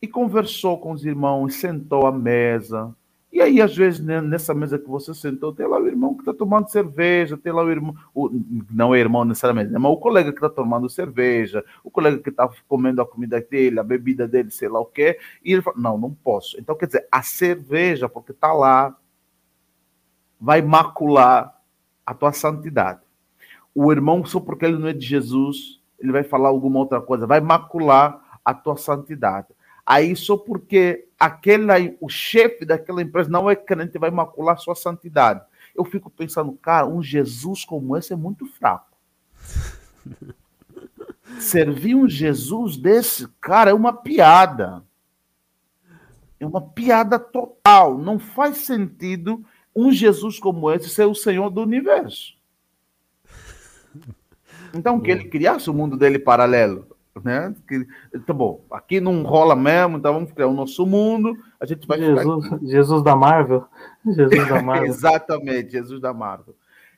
e 0.00 0.08
conversou 0.08 0.78
com 0.78 0.92
os 0.92 1.04
irmãos, 1.04 1.54
sentou 1.56 2.06
à 2.06 2.12
mesa, 2.12 2.94
e 3.32 3.40
aí, 3.40 3.62
às 3.62 3.76
vezes, 3.76 4.00
nessa 4.00 4.52
mesa 4.52 4.76
que 4.76 4.88
você 4.88 5.14
sentou, 5.14 5.54
tem 5.54 5.64
lá 5.64 5.78
o 5.78 5.86
irmão 5.86 6.14
que 6.14 6.22
está 6.22 6.34
tomando 6.34 6.68
cerveja, 6.68 7.36
tem 7.36 7.52
lá 7.52 7.62
o 7.62 7.70
irmão, 7.70 7.94
o, 8.12 8.28
não 8.68 8.92
é 8.92 8.98
irmão 8.98 9.24
necessariamente, 9.24 9.70
né, 9.70 9.78
mas 9.78 9.92
o 9.92 9.96
colega 9.96 10.32
que 10.32 10.38
está 10.38 10.48
tomando 10.48 10.90
cerveja, 10.90 11.64
o 11.84 11.90
colega 11.90 12.18
que 12.18 12.30
está 12.30 12.50
comendo 12.66 13.00
a 13.00 13.06
comida 13.06 13.40
dele, 13.40 13.78
a 13.78 13.84
bebida 13.84 14.26
dele, 14.26 14.50
sei 14.50 14.68
lá 14.68 14.80
o 14.80 14.84
quê, 14.84 15.16
e 15.44 15.52
ele 15.52 15.62
fala, 15.62 15.76
não, 15.78 15.96
não 15.96 16.12
posso. 16.12 16.58
Então, 16.58 16.74
quer 16.74 16.86
dizer, 16.86 17.06
a 17.10 17.22
cerveja, 17.22 18.08
porque 18.08 18.32
está 18.32 18.52
lá, 18.52 18.96
vai 20.40 20.60
macular 20.60 21.56
a 22.04 22.12
tua 22.12 22.32
santidade. 22.32 23.00
O 23.72 23.92
irmão, 23.92 24.24
só 24.24 24.40
porque 24.40 24.64
ele 24.64 24.76
não 24.76 24.88
é 24.88 24.92
de 24.92 25.06
Jesus, 25.06 25.80
ele 26.00 26.10
vai 26.10 26.24
falar 26.24 26.48
alguma 26.48 26.80
outra 26.80 27.00
coisa, 27.00 27.28
vai 27.28 27.40
macular 27.40 28.40
a 28.44 28.52
tua 28.52 28.76
santidade. 28.76 29.48
Aí 29.90 30.14
só 30.14 30.36
porque 30.36 31.08
aquele, 31.18 31.96
o 32.00 32.08
chefe 32.08 32.64
daquela 32.64 33.02
empresa 33.02 33.28
não 33.28 33.50
é 33.50 33.56
crente 33.56 33.98
vai 33.98 34.08
macular 34.08 34.56
sua 34.56 34.76
santidade. 34.76 35.44
Eu 35.74 35.84
fico 35.84 36.08
pensando, 36.08 36.52
cara, 36.52 36.86
um 36.86 37.02
Jesus 37.02 37.64
como 37.64 37.96
esse 37.96 38.12
é 38.12 38.16
muito 38.16 38.46
fraco. 38.46 38.96
Servir 41.40 41.96
um 41.96 42.08
Jesus 42.08 42.76
desse, 42.76 43.26
cara, 43.40 43.72
é 43.72 43.74
uma 43.74 43.92
piada. 43.92 44.84
É 46.38 46.46
uma 46.46 46.60
piada 46.60 47.18
total. 47.18 47.98
Não 47.98 48.20
faz 48.20 48.58
sentido 48.58 49.44
um 49.74 49.90
Jesus 49.90 50.38
como 50.38 50.70
esse 50.70 50.88
ser 50.88 51.06
o 51.06 51.16
Senhor 51.16 51.50
do 51.50 51.62
universo. 51.62 52.38
Então, 54.72 55.00
que 55.00 55.10
ele 55.10 55.24
criasse 55.24 55.68
o 55.68 55.74
mundo 55.74 55.96
dele 55.96 56.20
paralelo 56.20 56.86
né? 57.22 57.54
Que, 57.68 57.86
tá 58.26 58.32
bom, 58.32 58.64
aqui 58.70 59.00
não 59.00 59.22
rola 59.22 59.54
mesmo, 59.54 59.98
então 59.98 60.14
vamos 60.14 60.32
criar 60.32 60.48
o 60.48 60.54
nosso 60.54 60.86
mundo. 60.86 61.36
A 61.58 61.66
gente 61.66 61.86
vai 61.86 61.98
Jesus, 61.98 62.46
Jesus 62.62 63.02
da 63.02 63.16
Marvel. 63.16 63.66
Jesus 64.06 64.48
da 64.48 64.60
Marvel. 64.62 64.86
Exatamente, 64.86 65.72
Jesus 65.72 66.00
da 66.00 66.12
Marvel. 66.12 66.54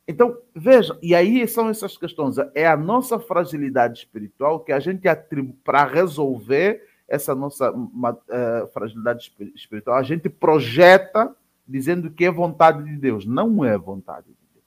Então, 0.07 0.37
veja, 0.55 0.99
e 1.01 1.14
aí 1.14 1.47
são 1.47 1.68
essas 1.68 1.97
questões. 1.97 2.37
É 2.55 2.66
a 2.66 2.77
nossa 2.77 3.18
fragilidade 3.18 4.01
espiritual 4.01 4.61
que 4.61 4.73
a 4.73 4.81
gente 4.81 5.07
atribui 5.07 5.55
para 5.64 5.85
resolver 5.85 6.83
essa 7.07 7.35
nossa 7.35 7.70
uh, 7.70 8.66
fragilidade 8.73 9.33
espiritual. 9.55 9.97
A 9.97 10.03
gente 10.03 10.29
projeta 10.29 11.35
dizendo 11.66 12.11
que 12.11 12.25
é 12.25 12.31
vontade 12.31 12.85
de 12.85 12.97
Deus. 12.97 13.25
Não 13.27 13.64
é 13.64 13.79
vontade 13.79 14.27
de 14.27 14.35
Deus. 14.55 14.64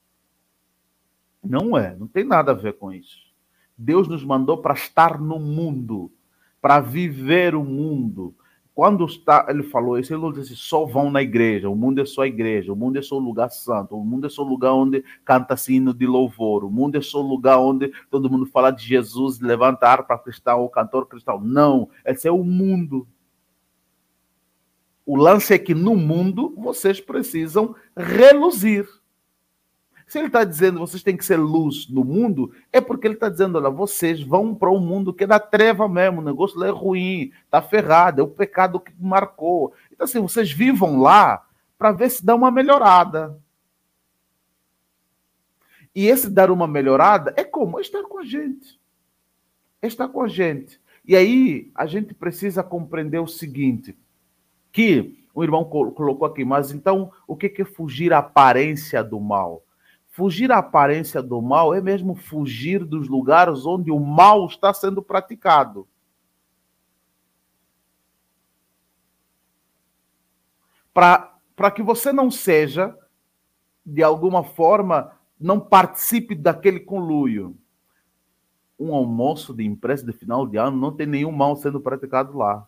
Não 1.44 1.78
é, 1.78 1.96
não 1.96 2.08
tem 2.08 2.24
nada 2.24 2.52
a 2.52 2.56
ver 2.56 2.74
com 2.74 2.92
isso. 2.92 3.25
Deus 3.78 4.08
nos 4.08 4.24
mandou 4.24 4.58
para 4.58 4.74
estar 4.74 5.20
no 5.20 5.40
mundo, 5.40 6.12
para 6.62 6.80
viver 6.80 7.56
o 7.56 7.64
mundo. 7.64 8.36
Quando 8.76 9.06
está, 9.06 9.46
ele 9.48 9.64
falou 9.64 9.98
isso, 9.98 10.14
ele 10.14 10.34
disse 10.34 10.54
só 10.54 10.86
vão 10.86 11.10
na 11.10 11.22
igreja, 11.22 11.70
o 11.70 11.76
mundo 11.76 12.02
é 12.02 12.06
só 12.06 12.24
a 12.24 12.28
igreja, 12.28 12.74
o 12.74 12.76
mundo 12.76 13.00
é 13.00 13.02
só 13.02 13.16
o 13.16 13.20
lugar 13.20 13.50
santo, 13.50 13.96
o 13.96 14.04
mundo 14.04 14.28
é 14.28 14.30
só 14.30 14.44
o 14.44 14.48
lugar 14.48 14.74
onde 14.74 15.02
canta 15.24 15.56
sino 15.56 15.94
de 15.94 16.06
louvor, 16.06 16.66
o 16.66 16.70
mundo 16.70 16.98
é 16.98 17.02
só 17.02 17.22
o 17.22 17.28
lugar 17.28 17.58
onde 17.58 17.90
todo 18.12 18.30
mundo 18.30 18.46
fala 18.46 18.72
de 18.72 18.86
Jesus, 18.86 19.40
levanta 19.40 19.88
harpa 19.88 20.20
cristão 20.20 20.60
ou 20.60 20.70
cantor 20.70 21.08
cristão. 21.08 21.40
Não, 21.40 21.88
esse 22.06 22.28
é 22.28 22.32
o 22.32 22.44
mundo. 22.44 23.08
O 25.06 25.16
lance 25.16 25.54
é 25.54 25.58
que 25.58 25.74
no 25.74 25.96
mundo 25.96 26.54
vocês 26.58 27.00
precisam 27.00 27.74
reluzir. 27.96 28.86
Se 30.08 30.20
ele 30.20 30.28
está 30.28 30.44
dizendo 30.44 30.80
vocês 30.80 31.02
têm 31.02 31.18
que 31.18 31.26
ser 31.26 31.38
luz 31.38 31.90
no 31.90 32.04
mundo, 32.04 32.54
é 32.72 32.80
porque 32.80 33.08
ele 33.08 33.16
está 33.16 33.28
dizendo: 33.28 33.58
olha, 33.58 33.70
vocês 33.70 34.22
vão 34.22 34.54
para 34.54 34.70
um 34.70 34.80
mundo 34.80 35.14
que 35.14 35.24
é 35.24 35.28
da 35.28 35.40
treva 35.40 35.90
mesmo, 35.90 36.22
o 36.22 36.24
negócio 36.24 36.60
lá 36.60 36.68
é 36.68 36.72
ruim, 36.72 37.32
está 37.44 37.62
ferrado, 37.62 38.22
é 38.22 38.24
o 38.24 38.28
pecado 38.28 38.80
que 38.80 38.94
marcou. 39.00 39.74
Então, 39.92 40.06
assim, 40.06 40.22
vocês 40.22 40.52
vivam 40.52 41.00
lá 41.00 41.46
para 41.78 41.92
ver 41.92 42.10
se 42.10 42.26
dá 42.26 42.36
uma 42.36 42.52
melhorada. 42.52 43.38
E 45.94 46.08
esse 46.08 46.30
dar 46.30 46.52
uma 46.52 46.68
melhorada 46.68 47.34
é 47.38 47.44
como? 47.44 47.80
É 47.80 47.82
estar 47.82 48.04
com 48.04 48.20
a 48.20 48.24
gente. 48.24 48.80
É 49.82 49.88
estar 49.88 50.08
com 50.08 50.22
a 50.22 50.28
gente. 50.28 50.80
E 51.08 51.16
aí 51.16 51.72
a 51.74 51.86
gente 51.86 52.14
precisa 52.14 52.64
compreender 52.64 53.20
o 53.20 53.28
seguinte: 53.28 53.98
que 54.72 55.18
o 55.34 55.44
irmão 55.44 55.66
colocou 55.66 56.26
aqui, 56.26 56.46
mas 56.46 56.72
então 56.72 57.12
o 57.28 57.36
que 57.36 57.62
é 57.62 57.66
fugir 57.66 58.14
à 58.14 58.20
aparência 58.20 59.04
do 59.04 59.20
mal? 59.20 59.65
Fugir 60.16 60.50
à 60.50 60.60
aparência 60.60 61.22
do 61.22 61.42
mal 61.42 61.74
é 61.74 61.82
mesmo 61.82 62.16
fugir 62.16 62.86
dos 62.86 63.10
lugares 63.10 63.66
onde 63.66 63.92
o 63.92 64.00
mal 64.00 64.46
está 64.46 64.74
sendo 64.74 65.04
praticado. 65.04 65.86
Para 70.94 71.70
que 71.70 71.84
você 71.84 72.14
não 72.14 72.32
seja, 72.32 72.98
de 73.86 74.02
alguma 74.02 74.42
forma, 74.42 75.12
não 75.38 75.60
participe 75.60 76.34
daquele 76.34 76.80
conluio. 76.80 77.54
Um 78.80 78.96
almoço 78.96 79.54
de 79.54 79.66
empresa 79.66 80.06
de 80.06 80.14
final 80.14 80.48
de 80.48 80.56
ano 80.56 80.78
não 80.78 80.96
tem 80.96 81.06
nenhum 81.06 81.32
mal 81.34 81.58
sendo 81.58 81.82
praticado 81.82 82.38
lá 82.38 82.66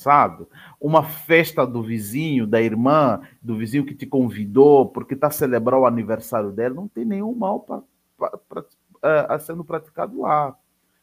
sabe? 0.00 0.46
Uma 0.80 1.02
festa 1.02 1.66
do 1.66 1.82
vizinho, 1.82 2.46
da 2.46 2.60
irmã, 2.60 3.20
do 3.42 3.54
vizinho 3.54 3.84
que 3.84 3.94
te 3.94 4.06
convidou 4.06 4.86
porque 4.86 5.12
está 5.12 5.30
celebrar 5.30 5.78
o 5.78 5.86
aniversário 5.86 6.50
dela, 6.50 6.74
não 6.74 6.88
tem 6.88 7.04
nenhum 7.04 7.34
mal 7.34 7.60
pra, 7.60 7.82
pra, 8.16 8.38
pra, 8.48 8.64
é, 9.02 9.38
sendo 9.38 9.62
praticado 9.62 10.22
lá. 10.22 10.56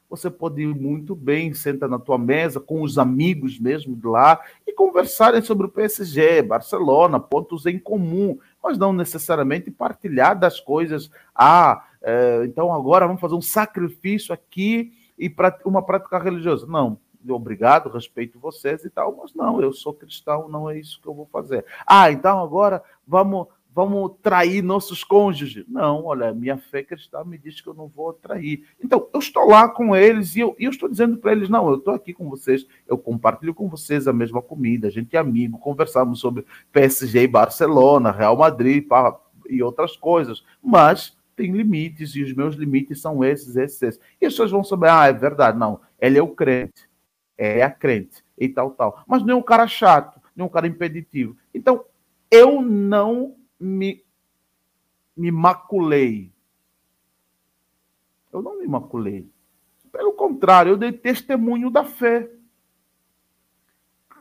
Você 0.09 0.31
pode 0.31 0.61
ir 0.61 0.73
muito 0.73 1.13
bem, 1.13 1.53
senta 1.53 1.87
na 1.87 1.99
tua 1.99 2.17
mesa 2.17 2.59
com 2.59 2.81
os 2.81 2.97
amigos 2.97 3.59
mesmo 3.59 3.95
de 3.95 4.07
lá 4.07 4.39
e 4.65 4.73
conversarem 4.73 5.41
sobre 5.41 5.67
o 5.67 5.69
PSG, 5.69 6.41
Barcelona, 6.41 7.19
pontos 7.19 7.67
em 7.67 7.77
comum, 7.77 8.39
mas 8.63 8.79
não 8.79 8.93
necessariamente 8.93 9.69
partilhar 9.69 10.39
das 10.39 10.59
coisas. 10.59 11.11
Ah, 11.35 11.85
é, 12.01 12.41
então 12.45 12.73
agora 12.73 13.05
vamos 13.05 13.21
fazer 13.21 13.35
um 13.35 13.41
sacrifício 13.41 14.33
aqui 14.33 14.91
e 15.19 15.31
uma 15.65 15.83
prática 15.83 16.17
religiosa. 16.17 16.65
Não, 16.65 16.97
obrigado, 17.33 17.89
respeito 17.89 18.39
vocês 18.39 18.83
e 18.85 18.89
tal, 18.89 19.15
mas 19.15 19.33
não, 19.33 19.61
eu 19.61 19.73
sou 19.73 19.93
cristão, 19.93 20.47
não 20.47 20.69
é 20.69 20.79
isso 20.79 21.01
que 21.01 21.07
eu 21.07 21.13
vou 21.13 21.25
fazer. 21.25 21.65
Ah, 21.85 22.11
então 22.11 22.41
agora 22.41 22.83
vamos 23.05 23.47
vamos 23.77 24.13
trair 24.23 24.63
nossos 24.63 25.03
cônjuges. 25.03 25.63
Não, 25.67 26.05
olha, 26.05 26.33
minha 26.33 26.57
fé 26.57 26.81
cristã 26.81 27.23
me 27.23 27.37
diz 27.37 27.61
que 27.61 27.67
eu 27.67 27.75
não 27.75 27.87
vou 27.87 28.11
trair. 28.11 28.63
Então, 28.83 29.07
eu 29.13 29.19
estou 29.19 29.47
lá 29.47 29.69
com 29.69 29.95
eles 29.95 30.35
e 30.35 30.39
eu, 30.39 30.55
e 30.57 30.65
eu 30.65 30.71
estou 30.71 30.89
dizendo 30.89 31.17
para 31.17 31.31
eles: 31.31 31.47
não, 31.47 31.69
eu 31.69 31.75
estou 31.75 31.93
aqui 31.93 32.11
com 32.11 32.27
vocês, 32.27 32.65
eu 32.87 32.97
compartilho 32.97 33.53
com 33.53 33.69
vocês 33.69 34.07
a 34.07 34.13
mesma 34.13 34.41
comida, 34.41 34.87
a 34.87 34.89
gente 34.89 35.15
é 35.15 35.19
amigo, 35.19 35.59
conversamos 35.59 36.19
sobre 36.19 36.43
PSG 36.71 37.21
e 37.21 37.27
Barcelona, 37.27 38.09
Real 38.09 38.35
Madrid 38.35 38.83
e 39.47 39.61
outras 39.61 39.95
coisas, 39.95 40.43
mas 40.59 41.15
tem 41.35 41.51
limites 41.51 42.15
e 42.15 42.23
os 42.23 42.33
meus 42.33 42.55
limites 42.55 42.99
são 42.99 43.23
esses, 43.23 43.55
esses, 43.55 43.79
esses. 43.83 44.01
E 44.19 44.25
as 44.25 44.33
pessoas 44.33 44.49
vão 44.49 44.63
saber: 44.63 44.89
ah, 44.89 45.05
é 45.05 45.13
verdade, 45.13 45.55
não, 45.55 45.79
ele 46.01 46.17
é 46.17 46.23
o 46.23 46.29
crente 46.29 46.86
é 47.37 47.61
a 47.61 47.69
crente 47.69 48.23
e 48.37 48.49
tal, 48.49 48.71
tal. 48.71 49.03
Mas 49.07 49.23
não 49.23 49.35
é 49.35 49.35
um 49.35 49.41
cara 49.41 49.67
chato, 49.67 50.21
nem 50.35 50.45
um 50.45 50.49
cara 50.49 50.67
impeditivo. 50.67 51.37
Então, 51.53 51.85
eu 52.31 52.61
não 52.61 53.35
me, 53.59 54.03
me 55.15 55.31
maculei. 55.31 56.31
Eu 58.31 58.41
não 58.41 58.59
me 58.59 58.67
maculei. 58.67 59.29
Pelo 59.91 60.13
contrário, 60.13 60.71
eu 60.71 60.77
dei 60.77 60.91
testemunho 60.91 61.69
da 61.69 61.83
fé, 61.83 62.29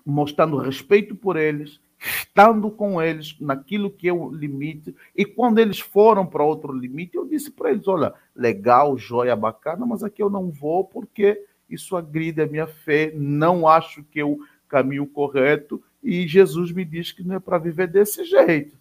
mostrando 0.05 0.57
respeito 0.57 1.15
por 1.15 1.37
eles, 1.37 1.81
estando 1.99 2.71
com 2.71 3.03
eles 3.03 3.39
naquilo 3.41 3.91
que 3.91 4.09
é 4.09 4.13
o 4.13 4.31
limite. 4.31 4.95
E 5.15 5.25
quando 5.25 5.59
eles 5.59 5.81
foram 5.81 6.25
para 6.25 6.45
outro 6.45 6.73
limite, 6.73 7.17
eu 7.17 7.27
disse 7.27 7.51
para 7.51 7.71
eles: 7.73 7.87
olha, 7.89 8.15
legal, 8.35 8.97
joia, 8.97 9.35
bacana, 9.35 9.85
mas 9.85 10.03
aqui 10.03 10.23
eu 10.23 10.31
não 10.31 10.51
vou 10.51 10.85
porque 10.85 11.45
isso 11.69 11.97
agride 11.97 12.41
a 12.41 12.47
minha 12.47 12.67
fé, 12.67 13.13
não 13.15 13.67
acho 13.67 14.03
que 14.05 14.21
é 14.21 14.25
o 14.25 14.39
caminho 14.69 15.07
correto. 15.07 15.83
E 16.03 16.27
Jesus 16.27 16.73
me 16.73 16.85
diz 16.85 17.13
que 17.13 17.23
não 17.23 17.37
é 17.37 17.41
para 17.41 17.59
viver 17.59 17.89
desse 17.89 18.25
jeito. 18.25 18.77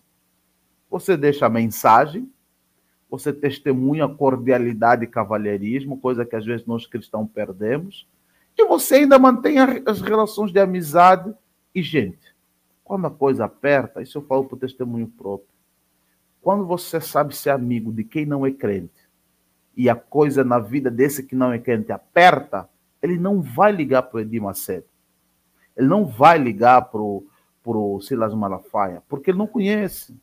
Você 0.89 1.17
deixa 1.17 1.45
a 1.45 1.49
mensagem, 1.49 2.31
você 3.09 3.33
testemunha 3.33 4.07
cordialidade 4.07 5.03
e 5.03 5.07
cavalheirismo, 5.07 5.99
coisa 5.99 6.25
que 6.25 6.35
às 6.35 6.45
vezes 6.45 6.65
nós 6.65 6.85
cristãos 6.85 7.29
perdemos, 7.33 8.07
e 8.57 8.65
você 8.65 8.95
ainda 8.95 9.19
mantém 9.19 9.57
as 9.59 10.01
relações 10.01 10.51
de 10.51 10.59
amizade 10.59 11.33
e 11.73 11.81
gente. 11.81 12.35
Quando 12.83 13.07
a 13.07 13.11
coisa 13.11 13.45
aperta, 13.45 14.01
isso 14.01 14.19
eu 14.19 14.21
falo 14.21 14.45
por 14.45 14.57
testemunho 14.57 15.07
próprio. 15.07 15.49
Quando 16.41 16.65
você 16.65 17.01
sabe 17.01 17.35
ser 17.35 17.49
amigo 17.49 17.91
de 17.91 18.03
quem 18.03 18.25
não 18.25 18.45
é 18.45 18.51
crente, 18.51 19.05
e 19.75 19.89
a 19.89 19.95
coisa 19.95 20.43
na 20.43 20.59
vida 20.59 20.89
desse 20.89 21.23
que 21.23 21.35
não 21.35 21.51
é 21.51 21.59
crente 21.59 21.91
aperta, 21.91 22.69
ele 23.05 23.19
não 23.19 23.41
vai 23.41 23.71
ligar 23.71 24.03
para 24.03 24.17
o 24.17 24.19
Edir 24.19 24.41
Macedo. 24.41 24.85
Ele 25.75 25.87
não 25.87 26.05
vai 26.05 26.37
ligar 26.37 26.81
para 26.81 27.01
o 27.01 28.01
Silas 28.01 28.33
Malafaia, 28.33 29.03
porque 29.07 29.31
ele 29.31 29.37
não 29.37 29.47
conhece 29.47 30.15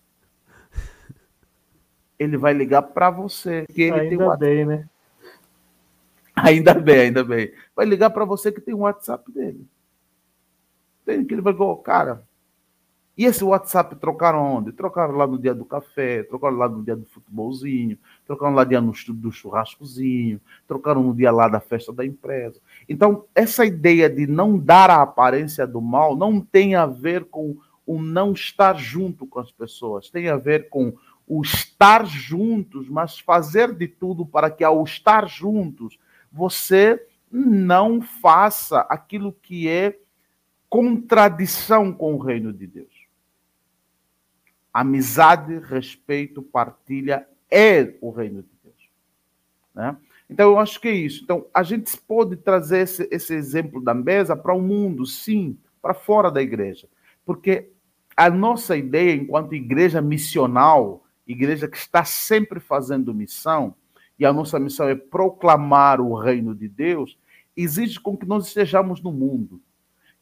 ele 2.22 2.36
vai 2.36 2.52
ligar 2.52 2.82
para 2.82 3.10
você. 3.10 3.66
Que 3.66 3.82
ele 3.82 4.00
ainda 4.00 4.16
tem 4.16 4.26
um 4.26 4.36
bem, 4.36 4.64
né? 4.64 4.88
Ainda 6.34 6.74
bem, 6.74 7.00
ainda 7.00 7.24
bem. 7.24 7.52
Vai 7.74 7.84
ligar 7.84 8.10
para 8.10 8.24
você 8.24 8.50
que 8.50 8.60
tem 8.60 8.74
o 8.74 8.78
WhatsApp 8.78 9.30
dele. 9.30 9.66
Tem 11.04 11.24
que 11.24 11.34
ele 11.34 11.42
vai 11.42 11.52
dizer, 11.52 11.76
cara, 11.82 12.22
e 13.22 13.24
esse 13.24 13.44
WhatsApp 13.44 13.94
trocaram 13.94 14.56
onde? 14.56 14.72
Trocaram 14.72 15.14
lá 15.14 15.28
no 15.28 15.38
dia 15.38 15.54
do 15.54 15.64
café, 15.64 16.24
trocaram 16.24 16.56
lá 16.56 16.68
no 16.68 16.82
dia 16.82 16.96
do 16.96 17.06
futebolzinho, 17.06 17.96
trocaram 18.26 18.52
lá 18.52 18.64
no 18.64 18.68
dia 18.68 18.80
do 18.80 19.30
churrascozinho, 19.30 20.40
trocaram 20.66 21.04
no 21.04 21.14
dia 21.14 21.30
lá 21.30 21.46
da 21.46 21.60
festa 21.60 21.92
da 21.92 22.04
empresa. 22.04 22.60
Então, 22.88 23.24
essa 23.32 23.64
ideia 23.64 24.10
de 24.10 24.26
não 24.26 24.58
dar 24.58 24.90
a 24.90 25.02
aparência 25.02 25.64
do 25.68 25.80
mal 25.80 26.16
não 26.16 26.40
tem 26.40 26.74
a 26.74 26.84
ver 26.84 27.26
com 27.26 27.56
o 27.86 28.02
não 28.02 28.32
estar 28.32 28.76
junto 28.76 29.24
com 29.24 29.38
as 29.38 29.52
pessoas, 29.52 30.10
tem 30.10 30.28
a 30.28 30.36
ver 30.36 30.68
com 30.68 30.92
o 31.24 31.42
estar 31.42 32.04
juntos, 32.04 32.88
mas 32.88 33.20
fazer 33.20 33.72
de 33.72 33.86
tudo 33.86 34.26
para 34.26 34.50
que 34.50 34.64
ao 34.64 34.82
estar 34.82 35.28
juntos 35.28 35.96
você 36.32 37.00
não 37.30 38.00
faça 38.00 38.80
aquilo 38.80 39.32
que 39.32 39.68
é 39.68 39.96
contradição 40.68 41.92
com 41.92 42.14
o 42.14 42.18
reino 42.18 42.52
de 42.52 42.66
Deus. 42.66 42.91
Amizade, 44.72 45.58
respeito, 45.58 46.42
partilha 46.42 47.26
é 47.50 47.94
o 48.00 48.10
reino 48.10 48.42
de 48.42 48.48
Deus. 48.64 48.90
Né? 49.74 49.96
Então, 50.28 50.50
eu 50.50 50.58
acho 50.58 50.80
que 50.80 50.88
é 50.88 50.92
isso. 50.92 51.22
Então, 51.22 51.46
a 51.52 51.62
gente 51.62 51.94
pode 51.96 52.36
trazer 52.36 52.80
esse, 52.80 53.08
esse 53.10 53.34
exemplo 53.34 53.82
da 53.82 53.92
mesa 53.92 54.34
para 54.34 54.54
o 54.54 54.62
mundo, 54.62 55.04
sim, 55.04 55.58
para 55.80 55.92
fora 55.92 56.30
da 56.30 56.40
igreja. 56.40 56.88
Porque 57.24 57.70
a 58.16 58.30
nossa 58.30 58.76
ideia, 58.76 59.14
enquanto 59.14 59.54
igreja 59.54 60.00
missional, 60.00 61.04
igreja 61.26 61.68
que 61.68 61.76
está 61.76 62.04
sempre 62.04 62.60
fazendo 62.60 63.14
missão, 63.14 63.74
e 64.18 64.24
a 64.24 64.32
nossa 64.32 64.58
missão 64.58 64.88
é 64.88 64.94
proclamar 64.94 66.00
o 66.00 66.14
reino 66.14 66.54
de 66.54 66.68
Deus, 66.68 67.18
exige 67.56 68.00
com 68.00 68.16
que 68.16 68.26
nós 68.26 68.46
estejamos 68.46 69.02
no 69.02 69.12
mundo, 69.12 69.60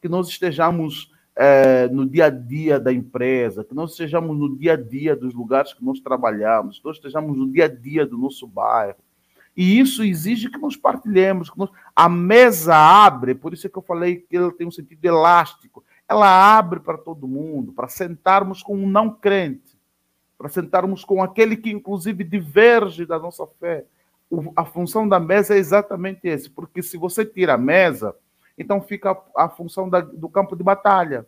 que 0.01 0.09
nós 0.09 0.27
estejamos 0.27 1.11
é, 1.41 1.87
no 1.87 2.07
dia 2.07 2.25
a 2.25 2.29
dia 2.29 2.79
da 2.79 2.93
empresa, 2.93 3.63
que 3.63 3.73
nós 3.73 3.91
estejamos 3.91 4.37
no 4.37 4.55
dia 4.55 4.73
a 4.73 4.75
dia 4.75 5.15
dos 5.15 5.33
lugares 5.33 5.73
que 5.73 5.83
nós 5.83 5.99
trabalhamos, 5.99 6.79
que 6.79 6.85
nós 6.85 6.97
estejamos 6.97 7.35
no 7.35 7.51
dia 7.51 7.65
a 7.65 7.67
dia 7.67 8.05
do 8.05 8.17
nosso 8.17 8.45
bairro. 8.45 8.99
E 9.57 9.79
isso 9.79 10.03
exige 10.03 10.49
que 10.49 10.57
nós 10.57 10.77
partilhemos. 10.77 11.49
Que 11.49 11.57
nós... 11.57 11.69
A 11.95 12.07
mesa 12.07 12.75
abre, 12.75 13.33
por 13.33 13.53
isso 13.53 13.65
é 13.65 13.69
que 13.69 13.77
eu 13.77 13.81
falei 13.81 14.17
que 14.17 14.37
ela 14.37 14.51
tem 14.51 14.67
um 14.67 14.71
sentido 14.71 15.03
elástico. 15.03 15.83
Ela 16.07 16.57
abre 16.57 16.79
para 16.79 16.97
todo 16.97 17.27
mundo, 17.27 17.73
para 17.73 17.87
sentarmos 17.87 18.61
com 18.61 18.75
um 18.75 18.87
não 18.87 19.09
crente 19.09 19.71
para 20.41 20.49
sentarmos 20.49 21.05
com 21.05 21.21
aquele 21.21 21.55
que, 21.55 21.69
inclusive, 21.69 22.23
diverge 22.23 23.05
da 23.05 23.19
nossa 23.19 23.45
fé. 23.59 23.85
O, 24.27 24.51
a 24.55 24.65
função 24.65 25.07
da 25.07 25.19
mesa 25.19 25.53
é 25.53 25.59
exatamente 25.59 26.27
esse, 26.27 26.49
porque 26.49 26.81
se 26.81 26.97
você 26.97 27.23
tira 27.23 27.53
a 27.53 27.59
mesa, 27.59 28.15
então 28.57 28.81
fica 28.81 29.17
a, 29.35 29.49
função 29.49 29.89
da, 29.89 30.01
do 30.01 30.29
campo 30.29 30.55
de 30.55 30.63
batalha. 30.63 31.25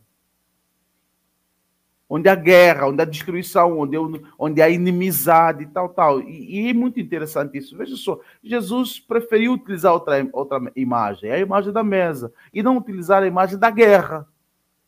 Onde 2.10 2.30
há 2.30 2.36
guerra, 2.36 2.88
onde 2.88 3.02
há 3.02 3.06
destruição, 3.06 3.80
onde, 3.80 3.98
onde 4.38 4.62
há 4.62 4.70
inimizade 4.70 5.64
e 5.64 5.68
tal, 5.68 5.90
tal. 5.90 6.22
E, 6.22 6.68
e 6.68 6.70
é 6.70 6.74
muito 6.74 7.00
interessante 7.00 7.58
isso. 7.58 7.76
Veja 7.76 7.96
só, 7.96 8.20
Jesus 8.44 9.00
preferiu 9.00 9.54
utilizar 9.54 9.94
outra, 9.94 10.28
outra 10.32 10.60
imagem, 10.76 11.32
a 11.32 11.40
imagem 11.40 11.74
da 11.74 11.84
mesa, 11.84 12.32
e 12.54 12.62
não 12.62 12.78
utilizar 12.78 13.24
a 13.24 13.28
imagem 13.28 13.58
da 13.58 13.72
guerra. 13.72 14.28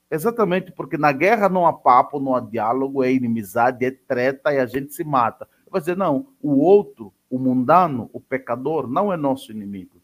Exatamente, 0.10 0.72
porque 0.72 0.98
na 0.98 1.12
guerra 1.12 1.50
não 1.50 1.66
há 1.66 1.74
papo, 1.74 2.20
não 2.20 2.36
há 2.36 2.40
diálogo, 2.40 3.04
é 3.04 3.12
inimizade, 3.12 3.84
é 3.84 3.92
treta 3.92 4.54
e 4.54 4.60
a 4.60 4.66
gente 4.66 4.94
se 4.94 5.04
mata. 5.04 5.48
Vai 5.70 5.82
dizer, 5.82 5.98
não, 5.98 6.28
o 6.42 6.60
outro, 6.60 7.12
o 7.30 7.40
mundano, 7.40 8.10
o 8.14 8.20
pecador, 8.20 8.88
não 8.88 9.12
é 9.12 9.18
nosso 9.18 9.52
inimigo. 9.52 10.02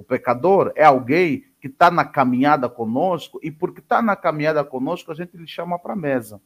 O 0.00 0.02
pecador 0.02 0.72
é 0.76 0.82
alguém 0.82 1.44
que 1.60 1.66
está 1.66 1.90
na 1.90 2.06
caminhada 2.06 2.70
conosco 2.70 3.38
e 3.42 3.50
porque 3.50 3.80
está 3.80 4.00
na 4.00 4.16
caminhada 4.16 4.64
conosco, 4.64 5.12
a 5.12 5.14
gente 5.14 5.36
lhe 5.36 5.46
chama 5.46 5.78
para 5.78 5.92
a 5.92 5.96
mesa. 5.96 6.40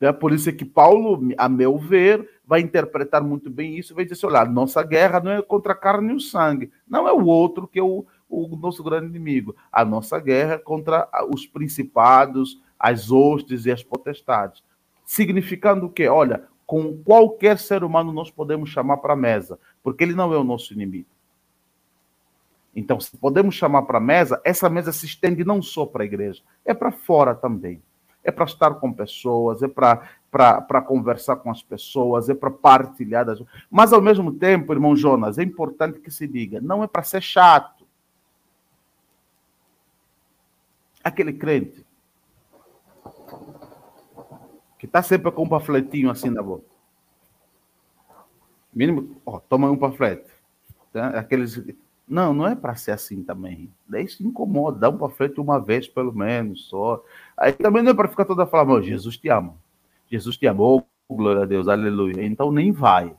É 0.00 0.10
por 0.10 0.32
isso 0.32 0.52
que 0.52 0.64
Paulo, 0.64 1.22
a 1.38 1.48
meu 1.48 1.78
ver, 1.78 2.28
vai 2.44 2.60
interpretar 2.60 3.22
muito 3.22 3.48
bem 3.48 3.78
isso, 3.78 3.94
vai 3.94 4.04
dizer 4.04 4.14
assim, 4.14 4.26
olha, 4.26 4.44
nossa 4.44 4.82
guerra 4.82 5.20
não 5.20 5.30
é 5.30 5.40
contra 5.40 5.72
a 5.72 5.76
carne 5.76 6.14
e 6.14 6.16
o 6.16 6.20
sangue, 6.20 6.72
não 6.84 7.06
é 7.06 7.12
o 7.12 7.26
outro 7.26 7.68
que 7.68 7.78
é 7.78 7.82
o, 7.84 8.04
o 8.28 8.56
nosso 8.56 8.82
grande 8.82 9.06
inimigo. 9.06 9.54
A 9.70 9.84
nossa 9.84 10.18
guerra 10.18 10.54
é 10.54 10.58
contra 10.58 11.08
os 11.32 11.46
principados, 11.46 12.60
as 12.76 13.12
hostes 13.12 13.66
e 13.66 13.70
as 13.70 13.84
potestades. 13.84 14.64
Significando 15.04 15.86
o 15.86 15.90
quê? 15.90 16.08
Olha, 16.08 16.42
com 16.66 17.00
qualquer 17.04 17.56
ser 17.60 17.84
humano 17.84 18.12
nós 18.12 18.32
podemos 18.32 18.68
chamar 18.68 18.96
para 18.96 19.12
a 19.12 19.16
mesa, 19.16 19.60
porque 19.80 20.02
ele 20.02 20.14
não 20.14 20.34
é 20.34 20.36
o 20.36 20.42
nosso 20.42 20.72
inimigo. 20.72 21.06
Então, 22.74 22.98
se 22.98 23.16
podemos 23.16 23.54
chamar 23.54 23.82
para 23.82 23.98
a 23.98 24.00
mesa, 24.00 24.40
essa 24.44 24.68
mesa 24.70 24.92
se 24.92 25.04
estende 25.04 25.44
não 25.44 25.60
só 25.60 25.84
para 25.84 26.02
a 26.02 26.06
igreja, 26.06 26.42
é 26.64 26.72
para 26.72 26.90
fora 26.90 27.34
também. 27.34 27.82
É 28.24 28.30
para 28.30 28.44
estar 28.44 28.74
com 28.74 28.92
pessoas, 28.92 29.62
é 29.62 29.68
para 29.68 30.82
conversar 30.86 31.36
com 31.36 31.50
as 31.50 31.60
pessoas, 31.60 32.28
é 32.28 32.34
para 32.34 32.50
partilhar. 32.50 33.26
Das... 33.26 33.42
Mas, 33.70 33.92
ao 33.92 34.00
mesmo 34.00 34.32
tempo, 34.32 34.72
irmão 34.72 34.94
Jonas, 34.94 35.38
é 35.38 35.42
importante 35.42 35.98
que 35.98 36.10
se 36.10 36.26
diga: 36.26 36.60
não 36.60 36.84
é 36.84 36.86
para 36.86 37.02
ser 37.02 37.20
chato 37.20 37.84
aquele 41.02 41.32
crente 41.32 41.84
que 44.78 44.86
está 44.86 45.02
sempre 45.02 45.30
com 45.30 45.42
um 45.44 45.48
panfletinho 45.48 46.10
assim 46.10 46.30
na 46.30 46.42
boca. 46.42 46.64
Mínimo, 48.72 49.20
ó, 49.26 49.38
toma 49.38 49.70
um 49.70 49.76
panfleto. 49.76 50.30
Tá? 50.92 51.08
Aqueles. 51.08 51.62
Não, 52.06 52.34
não 52.34 52.46
é 52.46 52.54
para 52.54 52.74
ser 52.74 52.90
assim 52.90 53.22
também. 53.22 53.72
Daí 53.88 54.06
se 54.08 54.24
incomoda, 54.26 54.78
dá 54.78 54.88
um 54.90 54.98
panfleto 54.98 55.40
uma 55.40 55.58
vez 55.58 55.88
pelo 55.88 56.12
menos 56.12 56.68
só. 56.68 57.02
Aí 57.36 57.52
também 57.52 57.82
não 57.82 57.92
é 57.92 57.94
para 57.94 58.08
ficar 58.08 58.24
toda 58.24 58.46
falando, 58.46 58.82
Jesus 58.82 59.16
te 59.16 59.28
ama. 59.28 59.54
Jesus 60.10 60.36
te 60.36 60.46
amou, 60.46 60.86
oh, 61.08 61.14
glória 61.14 61.42
a 61.42 61.46
Deus, 61.46 61.68
aleluia. 61.68 62.24
Então 62.24 62.52
nem 62.52 62.70
vai. 62.70 63.14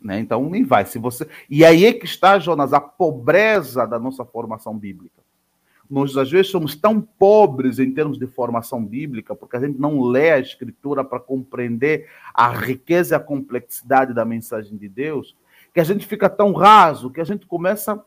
Né? 0.00 0.20
Então 0.20 0.48
nem 0.48 0.64
vai. 0.64 0.86
Se 0.86 0.98
você 0.98 1.28
E 1.48 1.64
aí 1.64 1.84
é 1.84 1.92
que 1.92 2.06
está, 2.06 2.38
Jonas, 2.38 2.72
a 2.72 2.80
pobreza 2.80 3.86
da 3.86 3.98
nossa 3.98 4.24
formação 4.24 4.76
bíblica. 4.78 5.20
Nós, 5.90 6.16
às 6.16 6.30
vezes, 6.30 6.52
somos 6.52 6.76
tão 6.76 7.00
pobres 7.00 7.80
em 7.80 7.92
termos 7.92 8.16
de 8.16 8.24
formação 8.28 8.84
bíblica, 8.86 9.34
porque 9.34 9.56
a 9.56 9.60
gente 9.60 9.76
não 9.76 10.00
lê 10.00 10.30
a 10.30 10.38
Escritura 10.38 11.02
para 11.02 11.18
compreender 11.18 12.08
a 12.32 12.48
riqueza 12.48 13.14
e 13.14 13.16
a 13.16 13.20
complexidade 13.20 14.14
da 14.14 14.24
mensagem 14.24 14.78
de 14.78 14.88
Deus, 14.88 15.36
que 15.72 15.80
a 15.80 15.84
gente 15.84 16.06
fica 16.06 16.28
tão 16.28 16.52
raso 16.52 17.10
que 17.10 17.20
a 17.20 17.24
gente 17.24 17.46
começa 17.46 18.02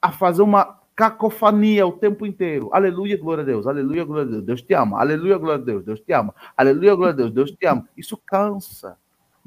a 0.00 0.10
fazer 0.10 0.42
uma 0.42 0.78
cacofania 0.94 1.86
o 1.86 1.92
tempo 1.92 2.26
inteiro. 2.26 2.70
Aleluia, 2.72 3.16
glória 3.16 3.42
a 3.42 3.46
Deus. 3.46 3.66
Aleluia, 3.66 4.04
glória 4.04 4.24
a 4.24 4.30
Deus. 4.30 4.44
Deus 4.44 4.62
te 4.62 4.74
ama. 4.74 5.00
Aleluia, 5.00 5.38
glória 5.38 5.62
a 5.62 5.64
Deus. 5.64 5.84
Deus 5.84 6.00
te 6.00 6.12
ama. 6.12 6.34
Aleluia, 6.56 6.94
glória 6.94 7.12
a 7.12 7.16
Deus. 7.16 7.32
Deus 7.32 7.50
te 7.52 7.66
ama. 7.66 7.88
Isso 7.96 8.16
cansa 8.16 8.96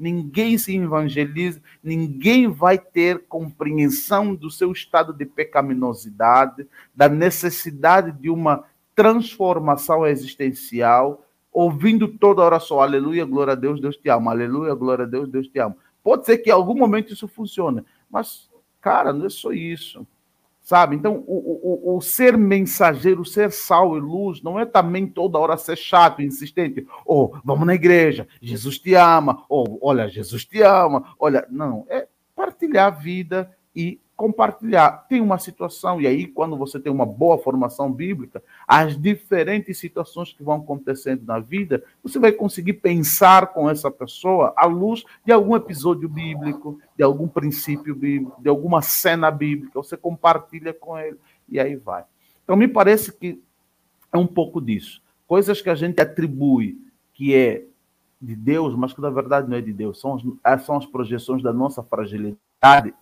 ninguém 0.02 0.58
se 0.58 0.76
evangeliza, 0.76 1.62
ninguém 1.82 2.48
vai 2.48 2.76
ter 2.76 3.24
compreensão 3.28 4.34
do 4.34 4.50
seu 4.50 4.72
estado 4.72 5.12
de 5.12 5.24
pecaminosidade, 5.24 6.66
da 6.92 7.08
necessidade 7.08 8.10
de 8.10 8.28
uma 8.28 8.64
transformação 8.96 10.04
existencial, 10.04 11.24
ouvindo 11.52 12.08
toda 12.08 12.42
hora 12.42 12.58
só 12.58 12.80
aleluia, 12.80 13.24
glória 13.24 13.52
a 13.52 13.56
Deus, 13.56 13.80
Deus 13.80 13.96
te 13.96 14.08
ama, 14.08 14.32
aleluia, 14.32 14.74
glória 14.74 15.04
a 15.04 15.08
Deus, 15.08 15.28
Deus 15.28 15.46
te 15.46 15.60
ama. 15.60 15.76
Pode 16.02 16.26
ser 16.26 16.38
que 16.38 16.50
em 16.50 16.52
algum 16.52 16.74
momento 16.74 17.12
isso 17.12 17.28
funcione, 17.28 17.84
mas, 18.10 18.50
cara, 18.80 19.12
não 19.12 19.26
é 19.26 19.30
só 19.30 19.52
isso. 19.52 20.06
Sabe? 20.62 20.94
Então, 20.94 21.24
o, 21.26 21.92
o, 21.92 21.96
o 21.96 22.00
ser 22.00 22.38
mensageiro, 22.38 23.24
ser 23.24 23.50
sal 23.50 23.96
e 23.96 24.00
luz, 24.00 24.40
não 24.42 24.60
é 24.60 24.64
também 24.64 25.08
toda 25.08 25.38
hora 25.38 25.56
ser 25.56 25.76
chato, 25.76 26.22
insistente. 26.22 26.86
Ou, 27.04 27.32
oh, 27.34 27.40
vamos 27.44 27.66
na 27.66 27.74
igreja, 27.74 28.28
Jesus 28.40 28.78
te 28.78 28.94
ama. 28.94 29.44
Ou, 29.48 29.80
oh, 29.80 29.88
olha, 29.88 30.08
Jesus 30.08 30.44
te 30.44 30.62
ama. 30.62 31.14
Olha, 31.18 31.44
não, 31.50 31.84
é 31.88 32.06
partilhar 32.36 32.86
a 32.86 32.90
vida 32.90 33.50
e 33.74 34.00
compartilhar. 34.22 35.04
Tem 35.08 35.20
uma 35.20 35.36
situação, 35.36 36.00
e 36.00 36.06
aí, 36.06 36.28
quando 36.28 36.56
você 36.56 36.78
tem 36.78 36.92
uma 36.92 37.04
boa 37.04 37.38
formação 37.38 37.92
bíblica, 37.92 38.40
as 38.68 38.96
diferentes 38.96 39.78
situações 39.78 40.32
que 40.32 40.44
vão 40.44 40.58
acontecendo 40.58 41.24
na 41.26 41.40
vida, 41.40 41.82
você 42.04 42.20
vai 42.20 42.30
conseguir 42.30 42.74
pensar 42.74 43.48
com 43.48 43.68
essa 43.68 43.90
pessoa 43.90 44.54
à 44.56 44.64
luz 44.64 45.04
de 45.26 45.32
algum 45.32 45.56
episódio 45.56 46.08
bíblico, 46.08 46.78
de 46.96 47.02
algum 47.02 47.26
princípio 47.26 47.96
bíblico, 47.96 48.40
de 48.40 48.48
alguma 48.48 48.80
cena 48.80 49.28
bíblica. 49.28 49.82
Você 49.82 49.96
compartilha 49.96 50.72
com 50.72 50.96
ele, 50.96 51.18
e 51.48 51.58
aí 51.58 51.74
vai. 51.74 52.04
Então, 52.44 52.54
me 52.54 52.68
parece 52.68 53.12
que 53.12 53.42
é 54.12 54.18
um 54.18 54.26
pouco 54.26 54.60
disso. 54.60 55.02
Coisas 55.26 55.60
que 55.60 55.68
a 55.68 55.74
gente 55.74 56.00
atribui 56.00 56.78
que 57.12 57.34
é 57.34 57.64
de 58.20 58.36
Deus, 58.36 58.76
mas 58.76 58.92
que 58.92 59.00
na 59.00 59.10
verdade 59.10 59.50
não 59.50 59.56
é 59.56 59.60
de 59.60 59.72
Deus, 59.72 59.98
são 59.98 60.16
as, 60.44 60.62
são 60.64 60.76
as 60.76 60.86
projeções 60.86 61.42
da 61.42 61.52
nossa 61.52 61.82
fragilidade 61.82 62.38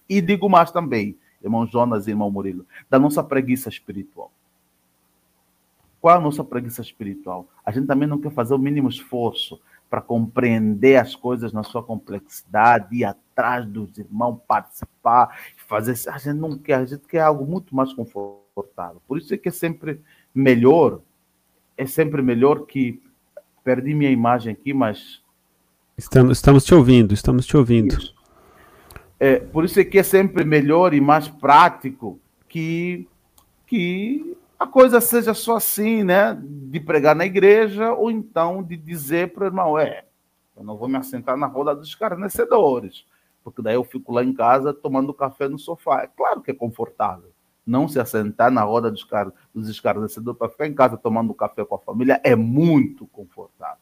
e 0.08 0.20
digo 0.20 0.48
mais 0.48 0.70
também, 0.70 1.16
irmão 1.42 1.66
Jonas 1.66 2.06
e 2.06 2.10
irmão 2.10 2.30
Murilo, 2.30 2.66
da 2.88 2.98
nossa 2.98 3.22
preguiça 3.22 3.68
espiritual. 3.68 4.32
Qual 6.00 6.16
a 6.16 6.20
nossa 6.20 6.42
preguiça 6.42 6.80
espiritual? 6.80 7.46
A 7.64 7.70
gente 7.70 7.86
também 7.86 8.08
não 8.08 8.18
quer 8.18 8.32
fazer 8.32 8.54
o 8.54 8.58
mínimo 8.58 8.88
esforço 8.88 9.60
para 9.90 10.00
compreender 10.00 10.96
as 10.96 11.14
coisas 11.14 11.52
na 11.52 11.62
sua 11.62 11.82
complexidade, 11.82 12.96
ir 12.96 13.04
atrás 13.04 13.66
dos 13.66 13.98
irmãos, 13.98 14.40
participar, 14.46 15.36
fazer. 15.66 15.94
A 16.08 16.16
gente 16.16 16.38
não 16.38 16.56
quer, 16.56 16.74
a 16.74 16.84
gente 16.86 17.06
quer 17.06 17.20
algo 17.20 17.44
muito 17.44 17.74
mais 17.74 17.92
confortável. 17.92 19.02
Por 19.06 19.18
isso 19.18 19.34
é 19.34 19.36
que 19.36 19.48
é 19.48 19.52
sempre 19.52 20.00
melhor, 20.34 21.00
é 21.76 21.86
sempre 21.86 22.22
melhor 22.22 22.66
que. 22.66 23.02
Perdi 23.62 23.92
minha 23.92 24.10
imagem 24.10 24.54
aqui, 24.54 24.72
mas. 24.72 25.22
Estamos, 25.98 26.38
estamos 26.38 26.64
te 26.64 26.74
ouvindo, 26.74 27.12
estamos 27.12 27.44
te 27.44 27.58
ouvindo. 27.58 27.94
Isso. 27.94 28.19
É, 29.20 29.38
por 29.38 29.66
isso 29.66 29.78
é 29.78 29.84
que 29.84 29.98
é 29.98 30.02
sempre 30.02 30.44
melhor 30.44 30.94
e 30.94 31.00
mais 31.00 31.28
prático 31.28 32.18
que, 32.48 33.06
que 33.66 34.34
a 34.58 34.66
coisa 34.66 34.98
seja 34.98 35.34
só 35.34 35.56
assim, 35.56 36.02
né? 36.02 36.38
De 36.42 36.80
pregar 36.80 37.14
na 37.14 37.26
igreja 37.26 37.92
ou 37.92 38.10
então 38.10 38.62
de 38.62 38.78
dizer 38.78 39.34
para 39.34 39.44
o 39.44 39.46
irmão, 39.46 39.78
é, 39.78 40.06
eu 40.56 40.64
não 40.64 40.74
vou 40.74 40.88
me 40.88 40.96
assentar 40.96 41.36
na 41.36 41.46
roda 41.46 41.74
dos 41.76 41.88
escarnecedores, 41.88 43.04
porque 43.44 43.60
daí 43.60 43.74
eu 43.74 43.84
fico 43.84 44.10
lá 44.10 44.24
em 44.24 44.32
casa 44.32 44.72
tomando 44.72 45.12
café 45.12 45.48
no 45.48 45.58
sofá. 45.58 46.02
É 46.02 46.06
claro 46.06 46.40
que 46.40 46.50
é 46.50 46.54
confortável. 46.54 47.30
Não 47.66 47.86
se 47.86 48.00
assentar 48.00 48.50
na 48.50 48.62
roda 48.62 48.90
dos, 48.90 49.06
dos 49.54 49.68
escarnecedores 49.68 50.38
para 50.38 50.48
ficar 50.48 50.66
em 50.66 50.74
casa 50.74 50.96
tomando 50.96 51.34
café 51.34 51.62
com 51.62 51.74
a 51.74 51.78
família 51.78 52.18
é 52.24 52.34
muito 52.34 53.06
confortável. 53.08 53.76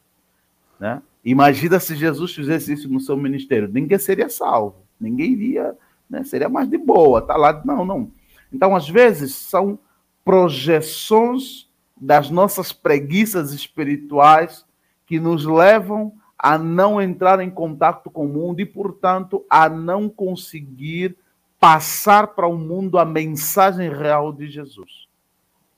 Né? 0.77 1.01
Imagina 1.23 1.79
se 1.79 1.95
Jesus 1.95 2.33
fizesse 2.33 2.73
isso 2.73 2.89
no 2.89 2.99
seu 2.99 3.17
ministério. 3.17 3.67
Ninguém 3.67 3.99
seria 3.99 4.29
salvo. 4.29 4.77
Ninguém 4.99 5.31
iria, 5.31 5.77
né? 6.09 6.23
seria 6.23 6.49
mais 6.49 6.69
de 6.69 6.77
boa, 6.77 7.21
tá 7.21 7.35
lá. 7.35 7.61
Não, 7.65 7.85
não. 7.85 8.11
Então, 8.51 8.75
às 8.75 8.89
vezes, 8.89 9.35
são 9.35 9.77
projeções 10.23 11.69
das 11.99 12.29
nossas 12.29 12.71
preguiças 12.71 13.51
espirituais 13.53 14.65
que 15.05 15.19
nos 15.19 15.45
levam 15.45 16.13
a 16.37 16.57
não 16.57 17.01
entrar 17.01 17.41
em 17.41 17.49
contato 17.49 18.09
com 18.09 18.25
o 18.25 18.29
mundo 18.29 18.61
e, 18.61 18.65
portanto, 18.65 19.45
a 19.49 19.67
não 19.67 20.07
conseguir 20.07 21.17
passar 21.59 22.27
para 22.27 22.47
o 22.47 22.57
mundo 22.57 22.97
a 22.97 23.03
mensagem 23.03 23.89
real 23.89 24.31
de 24.31 24.47
Jesus. 24.47 25.08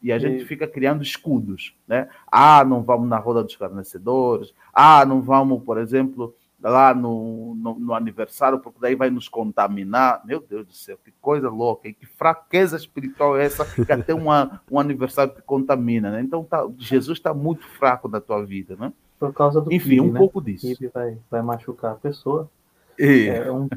E 0.02 0.12
a 0.12 0.18
gente 0.18 0.46
fica 0.46 0.68
criando 0.68 1.04
escudos, 1.04 1.76
né? 1.88 2.10
Ah, 2.32 2.64
não 2.66 2.82
vamos 2.82 3.08
na 3.08 3.18
roda 3.18 3.44
dos 3.44 3.56
carnecedores. 3.56 4.54
Ah, 4.74 5.06
não 5.06 5.22
vamos, 5.22 5.64
por 5.64 5.78
exemplo, 5.78 6.34
lá 6.62 6.94
no, 6.94 7.56
no, 7.56 7.80
no, 7.80 7.94
aniversário, 7.94 8.60
porque 8.60 8.80
daí 8.82 8.96
vai 8.96 9.10
nos 9.10 9.28
contaminar. 9.28 10.22
Meu 10.26 10.40
Deus 10.40 10.66
do 10.66 10.74
céu, 10.74 10.98
que 11.04 11.12
coisa 11.22 11.50
louca, 11.50 11.88
e 11.88 11.94
que 11.94 12.06
fraqueza 12.06 12.78
espiritual 12.78 13.38
é 13.38 13.46
essa 13.46 13.66
que 13.66 13.92
até 13.92 14.14
uma, 14.14 14.62
um 14.72 14.80
aniversário 14.80 15.34
te 15.34 15.42
contamina, 15.42 16.12
né? 16.12 16.22
Então 16.22 16.44
tá, 16.44 16.68
Jesus 16.78 17.18
está 17.18 17.34
muito 17.34 17.66
fraco 17.66 18.08
na 18.08 18.20
tua 18.20 18.44
vida, 18.46 18.76
né? 18.76 18.94
Por 19.20 19.34
causa 19.34 19.62
do 19.62 19.72
Enfim, 19.72 20.00
um 20.00 20.12
né? 20.12 20.20
pouco 20.20 20.42
disso. 20.42 20.68
O 20.68 20.92
vai, 20.92 21.18
vai 21.30 21.42
machucar 21.42 21.94
a 21.94 21.96
pessoa. 21.96 22.50
E... 22.98 23.28
É 23.28 23.52
um... 23.52 23.68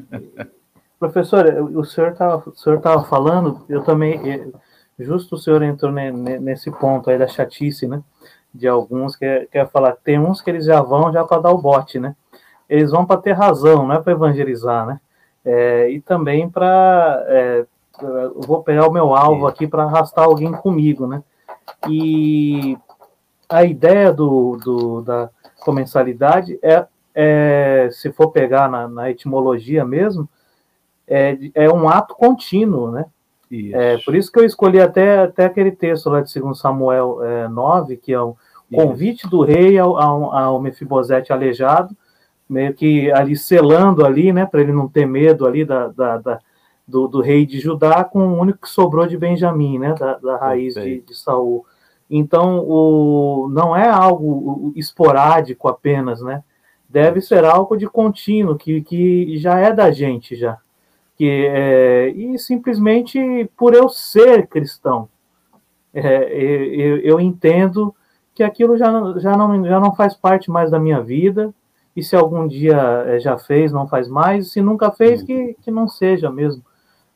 Professor, 0.97 1.45
o 1.75 1.83
senhor 1.83 2.13
estava 2.13 3.03
falando, 3.03 3.65
eu 3.67 3.83
também, 3.83 4.31
é, 4.31 4.47
justo 4.99 5.35
o 5.35 5.37
senhor 5.37 5.61
entrou 5.63 5.91
nesse 5.91 6.71
ponto 6.71 7.09
aí 7.09 7.17
da 7.17 7.27
chatice, 7.27 7.87
né? 7.87 8.01
De 8.53 8.67
alguns 8.67 9.15
que 9.15 9.47
quer 9.51 9.69
falar, 9.69 9.93
tem 10.03 10.19
uns 10.19 10.41
que 10.41 10.49
eles 10.49 10.65
já 10.65 10.81
vão 10.81 11.11
já 11.11 11.23
para 11.23 11.41
dar 11.41 11.51
o 11.51 11.57
bote, 11.57 11.99
né? 11.99 12.15
eles 12.69 12.91
vão 12.91 13.05
para 13.05 13.21
ter 13.21 13.33
razão, 13.33 13.87
não 13.87 13.95
é 13.95 14.01
para 14.01 14.13
evangelizar, 14.13 14.85
né? 14.85 14.99
É, 15.43 15.89
e 15.89 16.01
também 16.01 16.49
para. 16.49 17.23
É, 17.27 17.65
vou 18.35 18.63
pegar 18.63 18.87
o 18.87 18.91
meu 18.91 19.15
alvo 19.15 19.47
aqui 19.47 19.67
para 19.67 19.83
arrastar 19.83 20.25
alguém 20.25 20.51
comigo, 20.51 21.07
né? 21.07 21.23
E 21.87 22.77
a 23.47 23.63
ideia 23.63 24.11
do, 24.11 24.57
do 24.57 25.01
da 25.01 25.29
comensalidade 25.59 26.59
é, 26.61 26.85
é, 27.13 27.89
se 27.91 28.11
for 28.11 28.31
pegar 28.31 28.69
na, 28.69 28.87
na 28.87 29.11
etimologia 29.11 29.85
mesmo, 29.85 30.27
é, 31.07 31.37
é 31.53 31.71
um 31.71 31.87
ato 31.87 32.15
contínuo, 32.15 32.91
né? 32.91 33.05
Isso. 33.49 33.75
É, 33.75 33.97
por 33.99 34.15
isso 34.15 34.31
que 34.31 34.39
eu 34.39 34.45
escolhi 34.45 34.79
até, 34.79 35.19
até 35.19 35.45
aquele 35.45 35.71
texto 35.71 36.09
lá 36.09 36.21
de 36.21 36.39
2 36.39 36.57
Samuel 36.57 37.23
é, 37.23 37.47
9, 37.47 37.97
que 37.97 38.11
é 38.11 38.19
o 38.19 38.35
convite 38.73 39.27
do 39.27 39.43
rei 39.43 39.77
ao, 39.77 39.97
ao, 39.97 40.33
ao 40.33 40.61
Mefibosete 40.61 41.31
aleijado, 41.31 41.95
meio 42.49 42.73
que 42.73 43.11
ali 43.11 43.35
selando 43.35 44.05
ali, 44.05 44.31
né, 44.33 44.45
para 44.45 44.61
ele 44.61 44.71
não 44.71 44.87
ter 44.87 45.05
medo 45.05 45.45
ali 45.45 45.63
da, 45.65 45.87
da, 45.87 46.17
da 46.17 46.39
do, 46.87 47.07
do, 47.07 47.21
rei 47.21 47.45
de 47.45 47.59
Judá 47.59 48.03
com 48.03 48.19
o 48.19 48.39
único 48.39 48.59
que 48.61 48.69
sobrou 48.69 49.07
de 49.07 49.17
Benjamim, 49.17 49.79
né, 49.79 49.95
da, 49.97 50.17
da 50.17 50.37
raiz 50.37 50.75
de, 50.75 51.01
de, 51.01 51.15
Saul. 51.15 51.65
Então, 52.09 52.59
o, 52.59 53.49
não 53.51 53.75
é 53.75 53.89
algo 53.89 54.71
esporádico 54.75 55.67
apenas, 55.67 56.21
né? 56.21 56.43
Deve 56.87 57.19
ser 57.19 57.43
algo 57.43 57.75
de 57.75 57.87
contínuo, 57.87 58.55
que, 58.55 58.81
que 58.81 59.37
já 59.39 59.57
é 59.57 59.73
da 59.73 59.91
gente 59.91 60.35
já. 60.35 60.59
Que, 61.17 61.47
é, 61.47 62.09
e 62.09 62.37
simplesmente 62.37 63.49
por 63.55 63.73
eu 63.73 63.87
ser 63.87 64.47
cristão, 64.47 65.07
é, 65.93 66.25
eu, 66.33 66.97
eu 66.97 67.19
entendo 67.21 67.95
que 68.33 68.43
aquilo 68.43 68.77
já, 68.77 68.91
já, 69.17 69.37
não, 69.37 69.65
já 69.65 69.79
não 69.79 69.95
faz 69.95 70.13
parte 70.13 70.51
mais 70.51 70.69
da 70.69 70.77
minha 70.77 71.01
vida, 71.01 71.53
e 71.95 72.03
se 72.03 72.15
algum 72.15 72.45
dia 72.45 72.75
eh, 73.07 73.19
já 73.19 73.37
fez, 73.37 73.71
não 73.71 73.87
faz 73.87 74.09
mais, 74.09 74.51
se 74.51 74.61
nunca 74.61 74.91
fez, 74.91 75.23
que, 75.23 75.55
que 75.61 75.71
não 75.71 75.87
seja 75.87 76.29
mesmo. 76.29 76.61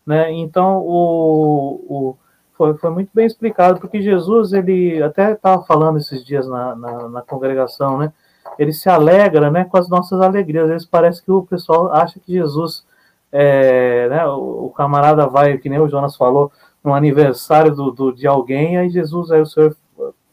Né? 0.05 0.31
Então, 0.31 0.77
o, 0.77 1.85
o, 1.89 2.17
foi, 2.53 2.73
foi 2.77 2.89
muito 2.89 3.09
bem 3.13 3.25
explicado, 3.25 3.81
porque 3.81 4.01
Jesus, 4.01 4.53
ele 4.53 5.03
até 5.03 5.33
estava 5.33 5.61
falando 5.63 5.97
esses 5.97 6.23
dias 6.23 6.47
na, 6.47 6.75
na, 6.75 7.09
na, 7.09 7.21
congregação, 7.21 7.97
né? 7.97 8.13
ele 8.57 8.71
se 8.71 8.89
alegra 8.89 9.51
né, 9.51 9.65
com 9.65 9.77
as 9.77 9.89
nossas 9.89 10.21
alegrias. 10.21 10.63
Às 10.63 10.69
vezes 10.69 10.87
parece 10.87 11.21
que 11.21 11.31
o 11.31 11.43
pessoal 11.43 11.91
acha 11.91 12.17
que 12.17 12.31
Jesus, 12.31 12.85
é, 13.31 14.09
né, 14.09 14.25
o, 14.25 14.65
o, 14.65 14.69
camarada 14.71 15.27
vai, 15.27 15.57
que 15.57 15.69
nem 15.69 15.79
o 15.79 15.87
Jonas 15.87 16.15
falou, 16.15 16.51
no 16.83 16.93
aniversário 16.93 17.73
do, 17.75 17.91
do, 17.91 18.11
de 18.11 18.27
alguém, 18.27 18.77
aí 18.77 18.89
Jesus, 18.89 19.31
aí 19.31 19.41
o 19.41 19.45
senhor 19.45 19.75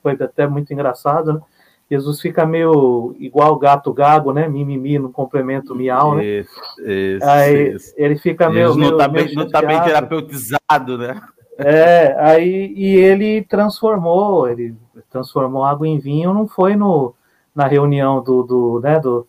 foi 0.03 0.13
até 0.13 0.47
muito 0.47 0.73
engraçado, 0.73 1.35
né? 1.35 1.41
Jesus 1.89 2.21
fica 2.21 2.45
meio 2.45 3.15
igual 3.19 3.57
gato 3.57 3.93
gago, 3.93 4.33
né? 4.33 4.49
Mimimi 4.49 4.99
no 4.99 5.11
complemento 5.11 5.75
miau, 5.75 6.17
né? 6.17 6.25
Isso, 6.25 6.61
isso, 6.85 7.25
aí 7.25 7.75
isso. 7.75 7.95
ele 7.97 8.17
fica 8.17 8.51
meio. 8.51 8.67
Jesus 8.67 8.77
não 8.77 8.93
está 8.99 9.09
bem, 9.09 9.35
não 9.35 9.49
tá 9.49 9.63
bem 9.63 9.81
terapeutizado, 9.83 10.99
né? 10.99 11.21
É, 11.59 12.15
aí 12.19 12.73
e 12.77 12.97
ele 12.97 13.43
transformou, 13.43 14.49
ele 14.49 14.75
transformou 15.09 15.65
água 15.65 15.87
em 15.87 15.99
vinho, 15.99 16.35
não 16.35 16.47
foi 16.47 16.75
no, 16.75 17.15
na 17.55 17.67
reunião 17.67 18.23
do, 18.23 18.43
do, 18.43 18.81
né, 18.81 19.01
do, 19.01 19.27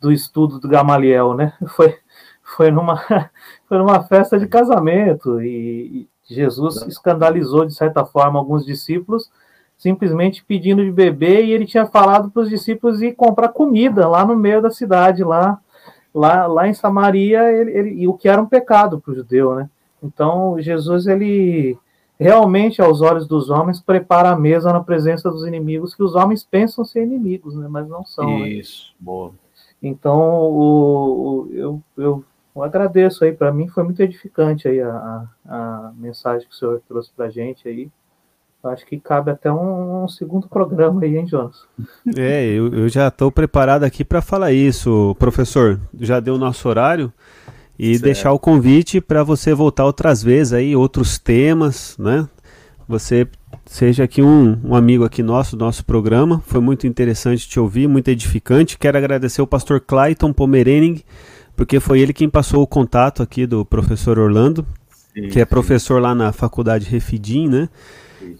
do 0.00 0.10
estudo 0.10 0.58
do 0.58 0.68
Gamaliel, 0.68 1.34
né? 1.34 1.52
Foi, 1.76 1.94
foi, 2.56 2.70
numa, 2.70 2.96
foi 3.68 3.78
numa 3.78 4.02
festa 4.02 4.38
de 4.38 4.46
casamento 4.46 5.40
e, 5.42 6.08
e 6.28 6.34
Jesus 6.34 6.82
escandalizou, 6.82 7.64
de 7.64 7.74
certa 7.74 8.04
forma, 8.04 8.38
alguns 8.38 8.64
discípulos 8.64 9.30
simplesmente 9.76 10.44
pedindo 10.44 10.84
de 10.84 10.90
beber 10.90 11.44
e 11.44 11.52
ele 11.52 11.64
tinha 11.64 11.86
falado 11.86 12.30
para 12.30 12.42
os 12.42 12.50
discípulos 12.50 13.00
ir 13.00 13.14
comprar 13.14 13.50
comida 13.50 14.08
lá 14.08 14.26
no 14.26 14.36
meio 14.36 14.60
da 14.60 14.70
cidade, 14.70 15.22
lá, 15.22 15.60
lá, 16.12 16.46
lá 16.46 16.66
em 16.66 16.74
Samaria, 16.74 17.50
ele, 17.52 17.70
ele, 17.70 17.90
e 17.90 18.08
o 18.08 18.14
que 18.14 18.28
era 18.28 18.42
um 18.42 18.46
pecado 18.46 19.00
para 19.00 19.12
o 19.12 19.14
judeu, 19.14 19.54
né? 19.54 19.70
Então 20.02 20.60
Jesus 20.60 21.06
ele 21.06 21.78
realmente, 22.18 22.82
aos 22.82 23.00
olhos 23.00 23.28
dos 23.28 23.48
homens, 23.48 23.80
prepara 23.80 24.30
a 24.30 24.36
mesa 24.36 24.72
na 24.72 24.82
presença 24.82 25.30
dos 25.30 25.46
inimigos, 25.46 25.94
que 25.94 26.02
os 26.02 26.16
homens 26.16 26.42
pensam 26.42 26.84
ser 26.84 27.04
inimigos, 27.04 27.54
né? 27.54 27.68
mas 27.70 27.88
não 27.88 28.04
são. 28.04 28.40
Né? 28.40 28.48
Isso, 28.48 28.88
né? 28.88 28.96
boa. 28.98 29.32
Então, 29.80 30.18
o, 30.18 31.46
o, 31.46 31.48
eu, 31.52 31.82
eu, 31.96 32.24
eu, 32.54 32.62
agradeço 32.62 33.24
aí, 33.24 33.32
para 33.32 33.52
mim 33.52 33.68
foi 33.68 33.84
muito 33.84 34.00
edificante 34.02 34.68
aí 34.68 34.80
a, 34.80 34.90
a, 34.90 35.26
a 35.46 35.92
mensagem 35.96 36.46
que 36.46 36.54
o 36.54 36.56
senhor 36.56 36.82
trouxe 36.86 37.10
para 37.16 37.26
a 37.26 37.30
gente 37.30 37.68
aí. 37.68 37.90
Acho 38.64 38.84
que 38.84 38.98
cabe 38.98 39.30
até 39.30 39.50
um, 39.52 40.04
um, 40.04 40.08
segundo 40.08 40.48
programa 40.48 41.02
aí, 41.02 41.16
hein, 41.16 41.26
Jonas? 41.26 41.64
É, 42.16 42.44
eu, 42.46 42.72
eu 42.74 42.88
já 42.88 43.08
estou 43.08 43.30
preparado 43.30 43.84
aqui 43.84 44.04
para 44.04 44.20
falar 44.20 44.52
isso, 44.52 45.14
professor. 45.18 45.80
Já 45.98 46.18
deu 46.18 46.34
o 46.34 46.38
nosso 46.38 46.68
horário 46.68 47.12
e 47.78 47.92
certo. 47.92 48.02
deixar 48.02 48.32
o 48.32 48.38
convite 48.38 49.00
para 49.00 49.22
você 49.22 49.54
voltar 49.54 49.84
outras 49.84 50.22
vezes 50.22 50.52
aí, 50.52 50.74
outros 50.74 51.18
temas, 51.18 51.96
né? 51.98 52.28
Você 52.88 53.28
seja 53.66 54.04
aqui 54.04 54.22
um, 54.22 54.58
um 54.64 54.74
amigo 54.74 55.04
aqui 55.04 55.22
nosso, 55.22 55.56
do 55.56 55.64
nosso 55.64 55.84
programa. 55.84 56.42
Foi 56.46 56.60
muito 56.60 56.86
interessante 56.86 57.46
te 57.46 57.60
ouvir, 57.60 57.86
muito 57.86 58.08
edificante. 58.08 58.78
Quero 58.78 58.96
agradecer 58.96 59.42
o 59.42 59.46
pastor 59.46 59.80
Clayton 59.80 60.32
Pomerening, 60.32 61.02
porque 61.58 61.80
foi 61.80 61.98
ele 61.98 62.12
quem 62.12 62.30
passou 62.30 62.62
o 62.62 62.66
contato 62.68 63.20
aqui 63.20 63.44
do 63.44 63.64
professor 63.64 64.16
Orlando, 64.16 64.64
sim, 65.12 65.26
que 65.26 65.40
é 65.40 65.44
professor 65.44 65.96
sim. 65.96 66.02
lá 66.02 66.14
na 66.14 66.30
faculdade 66.30 66.88
Refidim, 66.88 67.48
né? 67.48 67.68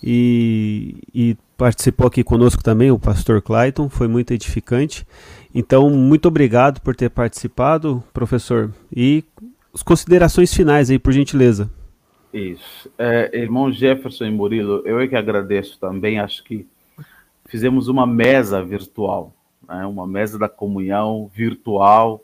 E, 0.00 0.94
e, 1.12 1.36
participou 1.56 2.06
aqui 2.06 2.22
conosco 2.22 2.62
também 2.62 2.92
o 2.92 2.98
pastor 2.98 3.42
Clayton, 3.42 3.88
foi 3.88 4.06
muito 4.06 4.32
edificante. 4.32 5.04
Então, 5.52 5.90
muito 5.90 6.28
obrigado 6.28 6.80
por 6.80 6.94
ter 6.94 7.10
participado, 7.10 8.04
professor. 8.14 8.72
E 8.94 9.24
as 9.74 9.82
considerações 9.82 10.54
finais 10.54 10.88
aí, 10.88 10.98
por 10.98 11.12
gentileza. 11.12 11.68
Isso. 12.32 12.88
É, 12.96 13.36
irmão 13.36 13.72
Jefferson 13.72 14.26
e 14.26 14.30
Murilo, 14.30 14.80
eu 14.84 15.00
é 15.00 15.08
que 15.08 15.16
agradeço 15.16 15.76
também. 15.80 16.20
Acho 16.20 16.44
que 16.44 16.64
fizemos 17.46 17.88
uma 17.88 18.06
mesa 18.06 18.62
virtual, 18.62 19.34
né? 19.68 19.84
uma 19.86 20.06
mesa 20.06 20.38
da 20.38 20.48
comunhão 20.48 21.28
virtual, 21.34 22.22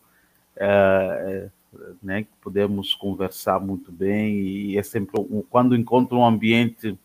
é, 0.56 1.50
é, 1.76 1.90
né? 2.02 2.22
que 2.22 2.30
podemos 2.40 2.94
conversar 2.94 3.60
muito 3.60 3.90
bem. 3.90 4.34
E 4.38 4.78
é 4.78 4.82
sempre 4.82 5.20
um, 5.20 5.42
quando 5.42 5.76
encontro 5.76 6.18
um 6.18 6.24
ambiente 6.24 6.98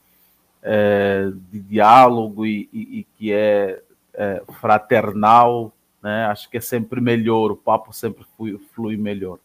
é, 0.62 1.32
de 1.52 1.60
diálogo 1.60 2.46
e, 2.46 2.70
e, 2.74 3.00
e 3.00 3.08
que 3.18 3.32
é, 3.32 3.82
é, 4.14 4.44
fraternal, 4.60 5.74
né? 6.02 6.26
Acho 6.26 6.50
que 6.50 6.58
é 6.58 6.62
sempre 6.62 7.02
melhor, 7.02 7.52
o 7.52 7.58
papo 7.58 7.94
sempre 7.94 8.26
flui, 8.36 8.58
flui 8.74 8.98
melhor. 8.98 9.40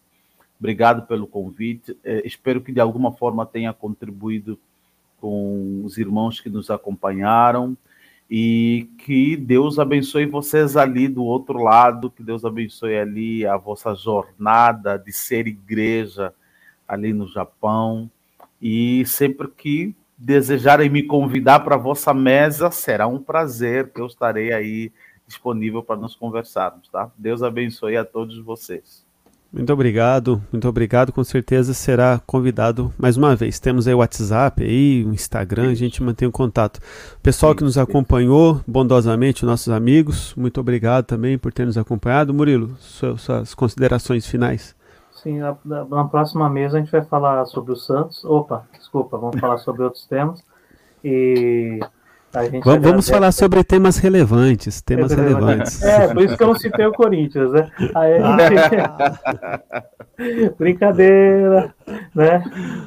Obrigado 0.59 1.05
pelo 1.05 1.27
convite. 1.27 1.97
É, 2.03 2.25
espero 2.25 2.61
que 2.61 2.71
de 2.71 2.79
alguma 2.79 3.11
forma 3.11 3.45
tenha 3.45 3.73
contribuído 3.73 4.57
com 5.19 5.81
os 5.83 5.97
irmãos 5.97 6.39
que 6.39 6.49
nos 6.49 6.69
acompanharam 6.69 7.77
e 8.29 8.89
que 8.97 9.37
Deus 9.37 9.77
abençoe 9.77 10.25
vocês 10.25 10.75
ali 10.75 11.07
do 11.07 11.23
outro 11.23 11.61
lado, 11.61 12.09
que 12.09 12.23
Deus 12.23 12.43
abençoe 12.43 12.97
ali 12.97 13.45
a 13.45 13.55
vossa 13.55 13.93
jornada 13.93 14.97
de 14.97 15.13
ser 15.13 15.47
igreja 15.47 16.33
ali 16.87 17.13
no 17.13 17.27
Japão 17.27 18.09
e 18.61 19.05
sempre 19.05 19.47
que 19.47 19.95
desejarem 20.17 20.89
me 20.89 21.03
convidar 21.03 21.59
para 21.59 21.75
a 21.75 21.79
vossa 21.79 22.13
mesa, 22.13 22.71
será 22.71 23.05
um 23.05 23.21
prazer 23.21 23.91
que 23.91 24.01
eu 24.01 24.07
estarei 24.07 24.53
aí 24.53 24.91
disponível 25.27 25.83
para 25.83 25.99
nos 25.99 26.15
conversarmos, 26.15 26.87
tá? 26.89 27.11
Deus 27.17 27.43
abençoe 27.43 27.97
a 27.97 28.05
todos 28.05 28.37
vocês. 28.39 29.04
Muito 29.51 29.71
obrigado, 29.71 30.41
muito 30.51 30.67
obrigado. 30.67 31.13
Com 31.13 31.23
certeza 31.23 31.73
será 31.73 32.21
convidado 32.25 32.93
mais 32.97 33.15
uma 33.15 33.35
vez. 33.35 33.59
Temos 33.59 33.87
aí 33.87 33.93
o 33.93 33.99
WhatsApp, 33.99 34.63
aí, 34.63 35.05
o 35.05 35.13
Instagram, 35.13 35.71
a 35.71 35.75
gente 35.75 36.03
mantém 36.03 36.27
o 36.27 36.31
contato. 36.31 36.79
Pessoal 37.23 37.55
que 37.55 37.63
nos 37.63 37.77
acompanhou 37.77 38.59
bondosamente, 38.67 39.45
nossos 39.45 39.69
amigos, 39.69 40.33
muito 40.35 40.59
obrigado 40.59 41.05
também 41.05 41.37
por 41.37 41.53
ter 41.53 41.65
nos 41.65 41.77
acompanhado. 41.77 42.33
Murilo, 42.33 42.75
suas, 42.79 43.21
suas 43.21 43.55
considerações 43.55 44.27
finais. 44.27 44.75
Sim, 45.11 45.39
na, 45.39 45.55
na, 45.63 46.03
próxima 46.05 46.49
mesa 46.49 46.77
a 46.77 46.79
gente 46.81 46.91
vai 46.91 47.03
falar 47.03 47.45
sobre 47.45 47.71
o 47.71 47.75
Santos. 47.75 48.23
Opa, 48.25 48.67
desculpa, 48.77 49.17
vamos 49.17 49.39
falar 49.39 49.57
sobre 49.59 49.83
outros 49.83 50.05
temas. 50.05 50.43
E 51.03 51.79
vamos, 52.81 53.09
falar 53.09 53.31
sobre 53.31 53.63
temas 53.63 53.97
relevantes, 53.97 54.81
temas 54.81 55.11
é 55.11 55.15
relevantes. 55.15 55.83
É, 55.83 56.13
por 56.13 56.23
isso 56.23 56.37
que 56.37 56.43
eu 56.43 56.47
não 56.47 56.55
citei 56.55 56.85
o 56.85 56.93
Corinthians, 56.93 57.51
né? 57.51 57.71
Aí, 57.95 58.19
Brincadeira, 60.57 61.73
né? 62.13 62.43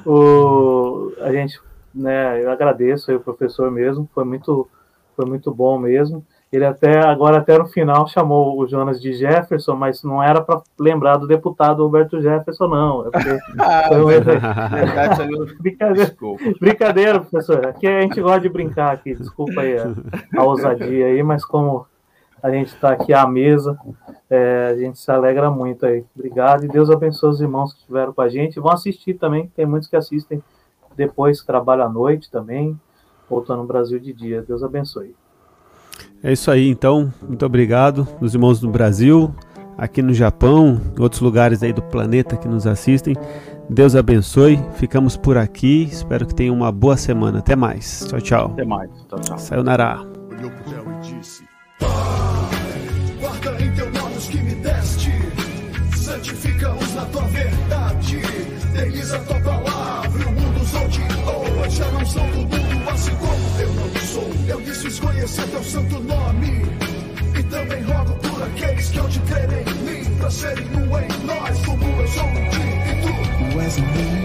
O, 0.07 1.13
a 1.21 1.33
gente, 1.33 1.61
né? 1.95 2.43
Eu 2.43 2.51
agradeço 2.51 3.11
aí 3.11 3.17
o 3.17 3.21
professor 3.21 3.71
mesmo, 3.71 4.09
foi 4.15 4.25
muito, 4.25 4.69
foi 5.17 5.27
muito 5.27 5.53
bom 5.53 5.79
mesmo. 5.79 6.25
Ele 6.51 6.65
até 6.65 6.99
agora 7.07 7.39
até 7.39 7.59
no 7.59 7.67
final 7.67 8.09
chamou 8.09 8.59
o 8.59 8.67
Jonas 8.67 9.01
de 9.01 9.13
Jefferson, 9.13 9.75
mas 9.75 10.03
não 10.03 10.23
era 10.23 10.41
para 10.41 10.63
lembrar 10.81 11.19
do 11.19 11.27
deputado 11.27 11.83
Roberto 11.83 12.23
Jefferson, 12.23 12.69
não. 12.69 13.07
É 13.07 13.11
porque 13.11 13.39
foi 13.89 14.01
um... 14.01 14.07
brincadeira, 15.61 16.15
brincadeira, 16.59 17.21
professor. 17.21 17.67
Aqui 17.67 17.87
a 17.87 18.01
gente 18.01 18.21
gosta 18.21 18.41
de 18.41 18.49
brincar 18.49 18.93
aqui. 18.93 19.15
Desculpa 19.15 19.61
aí 19.61 19.77
a, 19.77 19.93
a 20.39 20.45
ousadia 20.45 21.07
aí, 21.07 21.23
mas 21.23 21.45
como 21.45 21.87
a 22.43 22.51
gente 22.51 22.69
está 22.69 22.93
aqui 22.93 23.13
à 23.13 23.27
mesa, 23.27 23.79
é, 24.31 24.69
a 24.73 24.77
gente 24.77 24.99
se 24.99 25.11
alegra 25.11 25.51
muito 25.51 25.85
aí. 25.85 26.03
Obrigado 26.17 26.65
e 26.65 26.69
Deus 26.69 26.89
abençoe 26.89 27.31
os 27.31 27.41
irmãos 27.43 27.75
que 27.75 27.81
estiveram 27.81 28.15
com 28.15 28.23
a 28.23 28.29
gente. 28.29 28.59
Vão 28.59 28.73
assistir 28.73 29.15
também, 29.15 29.49
tem 29.55 29.67
muitos 29.67 29.89
que 29.89 29.97
assistem 29.97 30.43
depois, 30.97 31.41
que 31.41 31.47
trabalham 31.47 31.87
à 31.87 31.89
noite 31.89 32.31
também, 32.31 32.79
voltando 33.29 33.61
no 33.61 33.69
Brasil 33.69 33.99
de 33.99 34.15
dia. 34.15 34.41
Deus 34.41 34.63
abençoe. 34.63 35.15
É 36.23 36.33
isso 36.33 36.51
aí, 36.51 36.69
então. 36.69 37.13
Muito 37.27 37.45
obrigado 37.45 38.07
os 38.21 38.35
irmãos 38.35 38.61
do 38.61 38.69
Brasil, 38.69 39.35
aqui 39.77 40.03
no 40.03 40.13
Japão, 40.13 40.81
em 40.97 41.03
outros 41.03 41.21
lugares 41.21 41.63
aí 41.63 41.73
do 41.73 41.83
planeta 41.83 42.37
que 42.37 42.49
nos 42.49 42.67
assistem. 42.67 43.15
Deus 43.71 43.95
abençoe. 43.95 44.59
Ficamos 44.75 45.17
por 45.17 45.37
aqui. 45.37 45.85
Espero 45.85 46.27
que 46.27 46.35
tenham 46.35 46.55
uma 46.55 46.73
boa 46.73 46.97
semana. 46.97 47.39
Até 47.39 47.55
mais. 47.55 48.07
Tchau, 48.09 48.21
tchau. 48.21 48.51
Até 48.53 48.65
mais. 48.65 48.91
Tchau, 49.09 49.21
tchau. 49.21 49.39
Sayonara. 49.39 50.01
Olhou 50.31 50.51
pro 50.51 50.71
céu 50.71 50.85
e 50.87 51.21
disse: 51.21 51.45
Essa 70.29 70.49
série 70.49 70.65
não 70.67 70.99
é 70.99 71.09
nós, 71.25 71.57
somos 71.65 72.01
a 72.01 72.07
Zone 72.07 72.51
32. 72.51 74.18